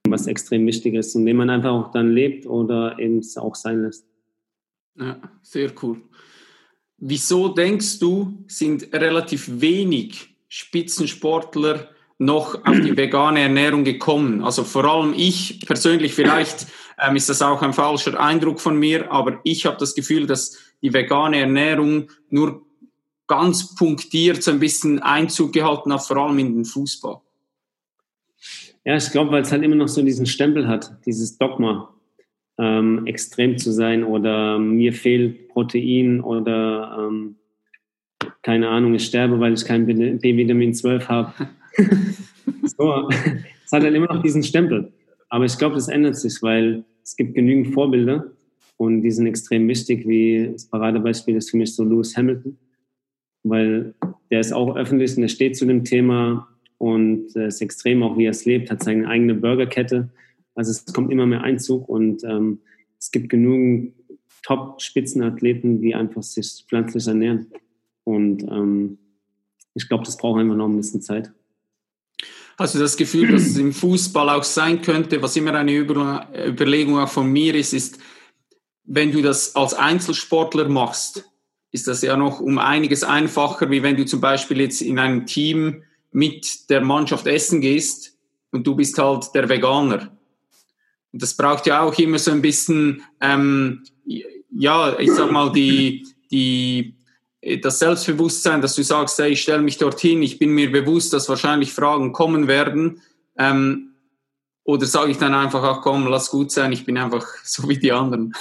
was 0.08 0.26
extrem 0.26 0.66
wichtig 0.66 0.94
ist 0.94 1.14
und 1.14 1.26
den 1.26 1.36
man 1.36 1.50
einfach 1.50 1.70
auch 1.70 1.90
dann 1.92 2.10
lebt 2.10 2.46
oder 2.46 2.98
eben 2.98 3.18
es 3.18 3.36
auch 3.36 3.54
sein 3.54 3.82
lässt. 3.82 4.06
Ja, 4.98 5.20
sehr 5.42 5.72
cool. 5.82 6.00
Wieso 6.98 7.48
denkst 7.48 7.98
du, 7.98 8.44
sind 8.46 8.92
relativ 8.92 9.60
wenig 9.60 10.36
Spitzensportler 10.48 11.88
noch 12.24 12.54
auf 12.64 12.80
die 12.80 12.96
vegane 12.96 13.40
Ernährung 13.40 13.84
gekommen. 13.84 14.44
Also 14.44 14.64
vor 14.64 14.84
allem 14.84 15.12
ich 15.16 15.60
persönlich, 15.66 16.14
vielleicht 16.14 16.66
ähm, 17.00 17.16
ist 17.16 17.28
das 17.28 17.42
auch 17.42 17.62
ein 17.62 17.72
falscher 17.72 18.18
Eindruck 18.18 18.60
von 18.60 18.78
mir, 18.78 19.10
aber 19.10 19.40
ich 19.44 19.66
habe 19.66 19.76
das 19.78 19.94
Gefühl, 19.94 20.26
dass 20.26 20.56
die 20.82 20.92
vegane 20.92 21.40
Ernährung 21.40 22.10
nur 22.30 22.62
ganz 23.26 23.74
punktiert 23.74 24.42
so 24.42 24.50
ein 24.50 24.60
bisschen 24.60 25.00
Einzug 25.00 25.52
gehalten 25.52 25.92
hat, 25.92 26.02
vor 26.02 26.16
allem 26.16 26.38
in 26.38 26.54
den 26.54 26.64
Fußball. 26.64 27.20
Ja, 28.84 28.96
ich 28.96 29.10
glaube, 29.10 29.30
weil 29.30 29.42
es 29.42 29.52
halt 29.52 29.62
immer 29.62 29.76
noch 29.76 29.88
so 29.88 30.02
diesen 30.02 30.26
Stempel 30.26 30.66
hat, 30.68 30.96
dieses 31.06 31.38
Dogma, 31.38 31.94
ähm, 32.58 33.06
extrem 33.06 33.58
zu 33.58 33.72
sein 33.72 34.04
oder 34.04 34.58
mir 34.58 34.92
fehlt 34.92 35.48
Protein 35.48 36.20
oder 36.20 36.98
ähm, 36.98 37.36
keine 38.42 38.68
Ahnung, 38.68 38.94
ich 38.94 39.06
sterbe, 39.06 39.38
weil 39.40 39.54
ich 39.54 39.64
kein 39.64 39.86
B-Vitamin 39.86 40.74
12 40.74 41.08
habe. 41.08 41.32
so, 42.76 43.08
es 43.64 43.72
hat 43.72 43.82
halt 43.82 43.94
immer 43.94 44.12
noch 44.12 44.22
diesen 44.22 44.42
Stempel. 44.42 44.92
Aber 45.28 45.44
ich 45.44 45.56
glaube, 45.56 45.74
das 45.74 45.88
ändert 45.88 46.16
sich, 46.16 46.42
weil 46.42 46.84
es 47.02 47.16
gibt 47.16 47.34
genügend 47.34 47.74
Vorbilder 47.74 48.32
und 48.76 49.02
die 49.02 49.10
sind 49.10 49.26
extrem 49.26 49.66
wichtig, 49.68 50.06
wie 50.06 50.50
das 50.52 50.66
Paradebeispiel 50.66 51.36
ist 51.36 51.50
für 51.50 51.56
mich 51.56 51.74
so 51.74 51.84
Lewis 51.84 52.16
Hamilton, 52.16 52.58
weil 53.42 53.94
der 54.30 54.40
ist 54.40 54.52
auch 54.52 54.76
öffentlich 54.76 55.16
und 55.16 55.22
der 55.22 55.28
steht 55.28 55.56
zu 55.56 55.66
dem 55.66 55.84
Thema 55.84 56.48
und 56.78 57.34
ist 57.36 57.60
extrem, 57.60 58.02
auch 58.02 58.18
wie 58.18 58.26
er 58.26 58.32
es 58.32 58.44
lebt, 58.44 58.70
hat 58.70 58.82
seine 58.82 59.08
eigene 59.08 59.34
Burgerkette. 59.34 60.10
Also 60.54 60.70
es 60.72 60.84
kommt 60.92 61.12
immer 61.12 61.26
mehr 61.26 61.42
Einzug 61.42 61.88
und 61.88 62.24
ähm, 62.24 62.58
es 62.98 63.10
gibt 63.10 63.28
genügend 63.28 63.94
Top-Spitzenathleten, 64.42 65.80
die 65.80 65.94
einfach 65.94 66.22
sich 66.22 66.64
pflanzlich 66.68 67.06
ernähren. 67.06 67.46
Und 68.04 68.42
ähm, 68.42 68.98
ich 69.74 69.88
glaube, 69.88 70.04
das 70.04 70.16
braucht 70.16 70.40
einfach 70.40 70.56
noch 70.56 70.68
ein 70.68 70.76
bisschen 70.76 71.02
Zeit. 71.02 71.32
Hast 72.58 72.74
du 72.74 72.78
das 72.78 72.96
Gefühl, 72.96 73.32
dass 73.32 73.42
es 73.42 73.56
im 73.56 73.72
Fußball 73.72 74.28
auch 74.28 74.44
sein 74.44 74.82
könnte, 74.82 75.22
was 75.22 75.36
immer 75.36 75.54
eine 75.54 75.72
Überlegung 75.74 76.98
auch 76.98 77.08
von 77.08 77.30
mir 77.30 77.54
ist, 77.54 77.72
ist, 77.72 77.98
wenn 78.84 79.12
du 79.12 79.22
das 79.22 79.56
als 79.56 79.74
Einzelsportler 79.74 80.68
machst, 80.68 81.24
ist 81.70 81.88
das 81.88 82.02
ja 82.02 82.16
noch 82.16 82.40
um 82.40 82.58
einiges 82.58 83.04
einfacher, 83.04 83.70
wie 83.70 83.82
wenn 83.82 83.96
du 83.96 84.04
zum 84.04 84.20
Beispiel 84.20 84.60
jetzt 84.60 84.82
in 84.82 84.98
einem 84.98 85.24
Team 85.26 85.82
mit 86.10 86.68
der 86.68 86.82
Mannschaft 86.82 87.26
essen 87.26 87.62
gehst 87.62 88.18
und 88.50 88.66
du 88.66 88.74
bist 88.76 88.98
halt 88.98 89.34
der 89.34 89.48
Veganer. 89.48 90.16
Und 91.12 91.22
das 91.22 91.34
braucht 91.34 91.66
ja 91.66 91.82
auch 91.82 91.98
immer 91.98 92.18
so 92.18 92.30
ein 92.30 92.42
bisschen, 92.42 93.02
ähm, 93.20 93.84
ja, 94.50 94.98
ich 94.98 95.10
sag 95.12 95.30
mal, 95.30 95.50
die, 95.52 96.06
die 96.30 96.96
das 97.60 97.78
Selbstbewusstsein, 97.80 98.60
dass 98.60 98.76
du 98.76 98.82
sagst, 98.82 99.18
hey, 99.18 99.32
ich 99.32 99.42
stelle 99.42 99.62
mich 99.62 99.78
dorthin, 99.78 100.22
ich 100.22 100.38
bin 100.38 100.50
mir 100.50 100.70
bewusst, 100.70 101.12
dass 101.12 101.28
wahrscheinlich 101.28 101.72
Fragen 101.72 102.12
kommen 102.12 102.46
werden. 102.46 103.00
Ähm, 103.36 103.94
oder 104.64 104.86
sage 104.86 105.10
ich 105.10 105.18
dann 105.18 105.34
einfach, 105.34 105.62
ach 105.62 105.82
komm, 105.82 106.06
lass 106.06 106.30
gut 106.30 106.52
sein, 106.52 106.70
ich 106.70 106.84
bin 106.84 106.96
einfach 106.96 107.26
so 107.44 107.68
wie 107.68 107.78
die 107.78 107.92
anderen. 107.92 108.32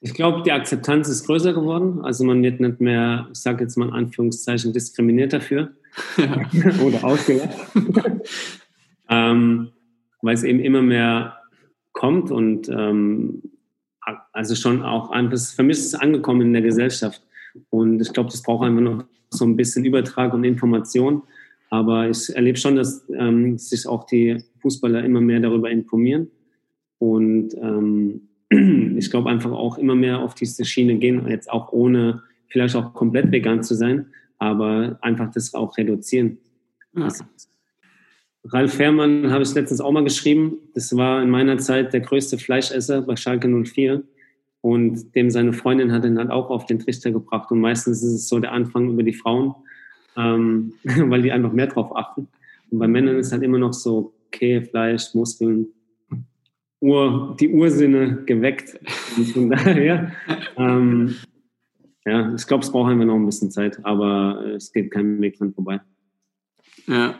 Ich 0.00 0.12
glaube, 0.14 0.42
die 0.42 0.52
Akzeptanz 0.52 1.08
ist 1.08 1.26
größer 1.26 1.54
geworden. 1.54 2.04
Also 2.04 2.22
man 2.24 2.42
wird 2.42 2.60
nicht 2.60 2.80
mehr, 2.80 3.28
ich 3.32 3.38
sage 3.38 3.64
jetzt 3.64 3.76
mal 3.76 3.88
in 3.88 3.94
Anführungszeichen, 3.94 4.72
diskriminiert 4.72 5.32
dafür. 5.32 5.72
Ja. 6.16 6.42
oder 6.82 7.02
ausgelacht. 7.02 7.56
ähm, 9.08 9.72
weil 10.20 10.34
es 10.34 10.42
eben 10.42 10.60
immer 10.60 10.82
mehr 10.82 11.38
kommt 11.92 12.30
und 12.30 12.68
ähm, 12.68 13.42
also 14.32 14.54
schon 14.54 14.82
auch 14.82 15.10
einfach, 15.10 15.38
für 15.38 15.62
mich 15.62 15.78
ist 15.78 15.86
es 15.86 15.94
angekommen 15.94 16.42
in 16.42 16.52
der 16.52 16.62
Gesellschaft. 16.62 17.22
Und 17.70 18.00
ich 18.00 18.12
glaube, 18.12 18.30
das 18.30 18.42
braucht 18.42 18.66
einfach 18.66 18.80
noch 18.80 19.04
so 19.30 19.44
ein 19.44 19.56
bisschen 19.56 19.84
Übertrag 19.84 20.32
und 20.34 20.44
Information. 20.44 21.22
Aber 21.70 22.08
ich 22.08 22.34
erlebe 22.34 22.58
schon, 22.58 22.76
dass 22.76 23.04
ähm, 23.14 23.58
sich 23.58 23.86
auch 23.86 24.04
die 24.04 24.42
Fußballer 24.60 25.04
immer 25.04 25.20
mehr 25.20 25.40
darüber 25.40 25.70
informieren. 25.70 26.30
Und 26.98 27.54
ähm, 27.54 28.28
ich 28.96 29.10
glaube 29.10 29.30
einfach 29.30 29.52
auch 29.52 29.78
immer 29.78 29.94
mehr 29.94 30.20
auf 30.20 30.34
diese 30.34 30.64
Schiene 30.64 30.96
gehen, 30.96 31.28
jetzt 31.28 31.50
auch 31.50 31.72
ohne 31.72 32.22
vielleicht 32.48 32.74
auch 32.76 32.94
komplett 32.94 33.30
vegan 33.30 33.62
zu 33.62 33.74
sein. 33.74 34.06
aber 34.38 34.98
einfach 35.02 35.30
das 35.32 35.52
auch 35.54 35.76
reduzieren. 35.76 36.38
Ja. 36.96 37.08
Ralf 38.44 38.74
Fährmann 38.74 39.30
habe 39.30 39.42
ich 39.42 39.52
letztens 39.54 39.80
auch 39.80 39.92
mal 39.92 40.04
geschrieben. 40.04 40.58
Das 40.74 40.96
war 40.96 41.22
in 41.22 41.28
meiner 41.28 41.58
Zeit 41.58 41.92
der 41.92 42.00
größte 42.00 42.38
Fleischesser 42.38 43.02
bei 43.02 43.16
Schalke 43.16 43.48
04. 43.48 44.02
Und 44.60 45.14
dem 45.14 45.30
seine 45.30 45.52
Freundin 45.52 45.92
hat 45.92 46.04
ihn 46.04 46.18
halt 46.18 46.30
auch 46.30 46.50
auf 46.50 46.66
den 46.66 46.78
Trichter 46.78 47.10
gebracht. 47.10 47.50
Und 47.50 47.60
meistens 47.60 48.02
ist 48.02 48.12
es 48.12 48.28
so 48.28 48.40
der 48.40 48.52
Anfang 48.52 48.90
über 48.90 49.02
die 49.02 49.14
Frauen, 49.14 49.54
ähm, 50.16 50.72
weil 50.84 51.22
die 51.22 51.32
einfach 51.32 51.52
mehr 51.52 51.68
drauf 51.68 51.94
achten. 51.94 52.28
Und 52.70 52.78
bei 52.78 52.88
Männern 52.88 53.16
ist 53.16 53.32
halt 53.32 53.42
immer 53.42 53.58
noch 53.58 53.72
so, 53.72 54.14
okay, 54.26 54.62
Fleisch, 54.62 55.14
Muskeln, 55.14 55.68
Ur, 56.80 57.36
die 57.38 57.48
Ursinne 57.48 58.22
geweckt. 58.24 58.78
Und 59.16 59.26
von 59.26 59.50
daher, 59.50 60.12
ähm, 60.56 61.14
ja, 62.04 62.34
ich 62.34 62.46
glaube, 62.46 62.64
es 62.64 62.70
braucht 62.70 62.90
einfach 62.90 63.04
noch 63.04 63.16
ein 63.16 63.26
bisschen 63.26 63.50
Zeit, 63.50 63.84
aber 63.84 64.44
es 64.56 64.72
geht 64.72 64.90
kein 64.90 65.20
Weg 65.20 65.38
dran 65.38 65.52
vorbei. 65.52 65.80
Ja. 66.86 67.18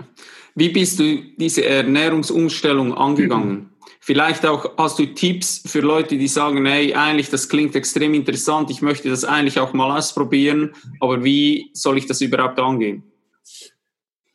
Wie 0.55 0.71
bist 0.71 0.99
du 0.99 1.19
diese 1.37 1.65
Ernährungsumstellung 1.65 2.95
angegangen? 2.95 3.71
Vielleicht 4.09 4.47
auch 4.47 4.71
hast 4.79 4.99
du 4.99 5.05
Tipps 5.05 5.63
für 5.67 5.81
Leute, 5.81 6.17
die 6.17 6.29
sagen, 6.29 6.65
hey, 6.65 6.95
eigentlich 6.95 7.29
das 7.29 7.47
klingt 7.47 7.77
extrem 7.77 8.15
interessant, 8.15 8.71
ich 8.71 8.81
möchte 8.81 9.11
das 9.11 9.23
eigentlich 9.23 9.61
auch 9.61 9.75
mal 9.75 9.99
ausprobieren, 9.99 10.71
aber 10.99 11.25
wie 11.25 11.69
soll 11.75 11.99
ich 11.99 12.07
das 12.07 12.23
überhaupt 12.23 12.59
angehen? 12.59 13.03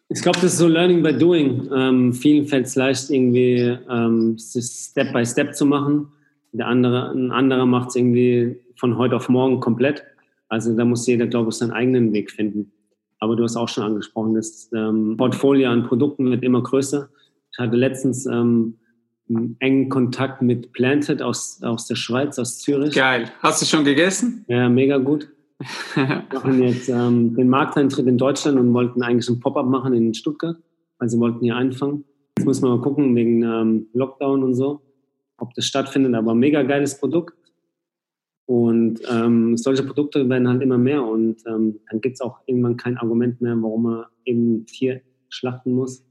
Ich 0.10 0.22
glaube, 0.22 0.40
das 0.40 0.54
ist 0.54 0.60
so 0.60 0.68
Learning 0.68 1.02
by 1.02 1.18
Doing. 1.18 1.72
Ähm, 1.76 2.14
vielen 2.14 2.46
fällt 2.46 2.68
es 2.68 2.76
leicht, 2.76 3.10
irgendwie 3.10 3.76
ähm, 3.90 4.38
Step 4.38 5.12
by 5.12 5.26
Step 5.26 5.56
zu 5.56 5.66
machen. 5.66 6.08
Der 6.52 6.68
andere, 6.68 7.10
ein 7.10 7.32
anderer 7.32 7.66
macht 7.66 7.90
es 7.90 7.96
irgendwie 7.96 8.56
von 8.76 8.96
heute 9.00 9.16
auf 9.16 9.28
morgen 9.28 9.60
komplett. 9.60 10.04
Also 10.50 10.78
da 10.78 10.86
muss 10.86 11.08
jeder, 11.08 11.26
glaube 11.26 11.50
ich, 11.50 11.56
seinen 11.56 11.72
eigenen 11.72 12.14
Weg 12.14 12.30
finden. 12.30 12.72
Aber 13.18 13.36
du 13.36 13.44
hast 13.44 13.56
auch 13.56 13.70
schon 13.70 13.86
angesprochen, 13.86 14.36
das 14.36 14.70
ähm, 14.76 15.18
Portfolio 15.18 15.72
an 15.72 15.88
Produkten 15.88 16.30
wird 16.30 16.44
immer 16.44 16.62
größer. 16.62 17.10
Ich 17.52 17.58
hatte 17.58 17.76
letztens 17.76 18.28
ähm, 18.28 18.76
engen 19.60 19.90
Kontakt 19.90 20.42
mit 20.42 20.74
Planted 20.74 21.22
aus, 21.22 21.62
aus 21.64 21.88
der 21.88 21.96
Schweiz, 21.96 22.40
aus 22.40 22.60
Zürich. 22.60 22.94
Geil. 22.94 23.32
Hast 23.40 23.62
du 23.62 23.66
schon 23.66 23.84
gegessen? 23.84 24.46
Ja, 24.48 24.70
mega 24.70 24.98
gut. 24.98 25.30
Wir 25.96 26.26
machen 26.34 26.62
jetzt 26.64 26.90
ähm, 26.90 27.36
den 27.36 27.50
Markteintritt 27.50 28.08
in 28.08 28.18
Deutschland 28.18 28.60
und 28.60 28.74
wollten 28.74 29.02
eigentlich 29.02 29.30
ein 29.30 29.40
Pop-up 29.40 29.68
machen 29.68 29.94
in 29.94 30.14
Stuttgart, 30.14 30.58
weil 31.00 31.10
sie 31.10 31.20
wollten 31.20 31.44
hier 31.44 31.56
einfangen. 31.56 32.06
Jetzt 32.38 32.46
muss 32.46 32.62
man 32.62 32.72
mal 32.72 32.82
gucken 32.82 33.16
wegen 33.16 33.44
ähm, 33.44 33.88
Lockdown 33.94 34.44
und 34.44 34.56
so, 34.56 34.82
ob 35.38 35.54
das 35.54 35.66
stattfindet. 35.66 36.16
Aber 36.16 36.36
mega 36.36 36.64
geiles 36.64 37.00
Produkt. 37.00 37.36
Und 38.46 39.00
ähm, 39.10 39.56
solche 39.56 39.84
Produkte 39.84 40.28
werden 40.28 40.50
halt 40.50 40.62
immer 40.62 40.78
mehr 40.78 41.04
und 41.04 41.38
ähm, 41.48 41.80
dann 41.90 42.02
gibt 42.02 42.16
es 42.16 42.22
auch 42.22 42.40
irgendwann 42.46 42.76
kein 42.76 42.98
Argument 42.98 43.40
mehr, 43.40 43.56
warum 43.62 43.84
man 43.84 44.06
eben 44.26 44.66
Tier 44.66 45.02
schlachten 45.30 45.72
muss 45.72 46.06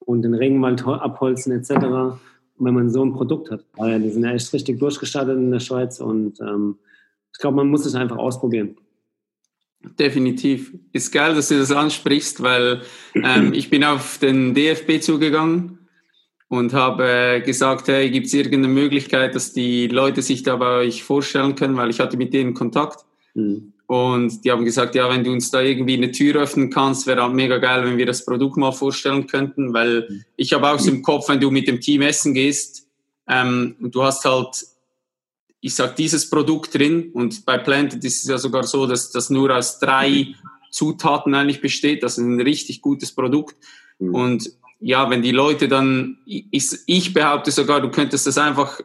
und 0.00 0.22
den 0.22 0.34
Regenwald 0.34 0.84
abholzen 0.86 1.52
etc., 1.52 2.18
wenn 2.64 2.74
man 2.74 2.90
so 2.90 3.04
ein 3.04 3.12
Produkt 3.12 3.50
hat. 3.50 3.64
Weil 3.76 4.00
die 4.00 4.10
sind 4.10 4.24
ja 4.24 4.32
echt 4.32 4.52
richtig 4.52 4.78
durchgestartet 4.78 5.36
in 5.36 5.50
der 5.50 5.60
Schweiz 5.60 6.00
und 6.00 6.40
ähm, 6.40 6.76
ich 7.32 7.38
glaube, 7.38 7.56
man 7.56 7.68
muss 7.68 7.86
es 7.86 7.94
einfach 7.94 8.18
ausprobieren. 8.18 8.76
Definitiv. 9.98 10.72
Ist 10.92 11.12
geil, 11.12 11.34
dass 11.34 11.48
du 11.48 11.58
das 11.58 11.72
ansprichst, 11.72 12.42
weil 12.42 12.82
ähm, 13.14 13.52
ich 13.52 13.68
bin 13.68 13.82
auf 13.82 14.18
den 14.18 14.54
DFB 14.54 15.00
zugegangen 15.00 15.78
und 16.48 16.72
habe 16.72 17.08
äh, 17.08 17.40
gesagt, 17.40 17.88
hey, 17.88 18.10
gibt 18.10 18.26
es 18.26 18.34
irgendeine 18.34 18.68
Möglichkeit, 18.68 19.34
dass 19.34 19.52
die 19.52 19.88
Leute 19.88 20.22
sich 20.22 20.42
da 20.42 20.56
bei 20.56 20.78
euch 20.80 21.02
vorstellen 21.02 21.56
können, 21.56 21.76
weil 21.76 21.90
ich 21.90 21.98
hatte 21.98 22.16
mit 22.16 22.32
denen 22.32 22.54
Kontakt. 22.54 23.04
Mhm. 23.34 23.71
Und 23.86 24.44
die 24.44 24.50
haben 24.50 24.64
gesagt, 24.64 24.94
ja, 24.94 25.10
wenn 25.10 25.24
du 25.24 25.32
uns 25.32 25.50
da 25.50 25.60
irgendwie 25.60 25.94
eine 25.94 26.12
Tür 26.12 26.42
öffnen 26.42 26.70
kannst, 26.70 27.06
wäre 27.06 27.22
halt 27.22 27.34
mega 27.34 27.58
geil, 27.58 27.84
wenn 27.84 27.98
wir 27.98 28.06
das 28.06 28.24
Produkt 28.24 28.56
mal 28.56 28.72
vorstellen 28.72 29.26
könnten, 29.26 29.74
weil 29.74 30.06
mhm. 30.08 30.24
ich 30.36 30.52
habe 30.52 30.68
auch 30.68 30.78
so 30.78 30.90
im 30.90 31.02
Kopf, 31.02 31.28
wenn 31.28 31.40
du 31.40 31.50
mit 31.50 31.68
dem 31.68 31.80
Team 31.80 32.02
essen 32.02 32.32
gehst, 32.32 32.86
ähm, 33.28 33.76
und 33.80 33.94
du 33.94 34.02
hast 34.02 34.24
halt, 34.24 34.64
ich 35.60 35.74
sag, 35.74 35.96
dieses 35.96 36.28
Produkt 36.28 36.74
drin 36.74 37.10
und 37.12 37.44
bei 37.44 37.58
Planted 37.58 38.04
ist 38.04 38.22
es 38.22 38.28
ja 38.28 38.38
sogar 38.38 38.64
so, 38.64 38.86
dass 38.86 39.10
das 39.10 39.30
nur 39.30 39.54
aus 39.54 39.78
drei 39.78 40.34
Zutaten 40.70 41.34
eigentlich 41.34 41.60
besteht, 41.60 42.02
das 42.02 42.18
ist 42.18 42.24
ein 42.24 42.40
richtig 42.40 42.82
gutes 42.82 43.12
Produkt. 43.12 43.56
Mhm. 43.98 44.14
Und 44.14 44.52
ja, 44.80 45.08
wenn 45.10 45.22
die 45.22 45.30
Leute 45.30 45.68
dann, 45.68 46.18
ich, 46.26 46.72
ich 46.86 47.14
behaupte 47.14 47.52
sogar, 47.52 47.80
du 47.80 47.90
könntest 47.90 48.26
das 48.26 48.38
einfach 48.38 48.80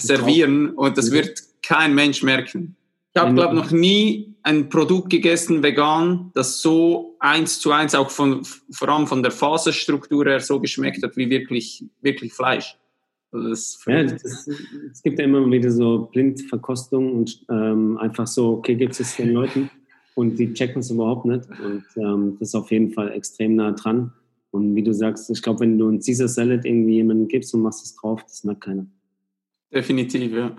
servieren 0.00 0.70
und 0.70 0.96
das 0.96 1.10
wird 1.10 1.42
kein 1.62 1.94
Mensch 1.94 2.22
merken. 2.22 2.76
Ich 3.12 3.20
habe, 3.20 3.34
glaube 3.34 3.56
noch 3.56 3.72
nie 3.72 4.29
ein 4.42 4.68
Produkt 4.68 5.10
gegessen, 5.10 5.62
vegan, 5.62 6.30
das 6.34 6.60
so 6.60 7.16
eins 7.18 7.60
zu 7.60 7.72
eins 7.72 7.94
auch 7.94 8.10
von, 8.10 8.42
vor 8.70 8.88
allem 8.88 9.06
von 9.06 9.22
der 9.22 9.32
Faserstruktur 9.32 10.24
her 10.24 10.40
so 10.40 10.60
geschmeckt 10.60 11.02
hat 11.02 11.16
wie 11.16 11.28
wirklich, 11.30 11.84
wirklich 12.00 12.32
Fleisch. 12.32 12.76
Also 13.32 13.48
das 13.48 13.78
ja, 13.86 14.02
das, 14.02 14.48
es 14.92 15.02
gibt 15.02 15.18
ja 15.18 15.24
immer 15.24 15.48
wieder 15.50 15.70
so 15.70 16.08
Blindverkostung 16.12 17.12
und 17.14 17.44
ähm, 17.48 17.96
einfach 17.98 18.26
so, 18.26 18.54
okay, 18.54 18.74
gibt 18.74 18.98
es 18.98 19.16
den 19.16 19.32
Leuten 19.32 19.70
und 20.14 20.36
die 20.36 20.52
checken 20.52 20.80
es 20.80 20.90
überhaupt 20.90 21.26
nicht 21.26 21.44
und 21.48 21.84
ähm, 21.96 22.36
das 22.40 22.48
ist 22.48 22.54
auf 22.56 22.70
jeden 22.72 22.92
Fall 22.92 23.12
extrem 23.12 23.56
nah 23.56 23.72
dran. 23.72 24.12
Und 24.50 24.74
wie 24.74 24.82
du 24.82 24.92
sagst, 24.92 25.30
ich 25.30 25.42
glaube, 25.42 25.60
wenn 25.60 25.78
du 25.78 25.88
ein 25.88 26.00
Caesar 26.00 26.26
Salad 26.26 26.64
irgendwie 26.64 26.94
jemandem 26.94 27.28
gibst 27.28 27.54
und 27.54 27.62
machst 27.62 27.84
es 27.84 27.94
drauf, 27.94 28.22
das 28.24 28.42
merkt 28.42 28.62
keiner. 28.62 28.86
Definitiv, 29.72 30.32
ja. 30.32 30.56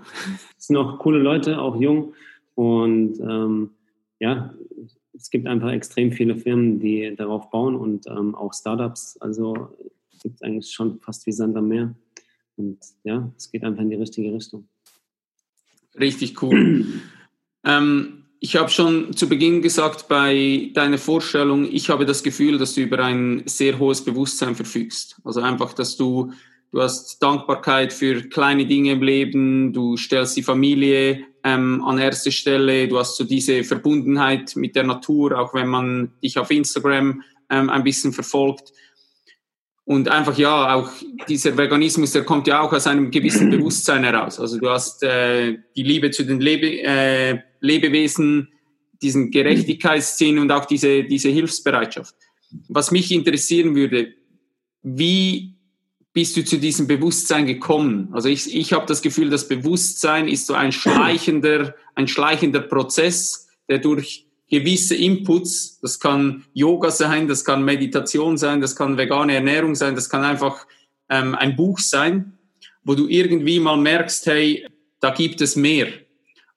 Es 0.58 0.68
sind 0.68 0.78
auch 0.78 0.98
coole 0.98 1.18
Leute, 1.18 1.60
auch 1.60 1.78
jung. 1.78 2.14
Und 2.54 3.18
ähm, 3.20 3.70
ja, 4.20 4.54
es 5.14 5.30
gibt 5.30 5.46
einfach 5.46 5.70
extrem 5.70 6.12
viele 6.12 6.36
Firmen, 6.36 6.80
die 6.80 7.14
darauf 7.16 7.50
bauen 7.50 7.76
und 7.76 8.06
ähm, 8.06 8.34
auch 8.34 8.52
Startups. 8.54 9.16
Also 9.20 9.68
es 10.12 10.22
gibt 10.22 10.42
eigentlich 10.42 10.72
schon 10.72 11.00
fast 11.00 11.26
wie 11.26 11.32
Sand 11.32 11.56
am 11.56 11.68
Meer. 11.68 11.94
Und 12.56 12.78
ja, 13.04 13.30
es 13.36 13.50
geht 13.50 13.64
einfach 13.64 13.82
in 13.82 13.90
die 13.90 13.96
richtige 13.96 14.32
Richtung. 14.32 14.68
Richtig 15.98 16.40
cool. 16.42 16.86
ähm, 17.64 18.22
ich 18.40 18.56
habe 18.56 18.70
schon 18.70 19.14
zu 19.16 19.28
Beginn 19.28 19.62
gesagt 19.62 20.08
bei 20.08 20.70
deiner 20.74 20.98
Vorstellung, 20.98 21.64
ich 21.70 21.90
habe 21.90 22.04
das 22.04 22.24
Gefühl, 22.24 22.58
dass 22.58 22.74
du 22.74 22.80
über 22.80 22.98
ein 23.04 23.42
sehr 23.46 23.78
hohes 23.78 24.04
Bewusstsein 24.04 24.56
verfügst. 24.56 25.20
Also 25.22 25.40
einfach, 25.40 25.72
dass 25.74 25.96
du, 25.96 26.32
du 26.72 26.80
hast 26.80 27.22
Dankbarkeit 27.22 27.92
für 27.92 28.22
kleine 28.22 28.66
Dinge 28.66 28.92
im 28.92 29.02
Leben, 29.02 29.72
du 29.72 29.96
stellst 29.96 30.36
die 30.36 30.42
Familie 30.42 31.24
ähm, 31.44 31.84
an 31.84 31.98
erste 31.98 32.32
Stelle, 32.32 32.88
du 32.88 32.98
hast 32.98 33.16
so 33.16 33.24
diese 33.24 33.62
Verbundenheit 33.62 34.56
mit 34.56 34.74
der 34.74 34.84
Natur, 34.84 35.38
auch 35.38 35.54
wenn 35.54 35.68
man 35.68 36.12
dich 36.22 36.38
auf 36.38 36.50
Instagram 36.50 37.22
ähm, 37.50 37.70
ein 37.70 37.84
bisschen 37.84 38.12
verfolgt. 38.12 38.72
Und 39.84 40.08
einfach 40.08 40.38
ja, 40.38 40.74
auch 40.74 40.90
dieser 41.28 41.56
Veganismus, 41.56 42.12
der 42.12 42.24
kommt 42.24 42.46
ja 42.46 42.60
auch 42.60 42.72
aus 42.72 42.86
einem 42.86 43.10
gewissen 43.10 43.50
Bewusstsein 43.50 44.04
heraus. 44.04 44.38
Also 44.40 44.58
du 44.58 44.70
hast 44.70 45.02
äh, 45.02 45.58
die 45.76 45.82
Liebe 45.82 46.10
zu 46.10 46.24
den 46.24 46.40
Lebe, 46.40 46.80
äh, 46.82 47.40
Lebewesen, 47.60 48.48
diesen 49.02 49.30
Gerechtigkeitssinn 49.30 50.38
und 50.38 50.50
auch 50.52 50.64
diese, 50.64 51.02
diese 51.04 51.28
Hilfsbereitschaft. 51.28 52.14
Was 52.68 52.92
mich 52.92 53.10
interessieren 53.10 53.74
würde, 53.74 54.14
wie 54.82 55.56
bist 56.12 56.36
du 56.36 56.44
zu 56.44 56.58
diesem 56.58 56.86
Bewusstsein 56.86 57.46
gekommen? 57.46 58.08
Also 58.12 58.28
ich, 58.28 58.54
ich 58.54 58.72
habe 58.72 58.86
das 58.86 59.02
Gefühl, 59.02 59.30
das 59.30 59.48
Bewusstsein 59.48 60.28
ist 60.28 60.46
so 60.46 60.54
ein 60.54 60.72
schleichender, 60.72 61.74
ein 61.94 62.08
schleichender 62.08 62.60
Prozess, 62.60 63.48
der 63.68 63.78
durch 63.78 64.26
gewisse 64.50 64.94
Inputs, 64.94 65.78
das 65.80 65.98
kann 65.98 66.44
Yoga 66.52 66.90
sein, 66.90 67.26
das 67.26 67.44
kann 67.44 67.64
Meditation 67.64 68.36
sein, 68.36 68.60
das 68.60 68.76
kann 68.76 68.98
vegane 68.98 69.34
Ernährung 69.34 69.74
sein, 69.74 69.94
das 69.94 70.10
kann 70.10 70.24
einfach 70.24 70.66
ähm, 71.08 71.34
ein 71.34 71.56
Buch 71.56 71.78
sein, 71.78 72.34
wo 72.84 72.94
du 72.94 73.08
irgendwie 73.08 73.60
mal 73.60 73.78
merkst, 73.78 74.26
hey, 74.26 74.66
da 75.00 75.10
gibt 75.10 75.40
es 75.40 75.56
mehr. 75.56 75.88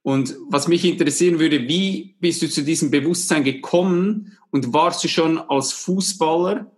Und 0.01 0.35
was 0.49 0.67
mich 0.67 0.83
interessieren 0.83 1.39
würde, 1.39 1.67
wie 1.67 2.15
bist 2.19 2.41
du 2.41 2.49
zu 2.49 2.63
diesem 2.63 2.91
Bewusstsein 2.91 3.45
gekommen 3.45 4.37
und 4.51 4.73
warst 4.73 5.03
du 5.03 5.07
schon 5.07 5.39
als 5.39 5.71
Fußballer 5.71 6.69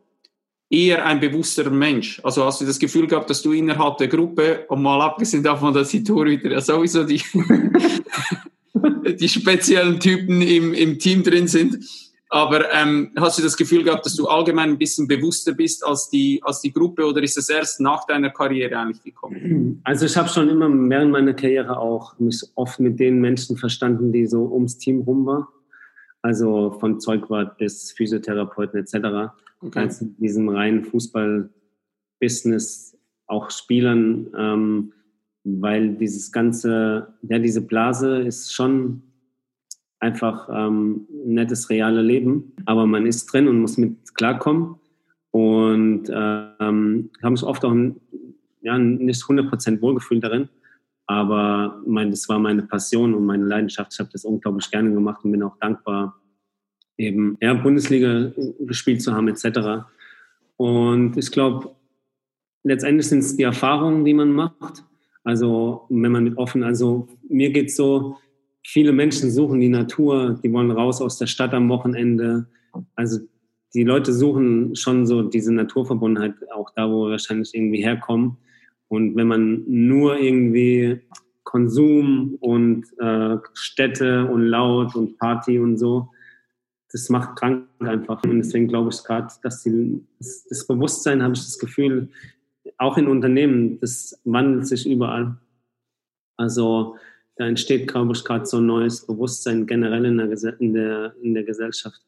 eher 0.70 1.06
ein 1.06 1.20
bewussterer 1.20 1.70
Mensch? 1.70 2.20
Also 2.24 2.44
hast 2.46 2.62
du 2.62 2.66
das 2.66 2.80
Gefühl 2.80 3.08
gehabt, 3.08 3.30
dass 3.30 3.42
du 3.42 3.52
innerhalb 3.54 3.98
der 3.98 4.08
Gruppe, 4.08 4.66
und 4.68 4.82
mal 4.82 5.02
abgesehen 5.02 5.44
davon, 5.44 5.74
dass 5.74 5.90
die 5.90 6.04
Torhüter 6.04 6.52
ja 6.52 6.62
sowieso 6.62 7.04
die, 7.04 7.22
die 9.20 9.30
speziellen 9.30 10.00
Typen 10.00 10.42
im, 10.42 10.74
im 10.74 11.00
Team 11.00 11.24
drin 11.24 11.48
sind, 11.48 11.78
aber 12.30 12.74
ähm, 12.74 13.12
hast 13.18 13.40
du 13.40 13.44
das 13.44 13.56
Gefühl 13.56 13.84
gehabt, 13.84 14.06
dass 14.06 14.16
du 14.16 14.28
allgemein 14.28 14.72
ein 14.72 14.78
bisschen 14.78 15.08
bewusster 15.08 15.54
bist 15.54 15.86
als 15.86 16.10
die, 16.10 16.42
als 16.44 16.60
die 16.60 16.74
Gruppe 16.74 17.06
oder 17.06 17.24
ist 17.24 17.38
es 17.38 17.50
erst 17.50 17.80
nach 17.80 18.06
deiner 18.06 18.32
Karriere 18.32 18.78
eigentlich 18.78 19.02
gekommen? 19.02 19.80
Also 19.86 20.06
ich 20.06 20.18
habe 20.18 20.28
schon 20.28 20.50
immer 20.50 20.68
während 20.70 21.12
meiner 21.12 21.34
Karriere 21.34 21.80
auch 21.80 22.20
mich 22.20 22.44
oft 22.56 22.82
mit 22.82 23.00
den 23.00 23.22
Menschen 23.22 23.56
verstanden, 23.56 24.12
die 24.12 24.28
so 24.28 24.44
ums 24.52 24.78
Team 24.78 25.02
rum 25.02 25.26
waren. 25.26 25.48
Also 26.22 26.72
von 26.80 27.00
Zeugwart 27.00 27.58
bis 27.58 27.94
Physiotherapeuten 27.94 28.82
etc. 28.82 29.32
Okay. 29.60 29.80
Als 29.80 30.02
in 30.02 30.16
diesem 30.18 30.50
reinen 30.50 30.84
Fußball-Business 30.84 32.98
auch 33.28 33.52
Spielern, 33.52 34.28
ähm, 34.38 34.94
weil 35.44 35.96
dieses 35.96 36.32
ganze, 36.32 37.14
ja, 37.24 37.40
diese 37.40 37.62
Blase 37.62 38.20
ist 38.20 38.54
schon 38.54 39.02
einfach 40.00 40.50
ähm, 40.52 41.08
nettes, 41.26 41.70
reale 41.70 42.02
Leben. 42.02 42.54
Aber 42.66 42.86
man 42.86 43.06
ist 43.06 43.26
drin 43.28 43.48
und 43.48 43.62
muss 43.62 43.78
mit 43.78 44.16
klarkommen. 44.16 44.76
Und 45.32 46.10
ähm, 46.10 47.10
habe 47.22 47.32
mich 47.32 47.44
oft 47.44 47.64
auch 47.66 47.76
ja, 48.62 48.78
nicht 48.78 49.24
100% 49.24 49.82
wohlgefühlt 49.82 50.24
darin. 50.24 50.50
Aber 51.08 51.82
mein, 51.86 52.12
das 52.12 52.28
war 52.28 52.40
meine 52.40 52.64
Passion 52.64 53.14
und 53.14 53.26
meine 53.26 53.46
Leidenschaft. 53.46 53.94
Ich 53.94 54.00
habe 54.00 54.10
das 54.12 54.26
unglaublich 54.26 54.70
gerne 54.70 54.92
gemacht 54.92 55.24
und 55.24 55.32
bin 55.32 55.44
auch 55.44 55.58
dankbar, 55.58 56.20
eben 56.98 57.38
ja, 57.42 57.54
Bundesliga 57.54 58.32
gespielt 58.60 59.02
zu 59.02 59.14
haben 59.14 59.28
etc. 59.28 59.86
Und 60.58 61.18
ich 61.18 61.32
glaube, 61.32 61.76
letztendlich 62.64 63.08
sind 63.08 63.20
es 63.20 63.38
die 63.38 63.44
Erfahrungen, 63.44 64.04
die 64.04 64.14
man 64.14 64.32
macht. 64.32 64.84
Also 65.24 65.86
wenn 65.90 66.12
man 66.12 66.24
mit 66.24 66.38
offen, 66.38 66.64
also 66.64 67.08
mir 67.30 67.52
geht 67.52 67.68
es 67.68 67.76
so, 67.76 68.18
viele 68.64 68.92
Menschen 68.92 69.32
suchen 69.32 69.60
die 69.60 69.70
Natur, 69.70 70.40
die 70.44 70.52
wollen 70.52 70.72
raus 70.72 71.02
aus 71.02 71.18
der 71.18 71.28
Stadt 71.28 71.54
am 71.54 71.70
Wochenende. 71.70 72.48
Also 72.96 73.20
die 73.74 73.84
Leute 73.84 74.14
suchen 74.14 74.76
schon 74.76 75.06
so 75.06 75.22
diese 75.22 75.54
Naturverbundenheit, 75.54 76.34
auch 76.54 76.72
da, 76.76 76.90
wo 76.90 77.06
wir 77.06 77.12
wahrscheinlich 77.12 77.54
irgendwie 77.54 77.84
herkommen. 77.84 78.38
Und 78.88 79.16
wenn 79.16 79.28
man 79.28 79.64
nur 79.68 80.18
irgendwie 80.18 81.02
Konsum 81.44 82.38
und 82.40 82.86
äh, 83.00 83.38
Städte 83.54 84.26
und 84.26 84.42
Laut 84.44 84.96
und 84.96 85.18
Party 85.18 85.60
und 85.60 85.78
so, 85.78 86.10
das 86.98 87.10
macht 87.10 87.38
krank 87.38 87.68
einfach. 87.80 88.24
Und 88.24 88.40
deswegen 88.40 88.68
glaube 88.68 88.90
ich 88.92 89.04
gerade, 89.04 89.28
dass 89.44 89.64
die, 89.64 90.04
das, 90.18 90.46
das 90.50 90.66
Bewusstsein, 90.66 91.22
habe 91.22 91.36
ich 91.36 91.42
das 91.42 91.60
Gefühl, 91.60 92.10
auch 92.78 92.98
in 92.98 93.08
Unternehmen, 93.08 93.80
das 93.80 94.20
wandelt 94.26 94.68
sich 94.68 94.90
überall. 94.90 95.38
Also 96.38 96.96
da 97.36 97.46
entsteht, 97.46 97.88
glaube 97.88 98.14
ich, 98.14 98.24
gerade 98.24 98.46
so 98.46 98.58
ein 98.58 98.66
neues 98.66 99.06
Bewusstsein 99.06 99.68
generell 99.68 100.06
in 100.06 100.18
der, 100.18 100.60
in, 100.60 100.74
der, 100.74 101.16
in 101.22 101.34
der 101.36 101.44
Gesellschaft. 101.44 102.02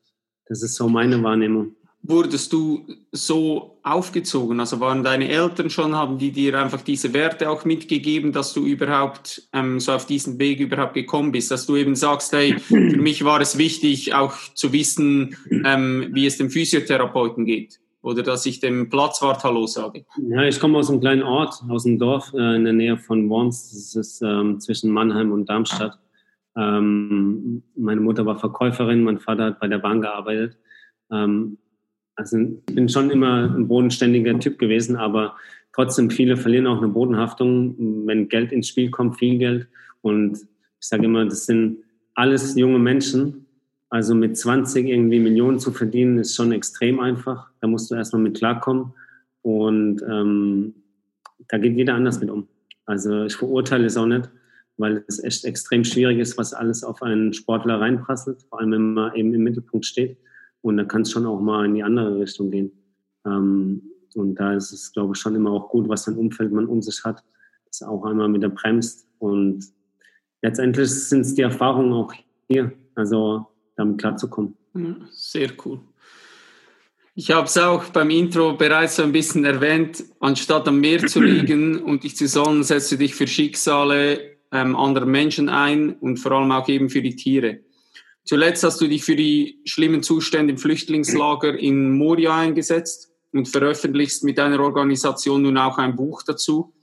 Das 0.46 0.64
ist 0.64 0.76
so 0.76 0.90
meine 0.90 1.22
Wahrnehmung 1.22 1.76
wurdest 2.10 2.52
du 2.52 2.86
so 3.12 3.80
aufgezogen? 3.84 4.60
Also 4.60 4.80
waren 4.80 5.04
deine 5.04 5.30
Eltern 5.30 5.70
schon, 5.70 5.96
haben 5.96 6.18
die 6.18 6.32
dir 6.32 6.60
einfach 6.60 6.82
diese 6.82 7.14
Werte 7.14 7.50
auch 7.50 7.66
mitgegeben, 7.66 8.32
dass 8.32 8.54
du 8.54 8.66
überhaupt 8.66 9.48
ähm, 9.54 9.80
so 9.80 9.92
auf 9.92 10.06
diesen 10.06 10.40
Weg 10.40 10.60
überhaupt 10.60 10.96
gekommen 10.96 11.32
bist? 11.32 11.52
Dass 11.52 11.68
du 11.68 11.76
eben 11.76 11.96
sagst, 11.96 12.34
hey, 12.34 12.58
für 12.60 12.76
mich 12.98 13.24
war 13.24 13.40
es 13.40 13.58
wichtig, 13.58 14.16
auch 14.16 14.34
zu 14.56 14.74
wissen, 14.74 15.38
ähm, 15.64 16.10
wie 16.12 16.26
es 16.26 16.38
dem 16.38 16.50
Physiotherapeuten 16.50 17.46
geht. 17.46 17.80
Oder 18.02 18.24
dass 18.24 18.46
ich 18.46 18.60
dem 18.60 18.90
Platzwart 18.90 19.44
Hallo 19.44 19.68
sage. 19.68 20.06
Ja, 20.30 20.44
ich 20.44 20.60
komme 20.60 20.78
aus 20.78 20.90
einem 20.90 21.02
kleinen 21.02 21.24
Ort, 21.24 21.62
aus 21.70 21.84
dem 21.84 22.00
Dorf 22.00 22.34
äh, 22.34 22.56
in 22.56 22.64
der 22.64 22.74
Nähe 22.74 22.98
von 22.98 23.30
Worms. 23.30 23.72
Das 23.72 23.96
ist 23.96 24.22
ähm, 24.22 24.60
zwischen 24.60 24.90
Mannheim 24.92 25.32
und 25.32 25.48
Darmstadt. 25.48 26.00
Ähm, 26.58 27.62
meine 27.76 28.02
Mutter 28.02 28.26
war 28.26 28.40
Verkäuferin, 28.40 29.04
mein 29.04 29.20
Vater 29.20 29.46
hat 29.46 29.60
bei 29.60 29.68
der 29.68 29.80
Bahn 29.80 30.02
gearbeitet. 30.02 30.58
Ähm, 31.12 31.58
also 32.20 32.38
ich 32.38 32.76
bin 32.76 32.90
schon 32.90 33.10
immer 33.10 33.46
ein 33.46 33.68
bodenständiger 33.70 34.38
Typ 34.40 34.60
gewesen, 34.60 34.98
aber 34.98 35.38
trotzdem 35.74 36.10
viele 36.10 36.36
verlieren 36.36 36.68
auch 36.68 36.80
eine 36.80 36.90
Bodenhaftung, 36.90 37.76
wenn 38.06 38.28
Geld 38.28 38.52
ins 38.52 38.68
Spiel 38.68 38.92
kommt, 38.92 39.18
viel 39.18 39.38
Geld. 39.38 39.68
Und 40.02 40.38
ich 40.38 40.88
sage 40.88 41.06
immer, 41.06 41.24
das 41.24 41.46
sind 41.46 41.78
alles 42.16 42.56
junge 42.56 42.78
Menschen. 42.80 43.46
Also 43.90 44.14
mit 44.16 44.38
20 44.38 44.86
irgendwie 44.86 45.20
Millionen 45.20 45.60
zu 45.60 45.72
verdienen, 45.72 46.20
ist 46.20 46.36
schon 46.36 46.52
extrem 46.52 47.00
einfach. 47.00 47.50
Da 47.62 47.68
musst 47.68 47.90
du 47.90 47.96
erstmal 47.96 48.22
mit 48.22 48.38
klarkommen. 48.38 48.94
Und 49.42 50.02
ähm, 50.02 50.74
da 51.48 51.58
geht 51.58 51.78
jeder 51.78 51.94
anders 51.96 52.20
mit 52.20 52.30
um. 52.30 52.50
Also 52.86 53.24
ich 53.24 53.36
verurteile 53.36 53.86
es 53.86 53.96
auch 53.96 54.06
nicht, 54.06 54.30
weil 54.76 55.06
es 55.08 55.24
echt 55.24 55.46
extrem 55.46 55.86
schwierig 55.86 56.20
ist, 56.20 56.38
was 56.38 56.54
alles 56.54 56.84
auf 56.84 57.02
einen 57.02 57.32
Sportler 57.34 57.80
reinprasselt, 57.80 58.42
vor 58.50 58.60
allem 58.60 58.72
wenn 58.74 58.94
man 58.94 59.16
eben 59.16 59.34
im 59.34 59.44
Mittelpunkt 59.44 59.86
steht. 59.86 60.18
Und 60.62 60.78
da 60.78 60.84
kann 60.84 61.02
es 61.02 61.12
schon 61.12 61.26
auch 61.26 61.40
mal 61.40 61.66
in 61.66 61.76
die 61.76 61.84
andere 61.84 62.20
Richtung 62.20 62.52
gehen. 62.52 62.72
Ähm, 63.26 63.82
und 64.16 64.36
da 64.36 64.54
ist 64.54 64.72
es, 64.72 64.92
glaube 64.92 65.14
ich, 65.16 65.22
schon 65.22 65.36
immer 65.36 65.52
auch 65.52 65.70
gut, 65.70 65.88
was 65.88 66.06
für 66.06 66.12
ein 66.12 66.18
Umfeld 66.18 66.52
man 66.52 66.66
um 66.66 66.82
sich 66.82 67.04
hat, 67.04 67.24
das 67.66 67.82
auch 67.84 68.04
einmal 68.06 68.34
wieder 68.34 68.50
bremst. 68.50 69.08
Und 69.20 69.66
letztendlich 70.42 70.90
sind 70.90 71.22
es 71.22 71.36
die 71.36 71.44
Erfahrungen 71.44 71.94
auch 71.94 72.14
hier, 72.48 72.72
also 72.96 73.48
damit 73.76 74.00
klarzukommen. 74.00 74.56
Sehr 75.12 75.52
cool. 75.66 75.80
Ich 77.16 77.32
habe 77.32 77.48
es 77.48 77.58
auch 77.58 77.86
beim 77.86 78.10
Intro 78.12 78.54
bereits 78.54 78.96
so 78.96 79.04
ein 79.04 79.12
bisschen 79.12 79.44
erwähnt, 79.44 80.06
anstatt 80.20 80.68
am 80.68 80.80
Meer 80.80 81.06
zu 81.06 81.22
liegen 81.22 81.80
und 81.84 82.04
dich 82.04 82.16
zu 82.16 82.28
sollen, 82.28 82.64
setzt 82.64 82.92
du 82.92 82.98
dich 82.98 83.14
für 83.14 83.28
Schicksale 83.28 84.38
ähm, 84.52 84.76
anderer 84.76 85.06
Menschen 85.06 85.50
ein 85.50 85.96
und 85.96 86.18
vor 86.18 86.32
allem 86.32 86.52
auch 86.52 86.68
eben 86.70 86.90
für 86.90 87.02
die 87.02 87.16
Tiere. 87.16 87.60
Zuletzt 88.26 88.64
hast 88.64 88.80
du 88.82 88.88
dich 88.88 89.04
für 89.04 89.16
die 89.16 89.60
schlimmen 89.66 90.04
Zustände 90.04 90.54
im 90.54 90.58
Flüchtlingslager 90.58 91.58
in 91.58 91.98
Moria 91.98 92.38
eingesetzt 92.38 93.12
und 93.32 93.48
veröffentlichst 93.48 94.24
mit 94.24 94.38
deiner 94.38 94.60
Organisation 94.60 95.42
nun 95.42 95.58
auch 95.58 95.78
ein 95.78 95.96
Buch 95.96 96.24
dazu. 96.24 96.74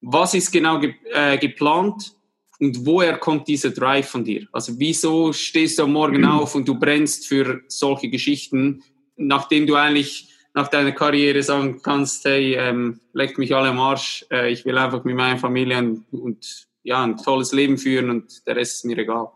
Was 0.00 0.34
ist 0.34 0.50
genau 0.50 0.80
ge 0.80 0.94
äh, 1.12 1.38
geplant 1.38 2.14
und 2.58 2.84
woher 2.84 3.18
kommt 3.18 3.46
dieser 3.48 3.70
Drive 3.70 4.08
von 4.08 4.24
dir? 4.24 4.46
Also 4.52 4.78
wieso 4.78 5.32
stehst 5.32 5.78
du 5.78 5.84
am 5.84 5.92
Morgen 5.92 6.24
auf 6.24 6.54
und 6.54 6.66
du 6.66 6.78
brennst 6.78 7.26
für 7.26 7.60
solche 7.68 8.08
Geschichten, 8.08 8.82
nachdem 9.16 9.66
du 9.66 9.76
eigentlich 9.76 10.28
nach 10.54 10.68
deiner 10.68 10.92
Karriere 10.92 11.42
sagen 11.42 11.80
kannst, 11.82 12.24
hey, 12.24 12.54
ähm, 12.54 13.00
leckt 13.12 13.38
mich 13.38 13.54
alle 13.54 13.68
am 13.68 13.80
Arsch, 13.80 14.26
äh, 14.30 14.52
ich 14.52 14.64
will 14.64 14.76
einfach 14.76 15.04
mit 15.04 15.16
meiner 15.16 15.38
Familie 15.38 15.78
und, 15.78 16.04
und 16.10 16.66
ja, 16.82 17.02
ein 17.02 17.16
tolles 17.16 17.52
Leben 17.52 17.78
führen 17.78 18.10
und 18.10 18.46
der 18.46 18.56
Rest 18.56 18.78
ist 18.78 18.84
mir 18.84 18.98
egal. 18.98 19.28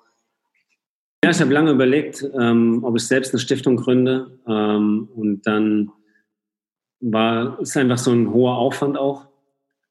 Ja, 1.25 1.31
ich 1.31 1.41
habe 1.41 1.53
lange 1.53 1.73
überlegt, 1.73 2.25
ähm, 2.39 2.85
ob 2.85 2.97
ich 2.97 3.07
selbst 3.07 3.33
eine 3.33 3.41
Stiftung 3.41 3.77
gründe. 3.77 4.39
Ähm, 4.47 5.09
und 5.15 5.47
dann 5.47 5.91
war 7.01 7.59
es 7.61 7.77
einfach 7.77 7.99
so 7.99 8.13
ein 8.13 8.33
hoher 8.33 8.57
Aufwand 8.57 8.97
auch, 8.97 9.27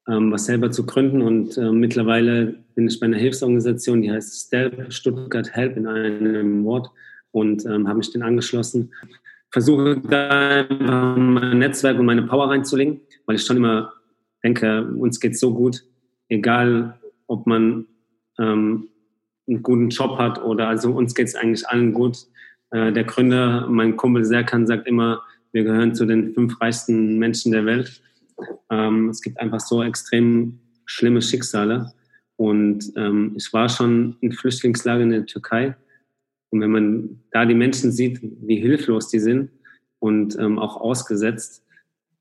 ähm, 0.08 0.32
was 0.32 0.46
selber 0.46 0.70
zu 0.70 0.86
gründen. 0.86 1.22
Und 1.22 1.58
äh, 1.58 1.72
mittlerweile 1.72 2.64
bin 2.74 2.88
ich 2.88 2.98
bei 3.00 3.06
einer 3.06 3.18
Hilfsorganisation, 3.18 4.02
die 4.02 4.10
heißt 4.10 4.46
STELP, 4.46 4.92
Stuttgart 4.92 5.54
Help 5.54 5.76
in 5.76 5.86
einem 5.86 6.64
Wort, 6.64 6.90
und 7.32 7.66
ähm, 7.66 7.86
habe 7.86 7.98
mich 7.98 8.12
den 8.12 8.22
angeschlossen. 8.22 8.94
Versuche 9.50 10.00
da 10.08 10.66
mein 10.68 11.58
Netzwerk 11.58 11.98
und 11.98 12.06
meine 12.06 12.22
Power 12.22 12.48
reinzulegen, 12.48 13.00
weil 13.26 13.36
ich 13.36 13.44
schon 13.44 13.58
immer 13.58 13.92
denke, 14.42 14.86
uns 14.98 15.20
geht 15.20 15.38
so 15.38 15.52
gut, 15.52 15.82
egal 16.28 16.98
ob 17.26 17.46
man 17.46 17.86
ähm, 18.38 18.88
einen 19.48 19.62
guten 19.62 19.90
Job 19.90 20.18
hat 20.18 20.42
oder 20.42 20.68
also 20.68 20.92
uns 20.92 21.14
geht 21.14 21.28
es 21.28 21.34
eigentlich 21.34 21.68
allen 21.68 21.92
gut. 21.92 22.18
Äh, 22.70 22.92
der 22.92 23.04
Gründer, 23.04 23.66
mein 23.68 23.96
Kumpel 23.96 24.24
Serkan, 24.24 24.66
sagt 24.66 24.86
immer, 24.86 25.22
wir 25.52 25.64
gehören 25.64 25.94
zu 25.94 26.04
den 26.04 26.34
fünf 26.34 26.60
reichsten 26.60 27.18
Menschen 27.18 27.52
der 27.52 27.64
Welt. 27.64 28.02
Ähm, 28.70 29.08
es 29.08 29.22
gibt 29.22 29.38
einfach 29.40 29.60
so 29.60 29.82
extrem 29.82 30.58
schlimme 30.84 31.22
Schicksale. 31.22 31.92
Und 32.36 32.92
ähm, 32.96 33.32
ich 33.36 33.52
war 33.52 33.68
schon 33.68 34.16
in 34.20 34.32
Flüchtlingslager 34.32 35.02
in 35.02 35.10
der 35.10 35.26
Türkei. 35.26 35.74
Und 36.50 36.60
wenn 36.60 36.70
man 36.70 37.20
da 37.30 37.44
die 37.44 37.54
Menschen 37.54 37.92
sieht, 37.92 38.20
wie 38.22 38.56
hilflos 38.56 39.08
die 39.08 39.18
sind 39.18 39.50
und 39.98 40.38
ähm, 40.38 40.58
auch 40.58 40.76
ausgesetzt, 40.76 41.64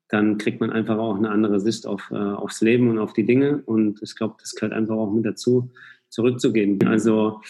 dann 0.10 0.38
kriegt 0.38 0.62
man 0.62 0.72
einfach 0.72 0.98
auch 0.98 1.18
eine 1.18 1.30
andere 1.30 1.60
Sicht 1.60 1.86
auf, 1.86 2.10
äh, 2.12 2.16
aufs 2.16 2.62
Leben 2.62 2.90
und 2.90 3.00
auf 3.00 3.14
die 3.14 3.26
Dinge. 3.26 3.62
Und 3.66 4.02
ich 4.02 4.16
glaube, 4.16 4.36
das 4.40 4.56
gehört 4.56 4.74
einfach 4.74 4.96
auch 4.96 5.12
mit 5.12 5.26
dazu, 5.26 5.72
zurückzugeben. 6.16 6.88
Also 6.88 7.42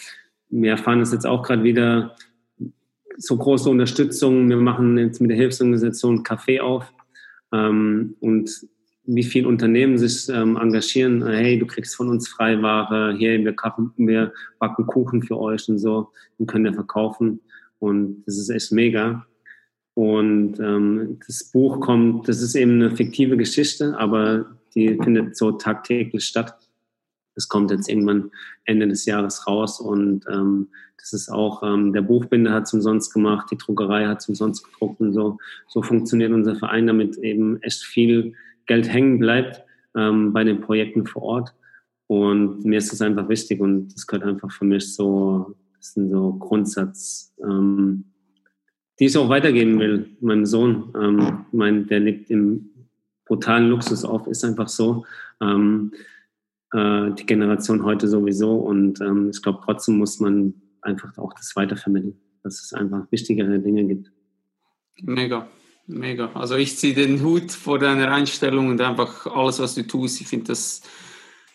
wir 0.50 0.72
erfahren 0.72 1.00
es 1.00 1.12
jetzt 1.12 1.26
auch 1.26 1.42
gerade 1.42 1.62
wieder, 1.62 2.16
so 3.18 3.36
große 3.36 3.68
Unterstützung. 3.70 4.48
Wir 4.48 4.56
machen 4.56 4.98
jetzt 4.98 5.20
mit 5.20 5.30
der 5.30 5.38
Hilfsorganisation 5.38 6.22
Café 6.22 6.60
auf 6.60 6.92
ähm, 7.52 8.14
und 8.20 8.50
wie 9.04 9.22
viele 9.22 9.48
Unternehmen 9.48 9.98
sich 9.98 10.28
ähm, 10.28 10.56
engagieren. 10.56 11.24
Hey, 11.26 11.58
du 11.58 11.66
kriegst 11.66 11.94
von 11.94 12.08
uns 12.08 12.28
Freiware. 12.28 13.14
Hier, 13.16 13.42
wir, 13.42 13.54
kachen, 13.54 13.92
wir 13.96 14.32
backen 14.58 14.86
Kuchen 14.86 15.22
für 15.22 15.38
euch 15.38 15.68
und 15.68 15.78
so 15.78 16.10
und 16.38 16.46
können 16.46 16.64
wir 16.64 16.74
verkaufen. 16.74 17.40
Und 17.78 18.24
das 18.26 18.36
ist 18.36 18.50
echt 18.50 18.72
mega. 18.72 19.26
Und 19.94 20.58
ähm, 20.58 21.18
das 21.26 21.50
Buch 21.52 21.80
kommt, 21.80 22.28
das 22.28 22.42
ist 22.42 22.54
eben 22.54 22.82
eine 22.82 22.94
fiktive 22.94 23.36
Geschichte, 23.36 23.96
aber 23.96 24.58
die 24.74 24.98
findet 25.02 25.36
so 25.36 25.52
tagtäglich 25.52 26.24
statt. 26.24 26.65
Das 27.36 27.48
kommt 27.48 27.70
jetzt 27.70 27.88
irgendwann 27.88 28.32
Ende 28.64 28.88
des 28.88 29.06
Jahres 29.06 29.46
raus 29.46 29.80
und 29.80 30.24
ähm, 30.28 30.68
das 30.98 31.12
ist 31.12 31.28
auch, 31.28 31.62
ähm, 31.62 31.92
der 31.92 32.02
Buchbinder 32.02 32.52
hat 32.52 32.64
es 32.64 32.74
umsonst 32.74 33.14
gemacht, 33.14 33.46
die 33.52 33.58
Druckerei 33.58 34.06
hat 34.06 34.18
es 34.18 34.28
umsonst 34.28 34.64
gedruckt 34.64 35.00
und 35.00 35.12
so. 35.12 35.38
So 35.68 35.80
funktioniert 35.80 36.32
unser 36.32 36.56
Verein, 36.56 36.88
damit 36.88 37.16
eben 37.18 37.62
echt 37.62 37.84
viel 37.84 38.34
Geld 38.66 38.88
hängen 38.88 39.20
bleibt 39.20 39.62
ähm, 39.94 40.32
bei 40.32 40.42
den 40.42 40.60
Projekten 40.60 41.06
vor 41.06 41.22
Ort. 41.22 41.54
Und 42.08 42.64
mir 42.64 42.78
ist 42.78 42.90
das 42.90 43.02
einfach 43.02 43.28
wichtig 43.28 43.60
und 43.60 43.94
das 43.94 44.06
gehört 44.06 44.26
einfach 44.26 44.50
für 44.50 44.64
mich 44.64 44.94
so, 44.94 45.54
das 45.78 45.92
sind 45.92 46.10
so 46.10 46.32
Grundsatz, 46.34 47.32
ähm, 47.40 48.06
die 48.98 49.06
ich 49.06 49.16
auch 49.16 49.28
weitergeben 49.28 49.78
will. 49.78 50.10
Meinem 50.20 50.46
Sohn, 50.46 50.92
ähm, 51.00 51.44
mein, 51.52 51.86
der 51.86 52.00
lebt 52.00 52.30
im 52.30 52.70
brutalen 53.26 53.68
Luxus 53.68 54.04
auf, 54.04 54.26
ist 54.26 54.44
einfach 54.44 54.68
so. 54.68 55.04
Ähm, 55.40 55.92
äh, 56.72 57.10
die 57.12 57.26
Generation 57.26 57.84
heute 57.84 58.08
sowieso. 58.08 58.56
Und 58.56 59.00
ähm, 59.00 59.30
ich 59.32 59.42
glaube, 59.42 59.60
trotzdem 59.64 59.98
muss 59.98 60.20
man 60.20 60.54
einfach 60.82 61.16
auch 61.18 61.32
das 61.34 61.54
weitervermitteln, 61.56 62.20
dass 62.42 62.62
es 62.62 62.72
einfach 62.72 63.10
wichtigere 63.10 63.58
Dinge 63.58 63.84
gibt. 63.84 64.10
Mega, 65.02 65.48
mega. 65.86 66.30
Also 66.34 66.56
ich 66.56 66.76
ziehe 66.76 66.94
den 66.94 67.22
Hut 67.22 67.52
vor 67.52 67.78
deiner 67.78 68.10
Einstellung 68.12 68.68
und 68.68 68.80
einfach 68.80 69.26
alles, 69.26 69.58
was 69.58 69.74
du 69.74 69.86
tust. 69.86 70.20
Ich 70.20 70.28
finde 70.28 70.46
das 70.46 70.82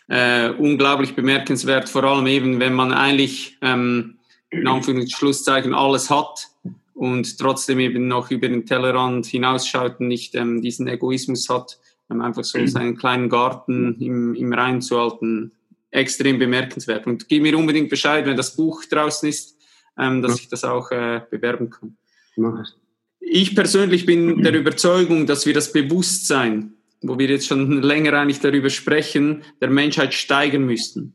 äh, 0.08 0.50
unglaublich 0.52 1.16
bemerkenswert, 1.16 1.90
vor 1.90 2.04
allem 2.04 2.28
eben, 2.28 2.60
wenn 2.60 2.74
man 2.74 2.92
eigentlich 2.92 3.58
ähm, 3.62 4.20
in 4.50 4.68
Anführungszeichen 4.68 5.74
alles 5.74 6.10
hat 6.10 6.50
und 6.94 7.40
trotzdem 7.40 7.80
eben 7.80 8.08
noch 8.08 8.30
über 8.30 8.50
den 8.50 8.66
Tellerrand 8.66 9.26
hinausschaut 9.26 10.00
und 10.00 10.08
nicht 10.08 10.36
ähm, 10.36 10.62
diesen 10.62 10.88
Egoismus 10.88 11.50
hat, 11.50 11.80
einfach 12.20 12.44
so 12.44 12.66
seinen 12.66 12.98
kleinen 12.98 13.30
Garten 13.30 13.96
im, 14.02 14.34
im 14.34 14.52
Rhein 14.52 14.82
zu 14.82 15.00
halten, 15.00 15.52
extrem 15.92 16.40
bemerkenswert. 16.40 17.06
Und 17.08 17.30
gib 17.30 17.44
mir 17.44 17.58
unbedingt 17.58 17.90
Bescheid, 17.90 18.26
wenn 18.26 18.38
das 18.38 18.56
Buch 18.56 18.84
draußen 18.86 19.30
ist, 19.30 19.56
ähm, 19.98 20.22
dass 20.22 20.40
ich 20.40 20.50
das 20.50 20.64
auch 20.64 20.92
äh, 20.92 21.22
bewerben 21.30 21.70
kann. 21.70 21.98
Ich. 22.36 22.82
Ich 23.24 23.56
persönlich 23.56 24.06
bin 24.06 24.42
der 24.42 24.54
Überzeugung, 24.56 25.28
dass 25.28 25.46
wir 25.46 25.54
das 25.54 25.72
Bewusstsein, 25.72 26.74
wo 27.02 27.20
wir 27.20 27.30
jetzt 27.30 27.48
schon 27.48 27.82
länger 27.82 28.14
eigentlich 28.14 28.40
darüber 28.40 28.70
sprechen, 28.70 29.44
der 29.62 29.70
Menschheit 29.70 30.14
steigern 30.14 30.66
müssten. 30.66 31.14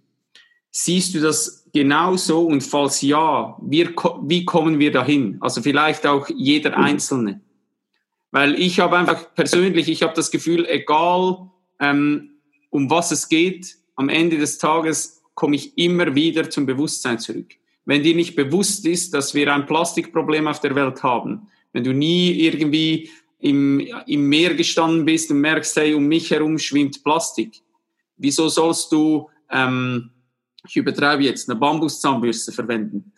Siehst 0.70 1.14
du 1.14 1.20
das 1.20 1.68
genauso? 1.72 2.46
Und 2.46 2.62
falls 2.62 3.02
ja, 3.02 3.56
wir, 3.60 3.92
wie 4.22 4.44
kommen 4.44 4.78
wir 4.78 4.92
dahin? 4.92 5.38
Also 5.40 5.62
vielleicht 5.62 6.06
auch 6.06 6.28
jeder 6.28 6.76
Einzelne. 6.76 7.40
Weil 8.30 8.58
ich 8.60 8.80
habe 8.80 8.96
einfach 8.96 9.34
persönlich, 9.34 9.88
ich 9.88 10.02
habe 10.02 10.14
das 10.14 10.30
Gefühl, 10.30 10.66
egal 10.66 11.50
ähm, 11.80 12.32
um 12.70 12.90
was 12.90 13.10
es 13.10 13.28
geht, 13.28 13.76
am 13.94 14.08
Ende 14.08 14.38
des 14.38 14.58
Tages 14.58 15.22
komme 15.34 15.56
ich 15.56 15.76
immer 15.78 16.14
wieder 16.14 16.50
zum 16.50 16.66
Bewusstsein 16.66 17.18
zurück. 17.18 17.54
Wenn 17.84 18.02
dir 18.02 18.14
nicht 18.14 18.34
bewusst 18.34 18.84
ist, 18.86 19.14
dass 19.14 19.34
wir 19.34 19.52
ein 19.54 19.66
Plastikproblem 19.66 20.48
auf 20.48 20.60
der 20.60 20.74
Welt 20.74 21.02
haben, 21.02 21.48
wenn 21.72 21.84
du 21.84 21.92
nie 21.92 22.32
irgendwie 22.32 23.10
im, 23.38 23.80
im 24.06 24.28
Meer 24.28 24.54
gestanden 24.54 25.04
bist 25.04 25.30
und 25.30 25.40
merkst, 25.40 25.76
hey, 25.76 25.94
um 25.94 26.06
mich 26.06 26.30
herum 26.30 26.58
schwimmt 26.58 27.04
Plastik, 27.04 27.62
wieso 28.16 28.48
sollst 28.48 28.90
du, 28.92 29.28
ähm, 29.50 30.10
ich 30.68 30.76
übertreibe 30.76 31.22
jetzt, 31.22 31.48
eine 31.48 31.58
Bambuszahnbürste 31.58 32.52
verwenden? 32.52 33.12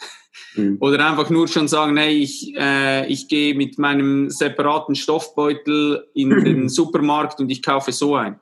Mhm. 0.55 0.79
Oder 0.81 1.09
einfach 1.09 1.31
nur 1.31 1.49
schon 1.49 1.69
sagen, 1.69 1.97
hey, 1.97 2.17
ich, 2.17 2.55
äh, 2.57 3.07
ich 3.07 3.29
gehe 3.29 3.55
mit 3.55 3.79
meinem 3.79 4.31
separaten 4.31 4.95
Stoffbeutel 4.95 6.09
in 6.15 6.31
den 6.45 6.69
Supermarkt 6.69 7.41
und 7.41 7.51
ich 7.51 7.63
kaufe 7.63 7.93
so 7.93 8.17
ein. 8.17 8.39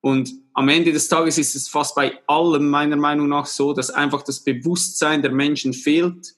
Und 0.00 0.32
am 0.54 0.68
Ende 0.68 0.92
des 0.92 1.08
Tages 1.08 1.38
ist 1.38 1.54
es 1.54 1.68
fast 1.68 1.94
bei 1.94 2.18
allem 2.26 2.70
meiner 2.70 2.96
Meinung 2.96 3.28
nach 3.28 3.46
so, 3.46 3.72
dass 3.72 3.90
einfach 3.90 4.22
das 4.22 4.40
Bewusstsein 4.40 5.22
der 5.22 5.30
Menschen 5.30 5.74
fehlt, 5.74 6.34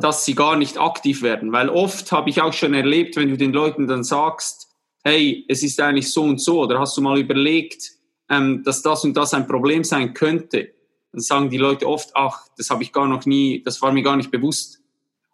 dass 0.00 0.24
sie 0.24 0.34
gar 0.34 0.56
nicht 0.56 0.78
aktiv 0.78 1.22
werden. 1.22 1.52
Weil 1.52 1.68
oft 1.68 2.12
habe 2.12 2.30
ich 2.30 2.40
auch 2.40 2.52
schon 2.52 2.74
erlebt, 2.74 3.16
wenn 3.16 3.30
du 3.30 3.36
den 3.36 3.52
Leuten 3.52 3.86
dann 3.86 4.04
sagst, 4.04 4.68
hey, 5.04 5.44
es 5.48 5.62
ist 5.62 5.80
eigentlich 5.80 6.12
so 6.12 6.22
und 6.22 6.40
so, 6.40 6.60
oder 6.62 6.78
hast 6.78 6.96
du 6.96 7.00
mal 7.00 7.18
überlegt, 7.18 7.90
ähm, 8.28 8.62
dass 8.64 8.82
das 8.82 9.04
und 9.04 9.16
das 9.16 9.34
ein 9.34 9.46
Problem 9.46 9.84
sein 9.84 10.14
könnte, 10.14 10.72
dann 11.12 11.20
sagen 11.20 11.50
die 11.50 11.58
Leute 11.58 11.86
oft, 11.86 12.10
ach, 12.14 12.46
das 12.56 12.70
habe 12.70 12.82
ich 12.82 12.92
gar 12.92 13.06
noch 13.06 13.26
nie, 13.26 13.62
das 13.62 13.80
war 13.82 13.92
mir 13.92 14.02
gar 14.02 14.16
nicht 14.16 14.30
bewusst. 14.30 14.80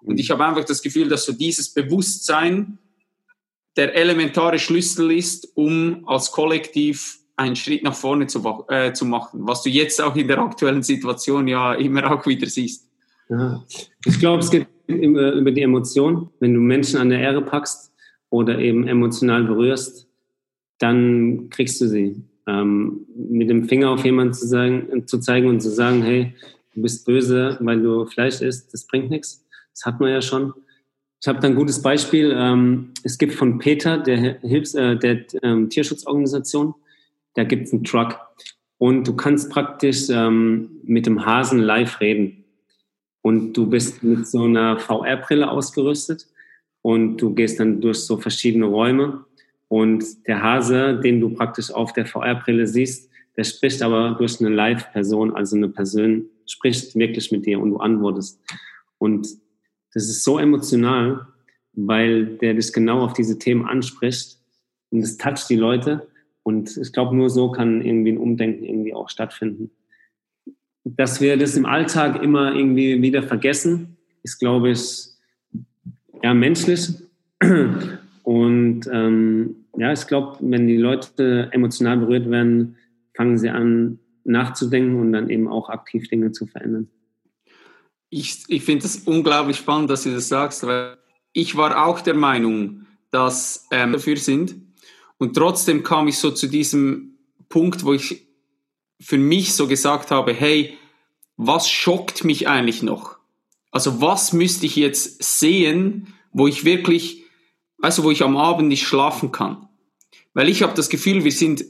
Und 0.03 0.19
ich 0.19 0.31
habe 0.31 0.45
einfach 0.45 0.65
das 0.65 0.83
Gefühl, 0.83 1.09
dass 1.09 1.25
so 1.25 1.33
dieses 1.33 1.73
Bewusstsein 1.73 2.79
der 3.77 3.95
elementare 3.95 4.59
Schlüssel 4.59 5.13
ist, 5.13 5.49
um 5.55 6.07
als 6.07 6.33
Kollektiv 6.33 7.19
einen 7.37 7.55
Schritt 7.55 7.85
nach 7.85 7.95
vorne 7.95 8.27
zu, 8.27 8.67
äh, 8.69 8.93
zu 8.93 9.07
machen, 9.07 9.41
was 9.45 9.63
du 9.63 9.71
jetzt 9.71 10.01
auch 10.01 10.17
in 10.17 10.27
der 10.27 10.39
aktuellen 10.39 10.83
Situation 10.83 11.47
ja 11.47 11.75
immer 11.75 12.11
auch 12.11 12.27
wieder 12.27 12.49
siehst. 12.49 12.89
Ja. 13.29 13.65
Ich 14.05 14.19
glaube, 14.19 14.43
es 14.43 14.51
geht 14.51 14.67
immer 14.89 15.33
über 15.33 15.53
die 15.53 15.63
Emotion. 15.63 16.31
Wenn 16.41 16.55
du 16.55 16.61
Menschen 16.61 16.99
an 16.99 17.11
der 17.11 17.21
Ehre 17.21 17.43
packst 17.43 17.93
oder 18.31 18.59
eben 18.59 18.89
emotional 18.89 19.45
berührst, 19.45 20.09
dann 20.79 21.49
kriegst 21.51 21.81
du 21.81 21.89
sie. 21.89 22.25
Ähm, 22.49 23.07
mit 23.15 23.51
dem 23.51 23.69
Finger 23.69 23.91
auf 23.91 24.05
jemanden 24.05 24.33
zu, 24.33 24.47
sagen, 24.47 25.07
zu 25.07 25.19
zeigen 25.19 25.49
und 25.49 25.61
zu 25.61 25.71
sagen, 25.71 26.03
hey, 26.03 26.35
du 26.75 26.83
bist 26.83 27.05
böse, 27.05 27.59
weil 27.61 27.83
du 27.83 28.07
Fleisch 28.07 28.41
isst, 28.41 28.73
das 28.73 28.87
bringt 28.87 29.11
nichts. 29.11 29.45
Das 29.75 29.85
hat 29.85 30.01
man 30.01 30.11
ja 30.11 30.23
schon. 30.23 30.55
Ich 31.21 31.29
habe 31.29 31.41
da 31.41 31.49
ein 31.49 31.57
gutes 31.57 31.83
Beispiel. 31.83 32.33
Ähm, 32.35 32.93
es 33.03 33.19
gibt 33.19 33.35
von 33.35 33.59
Peter, 33.59 33.99
der, 33.99 34.41
Hilfs-, 34.41 34.75
äh, 34.75 34.97
der 34.97 35.25
ähm, 35.43 35.69
Tierschutzorganisation, 35.69 36.75
da 37.35 37.45
gibt 37.45 37.67
es 37.67 37.73
einen 37.73 37.85
Truck. 37.85 38.19
Und 38.79 39.07
du 39.07 39.15
kannst 39.15 39.51
praktisch 39.51 40.09
ähm, 40.09 40.81
mit 40.85 41.07
dem 41.07 41.27
Hasen 41.27 41.59
live 41.59 42.01
reden. 42.01 42.45
Und 43.21 43.53
du 43.53 43.69
bist 43.69 44.03
mit 44.03 44.27
so 44.27 44.45
einer 44.45 44.79
VR-Brille 44.79 45.51
ausgerüstet 45.51 46.29
und 46.83 47.19
du 47.19 47.35
gehst 47.35 47.61
dann 47.61 47.81
durch 47.81 47.99
so 47.99 48.17
verschiedene 48.17 48.67
Räume. 48.67 49.25
Und 49.69 50.27
der 50.27 50.43
Hase, 50.43 50.99
den 51.01 51.21
du 51.21 51.31
praktisch 51.31 51.71
auf 51.71 51.93
der 51.93 52.07
VR-Brille 52.07 52.67
siehst, 52.67 53.11
der 53.37 53.45
spricht 53.45 53.83
aber 53.83 54.17
durch 54.19 54.41
eine 54.41 54.49
Live-Person, 54.49 55.35
also 55.35 55.57
eine 55.57 55.69
Person 55.69 56.25
spricht 56.47 56.97
wirklich 56.97 57.31
mit 57.31 57.47
dir 57.47 57.61
und 57.61 57.71
du 57.71 57.77
antwortest. 57.77 58.41
Und 58.99 59.29
das 59.95 60.09
ist 60.09 60.25
so 60.25 60.39
emotional, 60.39 61.27
weil 61.75 62.27
der 62.39 62.55
dich 62.55 62.73
genau 62.73 63.05
auf 63.05 63.13
diese 63.13 63.39
Themen 63.39 63.65
anspricht 63.67 64.39
und 64.91 65.01
es 65.01 65.17
toucht 65.19 65.49
die 65.51 65.57
Leute. 65.57 66.09
Und 66.43 66.77
ich 66.77 66.93
glaube, 66.93 67.15
nur 67.15 67.31
so 67.31 67.53
kann 67.53 67.83
irgendwie 67.83 68.13
ein 68.13 68.19
Umdenken 68.19 68.65
irgendwie 68.65 68.95
auch 68.95 69.09
stattfinden. 69.09 69.71
Dass 70.85 71.21
wir 71.21 71.37
das 71.37 71.57
im 71.57 71.67
Alltag 71.67 72.23
immer 72.23 72.55
irgendwie 72.55 73.03
wieder 73.03 73.23
vergessen, 73.23 73.99
ist, 74.23 74.39
glaube 74.39 74.71
ich, 74.71 75.09
ja, 76.23 76.35
menschlich. 76.35 76.89
Und 78.23 78.81
ähm, 78.93 79.58
ja, 79.77 79.93
ich 79.93 80.07
glaube, 80.07 80.39
wenn 80.41 80.67
die 80.67 80.77
Leute 80.77 81.49
emotional 81.53 81.99
berührt 81.99 82.31
werden, 82.31 82.77
fangen 83.15 83.39
sie 83.39 83.51
an 83.51 83.99
nachzudenken 84.25 85.01
und 85.01 85.13
dann 85.13 85.31
eben 85.31 85.49
auch 85.49 85.69
aktiv 85.69 86.09
Dinge 86.09 86.33
zu 86.33 86.47
verändern. 86.47 86.89
Ich, 88.11 88.45
ich 88.49 88.63
finde 88.63 88.87
es 88.87 88.97
unglaublich 89.05 89.57
spannend, 89.57 89.91
dass 89.91 90.05
du 90.05 90.13
das 90.13 90.29
sagst, 90.29 90.67
weil 90.67 90.97
ich 91.33 91.57
war 91.57 91.87
auch 91.87 92.01
der 92.01 92.15
Meinung, 92.15 92.87
dass 93.11 93.67
ähm, 93.71 93.93
dafür 93.93 94.17
sind, 94.17 94.55
und 95.19 95.35
trotzdem 95.35 95.83
kam 95.83 96.09
ich 96.09 96.19
so 96.19 96.31
zu 96.31 96.47
diesem 96.47 97.19
Punkt, 97.49 97.85
wo 97.85 97.93
ich 97.93 98.29
für 99.01 99.19
mich 99.19 99.53
so 99.55 99.67
gesagt 99.67 100.11
habe, 100.11 100.33
hey, 100.33 100.79
was 101.37 101.69
schockt 101.69 102.25
mich 102.25 102.49
eigentlich 102.49 102.83
noch? 102.83 103.19
Also 103.71 104.01
was 104.01 104.33
müsste 104.33 104.67
ich 104.67 104.77
jetzt 104.77 105.23
sehen, 105.23 106.15
wo 106.33 106.47
ich 106.47 106.65
wirklich, 106.65 107.25
also 107.81 108.05
wo 108.05 108.11
ich 108.11 108.23
am 108.23 108.37
Abend 108.37 108.69
nicht 108.69 108.87
schlafen 108.87 109.33
kann? 109.33 109.69
Weil 110.35 110.49
ich 110.49 110.63
habe 110.63 110.75
das 110.75 110.89
Gefühl, 110.89 111.25
wir 111.25 111.33
sind 111.33 111.65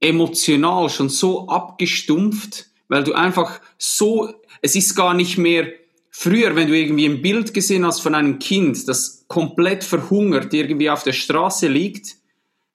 emotional 0.00 0.90
schon 0.90 1.08
so 1.08 1.48
abgestumpft, 1.48 2.66
weil 2.88 3.04
du 3.04 3.14
einfach 3.14 3.60
so, 3.78 4.32
es 4.60 4.74
ist 4.74 4.94
gar 4.94 5.14
nicht 5.14 5.38
mehr 5.38 5.72
früher, 6.10 6.54
wenn 6.54 6.68
du 6.68 6.78
irgendwie 6.78 7.06
ein 7.06 7.22
Bild 7.22 7.54
gesehen 7.54 7.86
hast 7.86 8.00
von 8.00 8.14
einem 8.14 8.38
Kind, 8.38 8.86
das 8.86 9.24
komplett 9.28 9.82
verhungert 9.82 10.52
irgendwie 10.52 10.90
auf 10.90 11.02
der 11.02 11.12
Straße 11.12 11.68
liegt, 11.68 12.16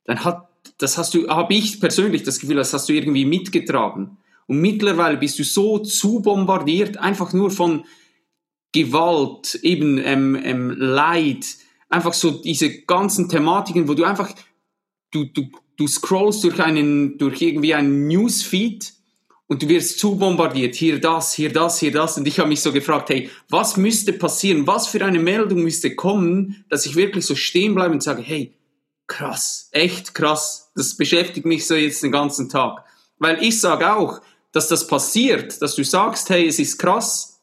dann 0.05 0.23
hat, 0.23 0.47
das 0.79 0.97
hast 0.97 1.13
du, 1.13 1.27
habe 1.27 1.53
ich 1.53 1.79
persönlich 1.79 2.23
das 2.23 2.39
Gefühl, 2.39 2.55
das 2.55 2.73
hast 2.73 2.89
du 2.89 2.93
irgendwie 2.93 3.25
mitgetragen. 3.25 4.17
Und 4.47 4.61
mittlerweile 4.61 5.17
bist 5.17 5.37
du 5.37 5.43
so 5.43 5.79
zu 5.79 6.21
bombardiert, 6.21 6.97
einfach 6.97 7.33
nur 7.33 7.51
von 7.51 7.85
Gewalt, 8.71 9.55
eben 9.61 9.97
ähm, 10.03 10.39
ähm, 10.41 10.71
Leid, 10.71 11.45
einfach 11.89 12.13
so 12.13 12.31
diese 12.31 12.81
ganzen 12.81 13.29
Thematiken, 13.29 13.87
wo 13.87 13.93
du 13.93 14.03
einfach, 14.03 14.31
du, 15.11 15.25
du, 15.25 15.49
du 15.77 15.87
scrollst 15.87 16.43
durch 16.43 16.59
einen, 16.59 17.17
durch 17.17 17.41
irgendwie 17.41 17.73
einen 17.73 18.07
Newsfeed 18.07 18.93
und 19.47 19.63
du 19.63 19.69
wirst 19.69 19.99
zu 19.99 20.17
bombardiert, 20.17 20.75
hier 20.75 20.99
das, 20.99 21.33
hier 21.33 21.51
das, 21.51 21.79
hier 21.79 21.91
das. 21.91 22.17
Und 22.17 22.27
ich 22.27 22.39
habe 22.39 22.49
mich 22.49 22.61
so 22.61 22.73
gefragt, 22.73 23.09
hey, 23.09 23.29
was 23.49 23.77
müsste 23.77 24.11
passieren? 24.13 24.67
Was 24.67 24.87
für 24.87 25.03
eine 25.05 25.19
Meldung 25.19 25.63
müsste 25.63 25.95
kommen, 25.95 26.65
dass 26.69 26.85
ich 26.85 26.95
wirklich 26.95 27.25
so 27.25 27.35
stehen 27.35 27.73
bleibe 27.73 27.93
und 27.93 28.03
sage, 28.03 28.21
hey, 28.21 28.53
krass, 29.07 29.69
echt 29.71 30.13
krass. 30.13 30.71
Das 30.75 30.97
beschäftigt 30.97 31.45
mich 31.45 31.65
so 31.65 31.75
jetzt 31.75 32.03
den 32.03 32.11
ganzen 32.11 32.49
Tag. 32.49 32.83
Weil 33.19 33.41
ich 33.41 33.59
sage 33.59 33.95
auch, 33.95 34.21
dass 34.51 34.67
das 34.67 34.87
passiert, 34.87 35.61
dass 35.61 35.75
du 35.75 35.83
sagst, 35.83 36.29
hey, 36.29 36.45
es 36.45 36.59
ist 36.59 36.77
krass 36.77 37.41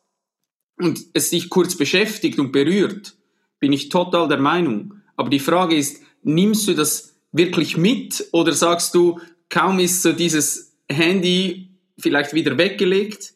und 0.78 1.00
es 1.14 1.30
dich 1.30 1.48
kurz 1.48 1.76
beschäftigt 1.76 2.38
und 2.38 2.52
berührt, 2.52 3.16
bin 3.64 3.72
ich 3.72 3.88
total 3.88 4.28
der 4.28 4.36
Meinung. 4.36 5.00
Aber 5.16 5.30
die 5.30 5.38
Frage 5.38 5.74
ist, 5.74 6.02
nimmst 6.22 6.68
du 6.68 6.74
das 6.74 7.16
wirklich 7.32 7.78
mit 7.78 8.28
oder 8.30 8.52
sagst 8.52 8.94
du, 8.94 9.18
kaum 9.48 9.78
ist 9.78 10.02
so 10.02 10.12
dieses 10.12 10.76
Handy 10.86 11.70
vielleicht 11.98 12.34
wieder 12.34 12.58
weggelegt, 12.58 13.32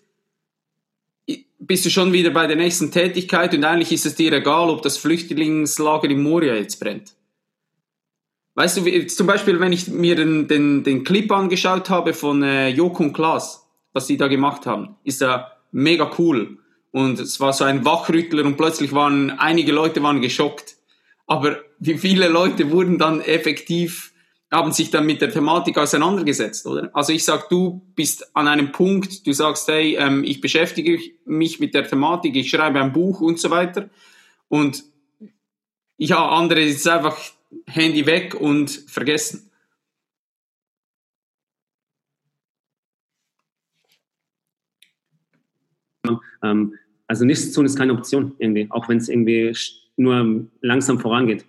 bist 1.58 1.86
du 1.86 1.88
schon 1.88 2.12
wieder 2.12 2.28
bei 2.28 2.46
der 2.46 2.56
nächsten 2.56 2.90
Tätigkeit 2.90 3.54
und 3.54 3.64
eigentlich 3.64 3.90
ist 3.90 4.04
es 4.04 4.16
dir 4.16 4.30
egal, 4.34 4.68
ob 4.68 4.82
das 4.82 4.98
Flüchtlingslager 4.98 6.10
in 6.10 6.22
Moria 6.22 6.56
jetzt 6.56 6.78
brennt. 6.78 7.14
Weißt 8.54 8.76
du, 8.76 9.06
zum 9.06 9.26
Beispiel, 9.26 9.60
wenn 9.60 9.72
ich 9.72 9.88
mir 9.88 10.14
den, 10.14 10.46
den, 10.46 10.84
den 10.84 11.04
Clip 11.04 11.32
angeschaut 11.32 11.88
habe 11.88 12.12
von 12.12 12.42
äh, 12.42 12.68
Joko 12.68 13.02
und 13.02 13.14
Klaas, 13.14 13.66
was 13.94 14.06
sie 14.06 14.18
da 14.18 14.28
gemacht 14.28 14.66
haben, 14.66 14.96
ist 15.04 15.22
ja 15.22 15.52
mega 15.72 16.10
cool. 16.18 16.58
Und 16.92 17.18
es 17.20 17.40
war 17.40 17.52
so 17.52 17.64
ein 17.64 17.84
Wachrüttler 17.84 18.44
und 18.44 18.56
plötzlich 18.56 18.92
waren 18.92 19.30
einige 19.30 19.72
Leute 19.72 20.02
waren 20.02 20.20
geschockt. 20.20 20.76
Aber 21.26 21.58
wie 21.78 21.98
viele 21.98 22.28
Leute 22.28 22.70
wurden 22.70 22.98
dann 22.98 23.20
effektiv 23.20 24.12
haben 24.50 24.72
sich 24.72 24.90
dann 24.90 25.04
mit 25.04 25.20
der 25.20 25.30
Thematik 25.30 25.76
auseinandergesetzt, 25.76 26.66
oder? 26.66 26.90
Also 26.94 27.12
ich 27.12 27.24
sag, 27.24 27.50
du 27.50 27.82
bist 27.94 28.34
an 28.34 28.48
einem 28.48 28.72
Punkt, 28.72 29.26
du 29.26 29.32
sagst, 29.32 29.68
hey, 29.68 29.96
ähm, 29.96 30.24
ich 30.24 30.40
beschäftige 30.40 30.98
mich 31.26 31.60
mit 31.60 31.74
der 31.74 31.86
Thematik, 31.86 32.34
ich 32.34 32.48
schreibe 32.48 32.80
ein 32.80 32.92
Buch 32.92 33.20
und 33.20 33.38
so 33.38 33.50
weiter. 33.50 33.90
Und 34.48 34.84
ja, 35.98 36.26
andere 36.28 36.62
ist 36.62 36.88
einfach 36.88 37.18
Handy 37.66 38.06
weg 38.06 38.34
und 38.34 38.70
vergessen. 38.70 39.47
Ähm, 46.42 46.74
also 47.06 47.24
nichts 47.24 47.48
zu 47.48 47.54
tun 47.54 47.66
ist 47.66 47.78
keine 47.78 47.92
Option 47.92 48.32
irgendwie, 48.38 48.66
auch 48.70 48.88
wenn 48.88 48.98
es 48.98 49.08
irgendwie 49.08 49.54
nur 49.96 50.46
langsam 50.60 50.98
vorangeht. 50.98 51.44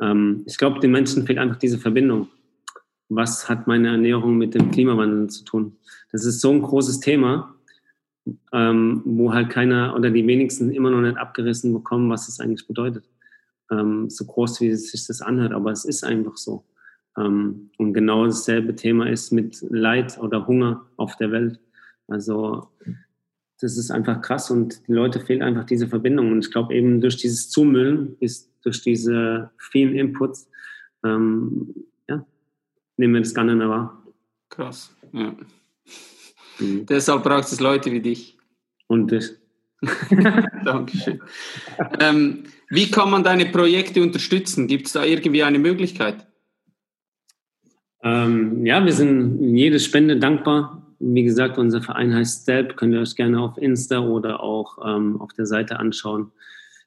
Ähm, 0.00 0.42
ich 0.46 0.56
glaube, 0.56 0.80
den 0.80 0.92
Menschen 0.92 1.26
fehlt 1.26 1.38
einfach 1.38 1.58
diese 1.58 1.78
Verbindung 1.78 2.28
was 3.10 3.48
hat 3.48 3.66
meine 3.66 3.88
Ernährung 3.88 4.38
mit 4.38 4.54
dem 4.54 4.70
Klimawandel 4.70 5.28
zu 5.28 5.44
tun? 5.44 5.76
Das 6.12 6.24
ist 6.24 6.40
so 6.40 6.50
ein 6.52 6.62
großes 6.62 7.00
Thema, 7.00 7.54
ähm, 8.52 9.02
wo 9.04 9.34
halt 9.34 9.50
keiner 9.50 9.94
oder 9.96 10.10
die 10.10 10.26
wenigsten 10.26 10.70
immer 10.70 10.90
noch 10.90 11.00
nicht 11.00 11.18
abgerissen 11.18 11.72
bekommen, 11.72 12.08
was 12.08 12.28
es 12.28 12.40
eigentlich 12.40 12.66
bedeutet. 12.66 13.04
Ähm, 13.70 14.08
so 14.08 14.24
groß, 14.24 14.60
wie 14.60 14.74
sich 14.74 15.06
das 15.06 15.20
anhört, 15.20 15.52
aber 15.52 15.72
es 15.72 15.84
ist 15.84 16.04
einfach 16.04 16.36
so. 16.36 16.64
Ähm, 17.18 17.70
und 17.78 17.92
genau 17.92 18.26
dasselbe 18.26 18.76
Thema 18.76 19.10
ist 19.10 19.32
mit 19.32 19.60
Leid 19.68 20.18
oder 20.18 20.46
Hunger 20.46 20.86
auf 20.96 21.16
der 21.16 21.32
Welt. 21.32 21.58
Also 22.06 22.68
das 23.60 23.76
ist 23.76 23.90
einfach 23.90 24.20
krass 24.22 24.50
und 24.50 24.86
die 24.88 24.92
Leute 24.92 25.20
fehlt 25.20 25.42
einfach 25.42 25.64
diese 25.64 25.88
Verbindung. 25.88 26.32
Und 26.32 26.44
ich 26.44 26.50
glaube 26.50 26.74
eben 26.74 27.00
durch 27.00 27.16
dieses 27.16 27.50
Zumüllen, 27.50 28.16
ist 28.20 28.50
durch 28.62 28.82
diese 28.82 29.50
vielen 29.58 29.94
Inputs, 29.94 30.48
ähm, 31.04 31.74
nehmen 33.00 33.14
wir 33.14 33.20
das 33.20 33.34
gar 33.34 33.44
nicht 33.44 33.56
mehr 33.56 33.68
wahr. 33.68 34.02
Krass, 34.50 34.94
ja. 35.12 35.34
Mhm. 36.58 36.86
Deshalb 36.86 37.24
braucht 37.24 37.50
es 37.50 37.60
Leute 37.60 37.90
wie 37.90 38.00
dich. 38.00 38.38
Und 38.86 39.10
das. 39.10 39.34
Dankeschön. 40.64 41.22
ähm, 42.00 42.44
wie 42.68 42.90
kann 42.90 43.10
man 43.10 43.24
deine 43.24 43.46
Projekte 43.46 44.02
unterstützen? 44.02 44.66
Gibt 44.68 44.86
es 44.86 44.92
da 44.92 45.04
irgendwie 45.04 45.42
eine 45.42 45.58
Möglichkeit? 45.58 46.26
Ähm, 48.02 48.66
ja, 48.66 48.84
wir 48.84 48.92
sind 48.92 49.56
jede 49.56 49.80
Spende 49.80 50.18
dankbar. 50.18 50.89
Wie 51.02 51.24
gesagt, 51.24 51.56
unser 51.56 51.80
Verein 51.80 52.14
heißt 52.14 52.42
Step. 52.42 52.76
Könnt 52.76 52.92
ihr 52.92 53.00
euch 53.00 53.16
gerne 53.16 53.40
auf 53.40 53.56
Insta 53.56 54.00
oder 54.00 54.42
auch 54.42 54.78
ähm, 54.86 55.18
auf 55.20 55.32
der 55.32 55.46
Seite 55.46 55.78
anschauen. 55.78 56.30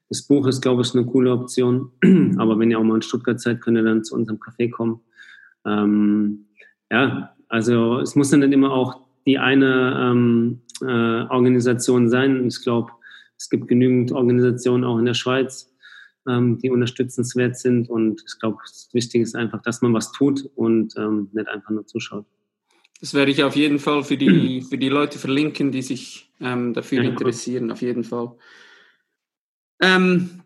Das 0.07 0.22
Buch 0.22 0.45
ist, 0.45 0.61
glaube 0.61 0.84
ich, 0.84 0.93
eine 0.93 1.05
coole 1.05 1.32
Option. 1.32 1.91
Aber 2.38 2.59
wenn 2.59 2.70
ihr 2.70 2.78
auch 2.78 2.84
mal 2.84 2.95
in 2.95 3.01
Stuttgart 3.01 3.39
seid, 3.39 3.61
könnt 3.61 3.78
ihr 3.78 3.84
dann 3.84 4.03
zu 4.03 4.14
unserem 4.14 4.39
Café 4.39 4.70
kommen. 4.70 5.01
Ähm, 5.66 6.45
ja, 6.91 7.36
also 7.49 7.99
es 7.99 8.16
muss 8.16 8.30
dann 8.30 8.41
nicht 8.41 8.53
immer 8.53 8.72
auch 8.72 9.01
die 9.26 9.39
eine 9.39 9.97
ähm, 9.99 10.61
äh, 10.82 11.24
Organisation 11.32 12.07
sein. 12.07 12.45
Ich 12.45 12.61
glaube, 12.61 12.91
es 13.38 13.49
gibt 13.49 13.68
genügend 13.68 14.11
Organisationen 14.11 14.84
auch 14.84 14.99
in 14.99 15.05
der 15.05 15.16
Schweiz, 15.16 15.74
ähm, 16.28 16.59
die 16.59 16.70
unterstützenswert 16.70 17.57
sind. 17.57 17.89
Und 17.89 18.24
ich 18.28 18.39
glaube, 18.39 18.57
das 18.61 18.89
Wichtige 18.93 19.24
ist 19.24 19.36
einfach, 19.36 19.64
dass 19.64 19.82
man 19.82 19.95
was 19.95 20.11
tut 20.11 20.47
und 20.55 20.93
ähm, 20.97 21.30
nicht 21.34 21.47
einfach 21.47 21.72
nur 21.72 21.88
zuschaut. 21.88 22.28
Das 23.03 23.13
werde 23.13 23.31
ich 23.31 23.43
auf 23.43 23.57
jeden 23.57 23.79
Fall 23.79 24.01
für 24.05 24.15
die, 24.15 24.61
für 24.69 24.77
die 24.77 24.87
Leute 24.87 25.19
verlinken, 25.19 25.73
die 25.73 25.81
sich 25.81 26.31
ähm, 26.39 26.73
dafür 26.73 27.03
ja, 27.03 27.09
interessieren, 27.09 27.69
auf 27.69 27.81
jeden 27.81 28.05
Fall. 28.05 28.31
Ähm, 29.81 30.41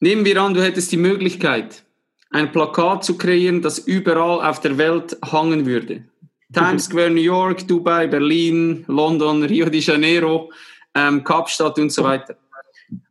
nehmen 0.00 0.24
wir 0.24 0.40
an, 0.40 0.54
du 0.54 0.62
hättest 0.62 0.90
die 0.92 0.96
Möglichkeit, 0.96 1.84
ein 2.30 2.52
Plakat 2.52 3.04
zu 3.04 3.18
kreieren, 3.18 3.60
das 3.60 3.80
überall 3.80 4.48
auf 4.48 4.62
der 4.62 4.78
Welt 4.78 5.18
hangen 5.30 5.66
würde. 5.66 6.06
Times 6.54 6.86
Square, 6.86 7.10
New 7.10 7.20
York, 7.20 7.68
Dubai, 7.68 8.06
Berlin, 8.06 8.82
London, 8.88 9.42
Rio 9.42 9.68
de 9.68 9.80
Janeiro, 9.80 10.50
ähm, 10.94 11.22
Kapstadt 11.22 11.78
und 11.78 11.92
so 11.92 12.02
weiter. 12.02 12.34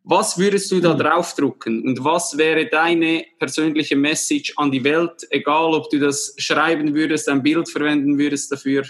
Was 0.04 0.38
würdest 0.38 0.72
du 0.72 0.80
da 0.80 0.94
draufdrucken 0.94 1.88
und 1.88 2.04
was 2.04 2.38
wäre 2.38 2.68
deine 2.68 3.24
persönliche 3.38 3.96
Message 3.96 4.54
an 4.58 4.72
die 4.72 4.84
Welt, 4.84 5.28
egal 5.30 5.74
ob 5.74 5.90
du 5.90 6.00
das 6.00 6.34
schreiben 6.38 6.94
würdest, 6.96 7.30
ein 7.30 7.44
Bild 7.44 7.70
verwenden 7.70 8.18
würdest 8.18 8.52
dafür, 8.52 8.84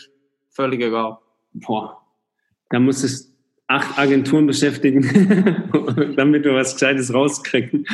völlig 0.49 0.81
egal. 0.81 1.17
Boah, 1.53 2.01
da 2.69 2.79
muss 2.79 3.03
es 3.03 3.35
acht 3.67 3.97
Agenturen 3.99 4.47
beschäftigen, 4.47 5.03
damit 6.15 6.43
wir 6.43 6.53
was 6.53 6.73
Gescheites 6.73 7.13
rauskriegen. 7.13 7.85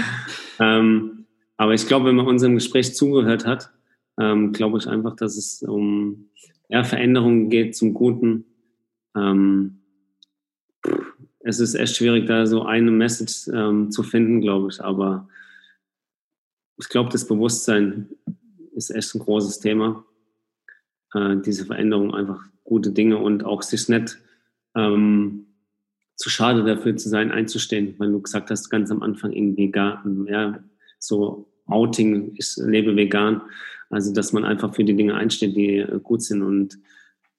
Ähm, 0.59 1.25
aber 1.57 1.73
ich 1.73 1.87
glaube, 1.87 2.05
wenn 2.07 2.15
man 2.15 2.27
unserem 2.27 2.55
Gespräch 2.55 2.95
zugehört 2.95 3.45
hat, 3.45 3.71
ähm, 4.19 4.53
glaube 4.53 4.77
ich 4.77 4.87
einfach, 4.87 5.15
dass 5.15 5.35
es 5.35 5.61
um 5.63 6.29
ja, 6.69 6.83
Veränderungen 6.83 7.49
geht 7.49 7.75
zum 7.75 7.93
Guten. 7.93 8.45
Ähm, 9.15 9.81
es 11.45 11.59
ist 11.59 11.75
echt 11.75 11.95
schwierig, 11.95 12.25
da 12.25 12.47
so 12.47 12.63
eine 12.63 12.89
Message 12.89 13.47
ähm, 13.53 13.91
zu 13.91 14.01
finden, 14.01 14.41
glaube 14.41 14.69
ich. 14.71 14.83
Aber 14.83 15.29
ich 16.77 16.89
glaube, 16.89 17.11
das 17.11 17.27
Bewusstsein 17.27 18.09
ist 18.73 18.89
echt 18.89 19.13
ein 19.13 19.19
großes 19.19 19.59
Thema. 19.59 20.03
Äh, 21.13 21.37
diese 21.45 21.65
Veränderung, 21.65 22.15
einfach 22.15 22.43
gute 22.63 22.91
Dinge 22.91 23.19
und 23.19 23.45
auch 23.45 23.61
sich 23.61 23.87
nicht 23.89 24.17
ähm, 24.75 25.45
zu 26.15 26.31
schade 26.31 26.63
dafür 26.63 26.97
zu 26.97 27.09
sein, 27.09 27.31
einzustehen, 27.31 27.93
weil 27.99 28.11
du 28.11 28.21
gesagt 28.21 28.49
hast, 28.49 28.71
ganz 28.71 28.89
am 28.89 29.03
Anfang 29.03 29.31
irgendwie 29.31 29.69
gar, 29.69 30.03
ja, 30.27 30.63
so 30.97 31.47
Outing, 31.67 32.33
ich 32.35 32.55
lebe 32.57 32.95
vegan. 32.95 33.41
Also, 33.91 34.11
dass 34.11 34.33
man 34.33 34.45
einfach 34.45 34.73
für 34.73 34.83
die 34.83 34.95
Dinge 34.95 35.13
einsteht, 35.13 35.55
die 35.55 35.77
äh, 35.77 35.99
gut 36.01 36.23
sind. 36.23 36.41
Und 36.41 36.79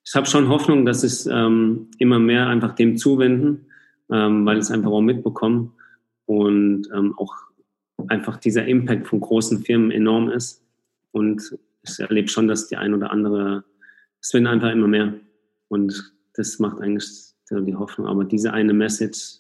ich 0.05 0.15
habe 0.15 0.27
schon 0.27 0.49
Hoffnung, 0.49 0.87
dass 0.87 1.03
es 1.03 1.27
ähm, 1.27 1.89
immer 1.99 2.21
mehr 2.21 2.47
einfach 2.47 2.77
dem 2.77 2.97
zuwenden, 2.97 3.67
ähm, 4.11 4.47
weil 4.47 4.59
es 4.59 4.71
einfach 4.71 4.91
auch 4.91 5.01
mitbekommen 5.01 5.73
und 6.27 6.89
ähm, 6.95 7.15
auch 7.19 7.35
einfach 8.09 8.37
dieser 8.37 8.67
Impact 8.67 9.07
von 9.09 9.21
großen 9.21 9.65
Firmen 9.65 9.91
enorm 9.91 10.31
ist. 10.31 10.63
Und 11.13 11.57
ich 11.83 11.99
erlebe 12.01 12.29
schon, 12.29 12.49
dass 12.49 12.69
die 12.69 12.77
ein 12.77 12.95
oder 12.95 13.11
andere, 13.11 13.65
es 14.21 14.33
werden 14.35 14.47
einfach 14.47 14.71
immer 14.71 14.89
mehr. 14.89 15.15
Und 15.69 16.13
das 16.35 16.59
macht 16.59 16.81
eigentlich 16.81 17.09
die 17.51 17.75
Hoffnung. 17.75 18.07
Aber 18.07 18.25
diese 18.25 18.53
eine 18.53 18.73
Message 18.73 19.39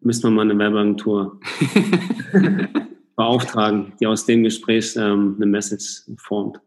müssen 0.00 0.24
wir 0.24 0.30
mal 0.30 0.42
eine 0.42 0.58
Werbeagentur 0.58 1.40
beauftragen, 3.16 3.92
die 4.00 4.06
aus 4.06 4.26
dem 4.26 4.42
Gespräch 4.44 4.94
ähm, 4.96 5.34
eine 5.36 5.46
Message 5.46 6.02
formt. 6.16 6.60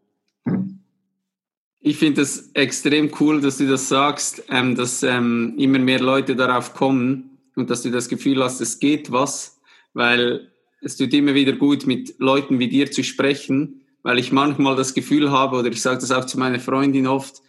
Ich 1.84 1.98
finde 1.98 2.22
es 2.22 2.52
extrem 2.54 3.12
cool, 3.20 3.42
dass 3.42 3.58
du 3.58 3.68
das 3.68 3.90
sagst, 3.90 4.44
ähm, 4.50 4.76
dass 4.76 5.02
ähm, 5.02 5.56
immer 5.58 5.80
mehr 5.80 6.00
Leute 6.00 6.36
darauf 6.36 6.76
kommen 6.76 7.40
und 7.56 7.72
dass 7.72 7.82
du 7.82 7.90
das 7.90 8.08
Gefühl 8.08 8.44
hast, 8.44 8.62
es 8.62 8.80
geht 8.80 9.12
was, 9.12 9.60
weil 9.94 10.52
es 10.82 10.96
tut 10.96 11.14
immer 11.14 11.34
wieder 11.34 11.54
gut, 11.54 11.88
mit 11.88 12.16
Leuten 12.20 12.60
wie 12.60 12.68
dir 12.68 12.92
zu 12.92 13.04
sprechen, 13.04 13.82
weil 14.04 14.20
ich 14.20 14.32
manchmal 14.32 14.76
das 14.76 14.94
Gefühl 14.94 15.32
habe, 15.32 15.58
oder 15.58 15.70
ich 15.70 15.82
sage 15.82 16.00
das 16.00 16.12
auch 16.12 16.26
zu 16.26 16.38
meiner 16.38 16.60
Freundin 16.60 17.08
oft, 17.08 17.42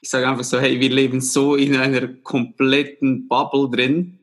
ich 0.00 0.10
sage 0.10 0.28
einfach 0.28 0.44
so, 0.44 0.58
hey, 0.58 0.80
wir 0.80 0.90
leben 0.90 1.20
so 1.20 1.54
in 1.56 1.76
einer 1.76 2.08
kompletten 2.08 3.28
Bubble 3.28 3.68
drin. 3.70 4.18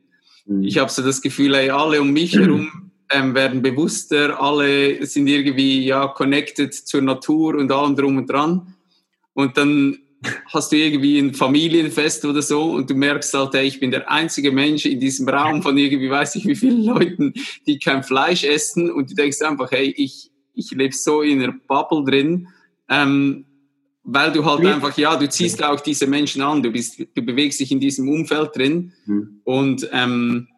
Mhm. 0.46 0.62
Ich 0.62 0.78
habe 0.78 0.90
so 0.90 1.02
das 1.02 1.22
Gefühl, 1.22 1.54
hey, 1.56 1.70
alle 1.70 2.00
um 2.00 2.10
mich 2.12 2.32
herum 2.36 2.90
ähm, 3.10 3.34
werden 3.34 3.60
bewusster, 3.60 4.40
alle 4.40 5.04
sind 5.06 5.26
irgendwie 5.26 5.84
ja 5.84 6.06
connected 6.08 6.72
zur 6.74 7.02
Natur 7.02 7.56
und 7.56 7.72
allem 7.72 7.96
drum 7.96 8.18
und 8.18 8.30
dran. 8.30 8.74
Und 9.34 9.56
dann 9.56 9.98
hast 10.52 10.72
du 10.72 10.76
irgendwie 10.76 11.18
ein 11.18 11.34
Familienfest 11.34 12.24
oder 12.24 12.42
so 12.42 12.72
und 12.72 12.90
du 12.90 12.94
merkst 12.94 13.32
halt, 13.32 13.54
hey, 13.54 13.66
ich 13.66 13.80
bin 13.80 13.90
der 13.90 14.10
einzige 14.10 14.52
Mensch 14.52 14.84
in 14.84 15.00
diesem 15.00 15.28
Raum 15.28 15.62
von 15.62 15.78
irgendwie 15.78 16.10
weiß 16.10 16.36
ich 16.36 16.46
wie 16.46 16.56
vielen 16.56 16.84
Leuten, 16.84 17.32
die 17.66 17.78
kein 17.78 18.02
Fleisch 18.02 18.44
essen 18.44 18.90
und 18.90 19.10
du 19.10 19.14
denkst 19.14 19.40
einfach, 19.42 19.70
hey, 19.70 19.94
ich, 19.96 20.30
ich 20.54 20.70
lebe 20.72 20.94
so 20.94 21.22
in 21.22 21.42
einer 21.42 21.54
Bubble 21.66 22.04
drin, 22.04 22.48
ähm, 22.88 23.46
weil 24.02 24.32
du 24.32 24.44
halt 24.44 24.64
einfach, 24.66 24.96
ja, 24.98 25.16
du 25.16 25.28
ziehst 25.28 25.62
auch 25.62 25.80
diese 25.80 26.06
Menschen 26.06 26.42
an, 26.42 26.62
du 26.62 26.70
bist, 26.70 26.98
du 26.98 27.22
bewegst 27.22 27.60
dich 27.60 27.70
in 27.70 27.80
diesem 27.80 28.08
Umfeld 28.08 28.56
drin 28.56 28.92
mhm. 29.06 29.40
und 29.44 29.88
ähm, 29.92 30.48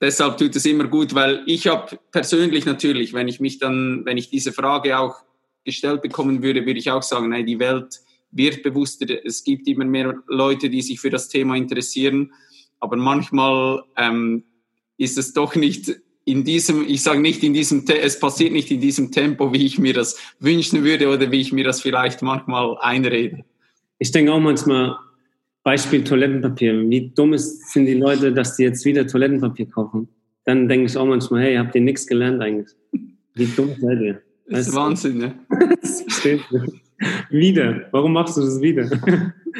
deshalb 0.00 0.38
tut 0.38 0.56
es 0.56 0.64
immer 0.64 0.84
gut, 0.84 1.14
weil 1.14 1.42
ich 1.46 1.66
habe 1.66 1.98
persönlich 2.10 2.64
natürlich, 2.64 3.12
wenn 3.12 3.28
ich 3.28 3.40
mich 3.40 3.58
dann, 3.58 4.04
wenn 4.04 4.16
ich 4.16 4.30
diese 4.30 4.52
Frage 4.52 4.98
auch 4.98 5.16
gestellt 5.64 6.02
bekommen 6.02 6.42
würde, 6.42 6.66
würde 6.66 6.80
ich 6.80 6.90
auch 6.90 7.02
sagen, 7.02 7.28
nein, 7.28 7.46
die 7.46 7.60
Welt 7.60 8.00
wird 8.32 8.62
bewusster, 8.62 9.06
es 9.24 9.44
gibt 9.44 9.68
immer 9.68 9.84
mehr 9.84 10.14
Leute, 10.26 10.68
die 10.68 10.82
sich 10.82 11.00
für 11.00 11.10
das 11.10 11.28
Thema 11.28 11.56
interessieren, 11.56 12.32
aber 12.80 12.96
manchmal 12.96 13.84
ähm, 13.96 14.44
ist 14.96 15.18
es 15.18 15.32
doch 15.32 15.54
nicht 15.54 16.00
in 16.24 16.44
diesem, 16.44 16.86
ich 16.86 17.02
sage 17.02 17.20
nicht 17.20 17.42
in 17.42 17.52
diesem, 17.52 17.84
es 17.86 18.18
passiert 18.18 18.52
nicht 18.52 18.70
in 18.70 18.80
diesem 18.80 19.10
Tempo, 19.10 19.52
wie 19.52 19.66
ich 19.66 19.78
mir 19.78 19.92
das 19.92 20.18
wünschen 20.38 20.84
würde 20.84 21.08
oder 21.08 21.30
wie 21.30 21.40
ich 21.40 21.52
mir 21.52 21.64
das 21.64 21.80
vielleicht 21.80 22.22
manchmal 22.22 22.76
einrede. 22.80 23.44
Ich 23.98 24.10
denke 24.12 24.32
auch 24.32 24.40
manchmal, 24.40 24.96
Beispiel 25.64 26.02
Toilettenpapier. 26.02 26.88
Wie 26.90 27.12
dumm 27.14 27.34
ist, 27.34 27.72
sind 27.72 27.86
die 27.86 27.94
Leute, 27.94 28.32
dass 28.32 28.56
die 28.56 28.64
jetzt 28.64 28.84
wieder 28.84 29.06
Toilettenpapier 29.06 29.66
kaufen? 29.66 30.08
Dann 30.44 30.68
denke 30.68 30.86
ich 30.86 30.96
auch 30.96 31.06
manchmal, 31.06 31.42
hey, 31.42 31.56
habt 31.56 31.74
ihr 31.74 31.80
nichts 31.80 32.06
gelernt 32.06 32.42
eigentlich? 32.42 32.74
Wie 33.34 33.46
dumm 33.46 33.74
seid 33.80 34.00
ihr? 34.00 34.22
Das 34.48 34.68
ist 34.68 34.74
Wahnsinn, 34.74 35.18
ne? 35.18 35.34
das 35.80 36.00
wieder. 37.30 37.88
Warum 37.90 38.12
machst 38.12 38.36
du 38.36 38.40
das 38.40 38.60
wieder? 38.60 38.90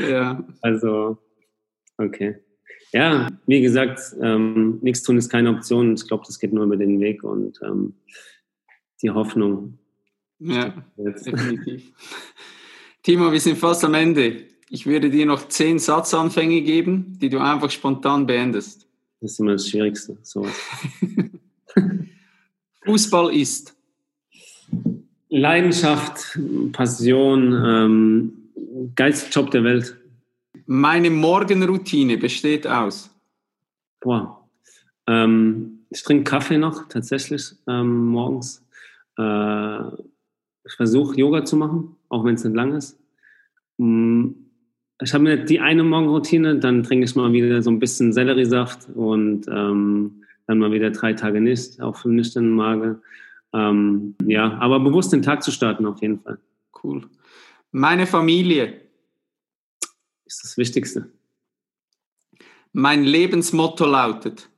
ja. 0.08 0.44
Also, 0.60 1.18
okay. 1.98 2.36
Ja, 2.92 3.28
wie 3.46 3.62
gesagt, 3.62 4.00
ähm, 4.20 4.78
nichts 4.82 5.02
tun 5.02 5.16
ist 5.16 5.30
keine 5.30 5.50
Option. 5.50 5.94
Ich 5.94 6.06
glaube, 6.06 6.24
das 6.26 6.38
geht 6.38 6.52
nur 6.52 6.64
über 6.64 6.76
den 6.76 7.00
Weg 7.00 7.24
und 7.24 7.58
ähm, 7.62 7.94
die 9.00 9.10
Hoffnung. 9.10 9.78
Ja, 10.38 10.74
definitiv. 10.96 11.92
Timo, 13.02 13.32
wir 13.32 13.40
sind 13.40 13.56
fast 13.56 13.84
am 13.84 13.94
Ende. 13.94 14.44
Ich 14.68 14.86
würde 14.86 15.10
dir 15.10 15.26
noch 15.26 15.48
zehn 15.48 15.78
Satzanfänge 15.78 16.62
geben, 16.62 17.18
die 17.18 17.28
du 17.28 17.38
einfach 17.38 17.70
spontan 17.70 18.26
beendest. 18.26 18.86
Das 19.20 19.32
ist 19.32 19.40
immer 19.40 19.52
das 19.52 19.68
Schwierigste. 19.68 20.18
Sowas. 20.22 20.54
Fußball 22.84 23.34
ist 23.34 23.76
Leidenschaft, 25.32 26.38
Passion, 26.72 27.54
ähm, 27.64 28.32
geilster 28.94 29.30
Job 29.30 29.50
der 29.50 29.64
Welt. 29.64 29.96
Meine 30.66 31.08
Morgenroutine 31.08 32.18
besteht 32.18 32.66
aus. 32.66 33.10
Boah. 34.00 34.46
Ähm, 35.06 35.86
ich 35.88 36.02
trinke 36.02 36.24
Kaffee 36.24 36.58
noch 36.58 36.86
tatsächlich 36.88 37.54
ähm, 37.66 38.08
morgens. 38.08 38.62
Äh, 39.18 39.86
ich 40.64 40.74
versuche 40.76 41.16
Yoga 41.16 41.46
zu 41.46 41.56
machen, 41.56 41.96
auch 42.10 42.26
wenn 42.26 42.34
es 42.34 42.44
nicht 42.44 42.54
lang 42.54 42.74
ist. 42.74 43.00
Mm, 43.78 44.28
ich 45.00 45.14
habe 45.14 45.24
nicht 45.24 45.48
die 45.48 45.60
eine 45.60 45.82
Morgenroutine, 45.82 46.58
dann 46.58 46.82
trinke 46.82 47.06
ich 47.06 47.16
mal 47.16 47.32
wieder 47.32 47.62
so 47.62 47.70
ein 47.70 47.78
bisschen 47.78 48.12
Selleriesaft 48.12 48.86
und 48.94 49.48
ähm, 49.48 50.24
dann 50.46 50.58
mal 50.58 50.72
wieder 50.72 50.90
drei 50.90 51.14
Tage 51.14 51.40
nicht, 51.40 51.80
auch 51.80 51.96
für 51.96 52.10
nüchternen 52.10 52.52
Magen. 52.52 53.00
Ähm, 53.52 54.14
ja, 54.24 54.58
aber 54.58 54.80
bewusst 54.80 55.12
den 55.12 55.22
Tag 55.22 55.42
zu 55.42 55.50
starten 55.50 55.86
auf 55.86 56.00
jeden 56.00 56.20
Fall. 56.20 56.38
Cool. 56.82 57.08
Meine 57.70 58.06
Familie. 58.06 58.80
Ist 60.24 60.42
das 60.44 60.56
Wichtigste. 60.56 61.12
Mein 62.72 63.04
Lebensmotto 63.04 63.84
lautet. 63.84 64.48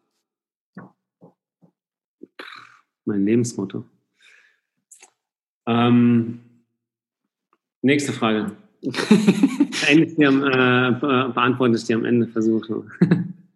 Mein 3.04 3.24
Lebensmotto. 3.24 3.84
Ähm, 5.66 6.40
nächste 7.82 8.12
Frage. 8.12 8.56
Eigentlich 9.88 10.26
am, 10.26 10.44
äh, 10.44 11.30
beantworte 11.32 11.76
ich 11.76 11.84
die 11.84 11.94
am 11.94 12.04
Ende, 12.04 12.28
versuche. 12.28 12.84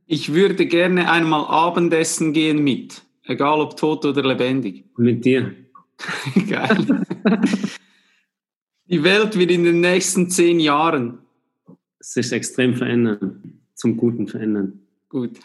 ich 0.06 0.32
würde 0.32 0.66
gerne 0.66 1.10
einmal 1.10 1.44
Abendessen 1.46 2.32
gehen 2.32 2.64
mit, 2.64 3.02
egal 3.28 3.60
ob 3.60 3.76
tot 3.76 4.04
oder 4.04 4.22
lebendig. 4.22 4.84
Mit 4.96 5.24
dir. 5.24 5.54
Geil. 6.48 7.04
Die 8.86 9.02
Welt 9.02 9.38
wird 9.38 9.50
in 9.50 9.64
den 9.64 9.80
nächsten 9.80 10.30
zehn 10.30 10.60
Jahren 10.60 11.18
sich 12.00 12.32
extrem 12.32 12.74
verändern, 12.74 13.60
zum 13.74 13.96
Guten 13.96 14.28
verändern. 14.28 14.80
Gut. 15.08 15.38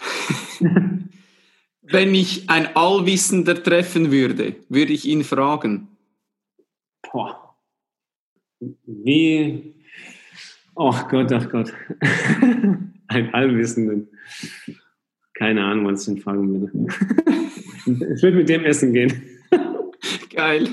Wenn 1.82 2.16
ich 2.16 2.50
ein 2.50 2.76
Allwissender 2.76 3.62
treffen 3.62 4.12
würde, 4.12 4.56
würde 4.70 4.94
ich 4.94 5.06
ihn 5.06 5.24
fragen. 5.24 5.90
Boah. 7.02 7.56
Wie, 8.86 9.74
oh 10.76 10.96
Gott, 11.10 11.32
ach 11.34 11.50
Gott. 11.50 11.74
ein 13.08 13.34
Allwissenden. 13.34 14.08
Keine 15.34 15.66
Ahnung, 15.66 15.88
was 15.88 16.08
ich 16.08 16.16
ihn 16.16 16.22
fragen 16.22 16.62
würde. 16.62 16.88
ich 17.86 18.24
würde 18.24 18.38
mit 18.38 18.50
dem 18.50 18.64
essen 18.66 18.94
gehen. 18.94 19.14
Geil. 20.34 20.68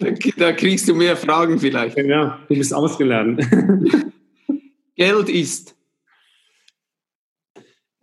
Da, 0.00 0.10
da, 0.36 0.52
kriegst 0.52 0.88
du 0.88 0.94
mehr 0.94 1.16
Fragen 1.16 1.58
vielleicht. 1.58 1.96
Ja, 1.98 2.40
du 2.48 2.56
bist 2.56 2.74
ausgeladen. 2.74 3.36
Geld 4.96 5.28
ist. 5.28 5.76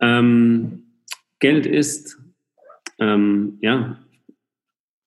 Ähm, 0.00 0.84
Geld 1.38 1.66
ist, 1.66 2.18
ähm, 2.98 3.58
ja, 3.60 3.98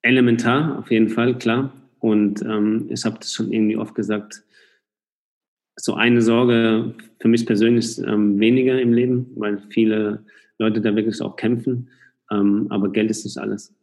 elementar, 0.01 0.79
auf 0.79 0.91
jeden 0.91 1.09
Fall, 1.09 1.37
klar. 1.37 1.73
Und 1.99 2.41
ähm, 2.41 2.87
ich 2.89 3.05
habe 3.05 3.17
das 3.19 3.33
schon 3.33 3.51
irgendwie 3.51 3.77
oft 3.77 3.95
gesagt, 3.95 4.43
so 5.75 5.95
eine 5.95 6.21
Sorge 6.21 6.93
für 7.19 7.27
mich 7.27 7.45
persönlich 7.45 7.97
ähm, 7.99 8.39
weniger 8.39 8.79
im 8.79 8.93
Leben, 8.93 9.31
weil 9.35 9.59
viele 9.69 10.25
Leute 10.59 10.81
da 10.81 10.95
wirklich 10.95 11.21
auch 11.21 11.35
kämpfen. 11.35 11.89
Ähm, 12.31 12.67
aber 12.69 12.89
Geld 12.91 13.11
ist 13.11 13.25
nicht 13.25 13.37
alles. 13.37 13.73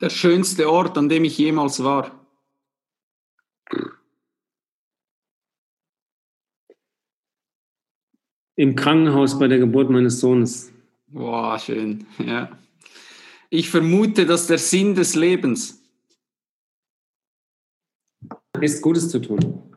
Der 0.00 0.10
schönste 0.10 0.70
Ort, 0.70 0.96
an 0.96 1.08
dem 1.08 1.24
ich 1.24 1.36
jemals 1.38 1.82
war. 1.82 2.26
Im 8.56 8.74
Krankenhaus 8.74 9.38
bei 9.38 9.48
der 9.48 9.58
Geburt 9.58 9.90
meines 9.90 10.20
Sohnes. 10.20 10.72
Boah, 11.06 11.58
schön. 11.58 12.06
Ja. 12.18 12.58
Ich 13.50 13.70
vermute, 13.70 14.26
dass 14.26 14.46
der 14.46 14.58
Sinn 14.58 14.94
des 14.94 15.14
Lebens 15.14 15.82
ist, 18.60 18.82
Gutes 18.82 19.08
zu 19.08 19.20
tun. 19.20 19.67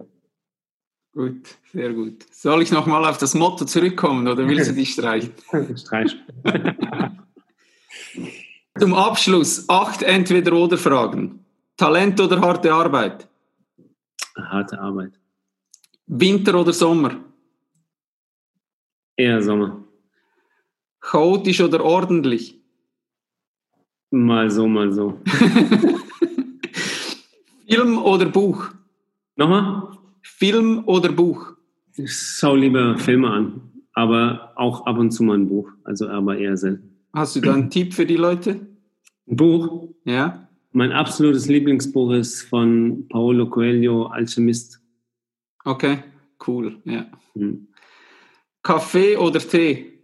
Gut, 1.14 1.57
sehr 1.74 1.93
gut. 1.93 2.26
Soll 2.32 2.62
ich 2.62 2.72
nochmal 2.72 3.03
auf 3.05 3.18
das 3.18 3.34
Motto 3.36 3.66
zurückkommen 3.66 4.28
oder 4.28 4.47
willst 4.47 4.70
du 4.70 4.74
dich 4.82 4.93
streichen? 4.93 5.34
Streich. 5.76 6.16
Zum 8.80 8.93
Abschluss 8.93 9.68
acht 9.68 10.03
Entweder-Oder-Fragen. 10.03 11.43
Talent 11.76 12.20
oder 12.22 12.39
harte 12.39 12.74
Arbeit? 12.74 13.28
Harte 14.38 14.80
Arbeit. 14.80 15.20
Winter 16.07 16.59
oder 16.59 16.72
Sommer? 16.72 17.18
Eher 19.18 19.41
Sommer. 19.43 19.84
Chaotisch 21.01 21.59
oder 21.62 21.84
ordentlich? 21.84 22.57
Mal 24.12 24.49
so, 24.49 24.68
mal 24.68 24.91
so. 24.93 25.20
Film 27.68 27.97
oder 27.97 28.26
Buch? 28.26 28.70
Nochmal? 29.36 29.97
Film 30.22 30.84
oder 30.86 31.11
Buch? 31.11 31.53
Ich 31.95 32.13
schaue 32.13 32.59
lieber 32.59 32.97
Filme 32.97 33.30
an, 33.30 33.61
aber 33.93 34.53
auch 34.55 34.86
ab 34.86 34.97
und 34.97 35.11
zu 35.11 35.24
mal 35.24 35.38
ein 35.38 35.47
Buch, 35.47 35.69
also 35.84 36.07
aber 36.07 36.38
eher 36.38 36.57
selten. 36.57 36.97
Hast 37.13 37.36
du 37.36 37.41
da 37.41 37.53
einen 37.53 37.69
Tipp 37.69 37.93
für 37.93 38.05
die 38.05 38.15
Leute? 38.15 38.67
Ein 39.28 39.36
Buch? 39.36 39.89
Ja. 40.05 40.47
Mein 40.72 40.93
absolutes 40.93 41.47
Lieblingsbuch 41.47 42.11
ist 42.13 42.43
von 42.43 43.05
Paolo 43.09 43.49
Coelho, 43.49 44.05
Alchemist. 44.05 44.80
Okay, 45.65 45.99
cool, 46.47 46.82
ja. 46.86 47.07
Hm. 47.34 47.67
Kaffee 48.63 49.17
oder 49.17 49.39
Tee? 49.39 49.99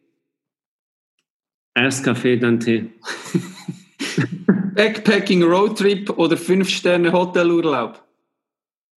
Erst 1.74 2.04
Kaffee, 2.04 2.38
dann 2.38 2.60
Tee. 2.60 2.90
Backpacking 4.76 5.44
Roadtrip 5.44 6.10
oder 6.18 6.36
5-Sterne-Hotelurlaub? 6.36 8.04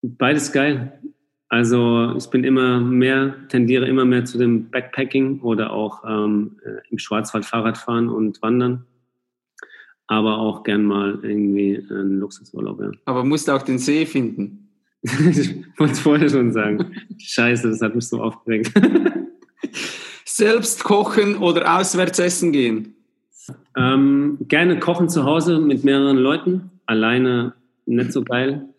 Beides 0.02 0.52
geil. 0.52 1.00
Also 1.50 2.14
ich 2.16 2.28
bin 2.28 2.43
immer 2.43 2.80
mehr, 2.80 3.36
tendiere 3.50 3.88
immer 3.88 4.06
mehr 4.06 4.24
zu 4.24 4.38
dem 4.38 4.70
Backpacking 4.70 5.41
oder 5.41 5.74
auch 5.74 6.04
ähm, 6.08 6.60
äh, 6.64 6.88
im 6.91 7.00
Schwarzwald 7.00 7.43
Fahrrad 7.43 7.78
fahren 7.78 8.08
und 8.08 8.41
wandern. 8.41 8.86
Aber 10.06 10.38
auch 10.38 10.64
gern 10.64 10.84
mal 10.84 11.20
irgendwie 11.24 11.84
einen 11.89 12.20
Luxusurlaub, 12.20 12.82
ja. 12.82 12.91
Aber 13.06 13.24
musst 13.24 13.47
du 13.47 13.52
auch 13.52 13.64
den 13.64 13.80
See 13.80 14.06
finden. 14.06 14.70
ich 15.02 15.56
wollte 15.78 15.93
es 15.93 16.00
vorher 16.00 16.30
schon 16.30 16.52
sagen. 16.52 16.95
Scheiße, 17.18 17.70
das 17.70 17.82
hat 17.82 17.95
mich 17.95 18.08
so 18.08 18.22
aufgeregt. 18.22 18.72
Selbst 20.26 20.84
kochen 20.84 21.36
oder 21.38 21.80
auswärts 21.80 22.20
essen 22.20 22.52
gehen? 22.52 22.95
Ähm, 23.76 24.38
gerne 24.47 24.80
kochen 24.80 25.10
zu 25.10 25.24
Hause 25.24 25.60
mit 25.60 25.84
mehreren 25.84 26.18
Leuten. 26.18 26.70
Alleine 26.86 27.54
nicht 27.86 28.14
so 28.14 28.24
geil, 28.24 28.70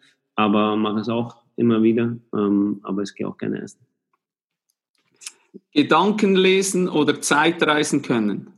aber 0.41 0.77
mache 0.77 1.01
es 1.01 1.09
auch 1.09 1.37
immer 1.57 1.83
wieder. 1.83 2.17
Ähm, 2.35 2.81
aber 2.83 3.03
ich 3.03 3.15
gehe 3.15 3.29
auch 3.29 3.37
gerne 3.37 3.61
essen. 3.63 3.81
Gedanken 5.73 6.35
lesen 6.35 6.89
oder 6.89 7.21
Zeitreisen 7.21 8.03
können? 8.03 8.51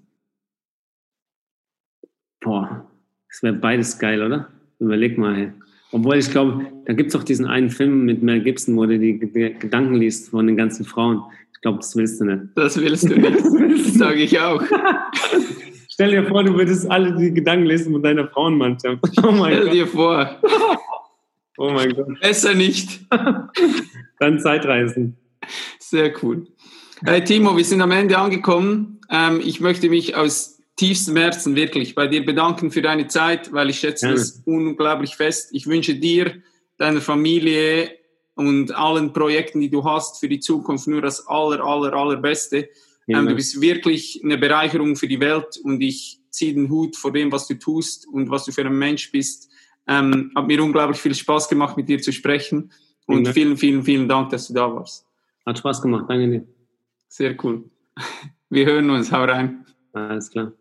Boah, 2.40 2.86
das 3.28 3.42
wäre 3.42 3.54
beides 3.54 3.98
geil, 3.98 4.22
oder? 4.22 4.48
Überleg 4.78 5.18
mal. 5.18 5.34
Hey. 5.34 5.52
Obwohl 5.92 6.16
ich 6.16 6.30
glaube, 6.30 6.66
da 6.86 6.92
gibt 6.92 7.10
es 7.10 7.16
auch 7.16 7.22
diesen 7.22 7.46
einen 7.46 7.70
Film 7.70 8.04
mit 8.04 8.22
Mel 8.22 8.42
Gibson, 8.42 8.76
wo 8.76 8.86
du 8.86 8.98
die 8.98 9.18
Gedanken 9.18 9.94
liest 9.94 10.30
von 10.30 10.46
den 10.46 10.56
ganzen 10.56 10.84
Frauen. 10.84 11.22
Ich 11.54 11.60
glaube, 11.60 11.78
das 11.78 11.94
willst 11.94 12.20
du 12.20 12.24
nicht. 12.24 12.42
Das 12.54 12.80
willst 12.80 13.04
du 13.04 13.14
nicht. 13.14 13.40
das 13.40 13.94
sage 13.98 14.22
ich 14.22 14.38
auch. 14.40 14.62
Stell 15.88 16.10
dir 16.10 16.26
vor, 16.26 16.42
du 16.42 16.54
würdest 16.54 16.90
alle 16.90 17.14
die 17.14 17.32
Gedanken 17.32 17.66
lesen 17.66 17.92
von 17.92 18.02
deiner 18.02 18.26
Frauenmannschaft. 18.26 18.98
Oh 19.22 19.34
Stell 19.44 19.64
Gott. 19.64 19.72
dir 19.72 19.86
vor. 19.86 20.40
Oh 21.58 21.70
mein 21.70 21.94
Gott. 21.94 22.20
Besser 22.20 22.54
nicht. 22.54 23.00
Dann 24.18 24.40
Zeitreisen. 24.40 25.16
Sehr 25.78 26.12
cool. 26.22 26.46
Hey 27.04 27.22
Timo, 27.24 27.56
wir 27.56 27.64
sind 27.64 27.82
am 27.82 27.90
Ende 27.90 28.16
angekommen. 28.16 29.00
Ähm, 29.10 29.40
ich 29.44 29.60
möchte 29.60 29.88
mich 29.88 30.14
aus 30.14 30.60
tiefstem 30.76 31.16
Herzen 31.16 31.56
wirklich 31.56 31.94
bei 31.94 32.06
dir 32.06 32.24
bedanken 32.24 32.70
für 32.70 32.82
deine 32.82 33.08
Zeit, 33.08 33.52
weil 33.52 33.70
ich 33.70 33.80
schätze 33.80 34.06
ja. 34.06 34.12
das 34.12 34.42
unglaublich 34.44 35.16
fest. 35.16 35.50
Ich 35.52 35.66
wünsche 35.66 35.94
dir, 35.94 36.42
deiner 36.78 37.00
Familie 37.00 37.90
und 38.34 38.74
allen 38.74 39.12
Projekten, 39.12 39.60
die 39.60 39.70
du 39.70 39.84
hast 39.84 40.20
für 40.20 40.28
die 40.28 40.40
Zukunft, 40.40 40.86
nur 40.86 41.02
das 41.02 41.26
aller, 41.26 41.62
aller, 41.62 41.92
allerbeste. 41.92 42.68
Ähm, 43.08 43.26
du 43.26 43.34
bist 43.34 43.60
wirklich 43.60 44.20
eine 44.24 44.38
Bereicherung 44.38 44.96
für 44.96 45.08
die 45.08 45.20
Welt 45.20 45.58
und 45.62 45.80
ich 45.80 46.20
ziehe 46.30 46.54
den 46.54 46.70
Hut 46.70 46.96
vor 46.96 47.12
dem, 47.12 47.30
was 47.30 47.46
du 47.46 47.58
tust 47.58 48.06
und 48.08 48.30
was 48.30 48.44
du 48.44 48.52
für 48.52 48.64
ein 48.64 48.78
Mensch 48.78 49.10
bist. 49.12 49.50
Ähm, 49.88 50.30
hat 50.34 50.46
mir 50.46 50.62
unglaublich 50.62 51.00
viel 51.00 51.14
Spaß 51.14 51.48
gemacht, 51.48 51.76
mit 51.76 51.88
dir 51.88 52.00
zu 52.00 52.12
sprechen 52.12 52.70
und 53.06 53.28
vielen, 53.28 53.56
vielen, 53.56 53.82
vielen 53.82 54.08
Dank, 54.08 54.30
dass 54.30 54.48
du 54.48 54.54
da 54.54 54.72
warst. 54.72 55.06
Hat 55.44 55.58
Spaß 55.58 55.82
gemacht, 55.82 56.06
danke 56.08 56.28
dir. 56.28 56.46
Sehr 57.08 57.36
cool. 57.44 57.64
Wir 58.50 58.66
hören 58.66 58.90
uns, 58.90 59.10
hau 59.10 59.24
rein. 59.24 59.64
Alles 59.92 60.30
klar. 60.30 60.52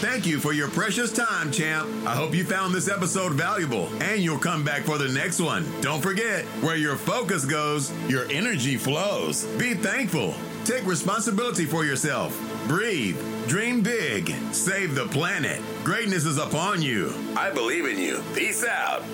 Thank 0.00 0.26
you 0.26 0.38
for 0.38 0.52
your 0.52 0.68
precious 0.68 1.10
time, 1.10 1.50
champ. 1.50 1.88
I 2.06 2.14
hope 2.14 2.34
you 2.34 2.44
found 2.44 2.74
this 2.74 2.88
episode 2.88 3.32
valuable 3.32 3.88
and 4.02 4.20
you'll 4.20 4.38
come 4.38 4.62
back 4.62 4.82
for 4.82 4.98
the 4.98 5.08
next 5.08 5.40
one. 5.40 5.64
Don't 5.80 6.02
forget, 6.02 6.44
where 6.60 6.76
your 6.76 6.96
focus 6.96 7.46
goes, 7.46 7.90
your 8.06 8.26
energy 8.30 8.76
flows. 8.76 9.46
Be 9.58 9.72
thankful. 9.74 10.34
Take 10.66 10.84
responsibility 10.84 11.64
for 11.64 11.84
yourself. 11.84 12.36
Breathe. 12.66 13.16
Dream 13.46 13.82
big. 13.82 14.34
Save 14.50 14.96
the 14.96 15.06
planet. 15.06 15.62
Greatness 15.84 16.24
is 16.24 16.38
upon 16.38 16.82
you. 16.82 17.14
I 17.36 17.52
believe 17.52 17.86
in 17.86 18.00
you. 18.00 18.20
Peace 18.34 18.64
out. 18.64 19.04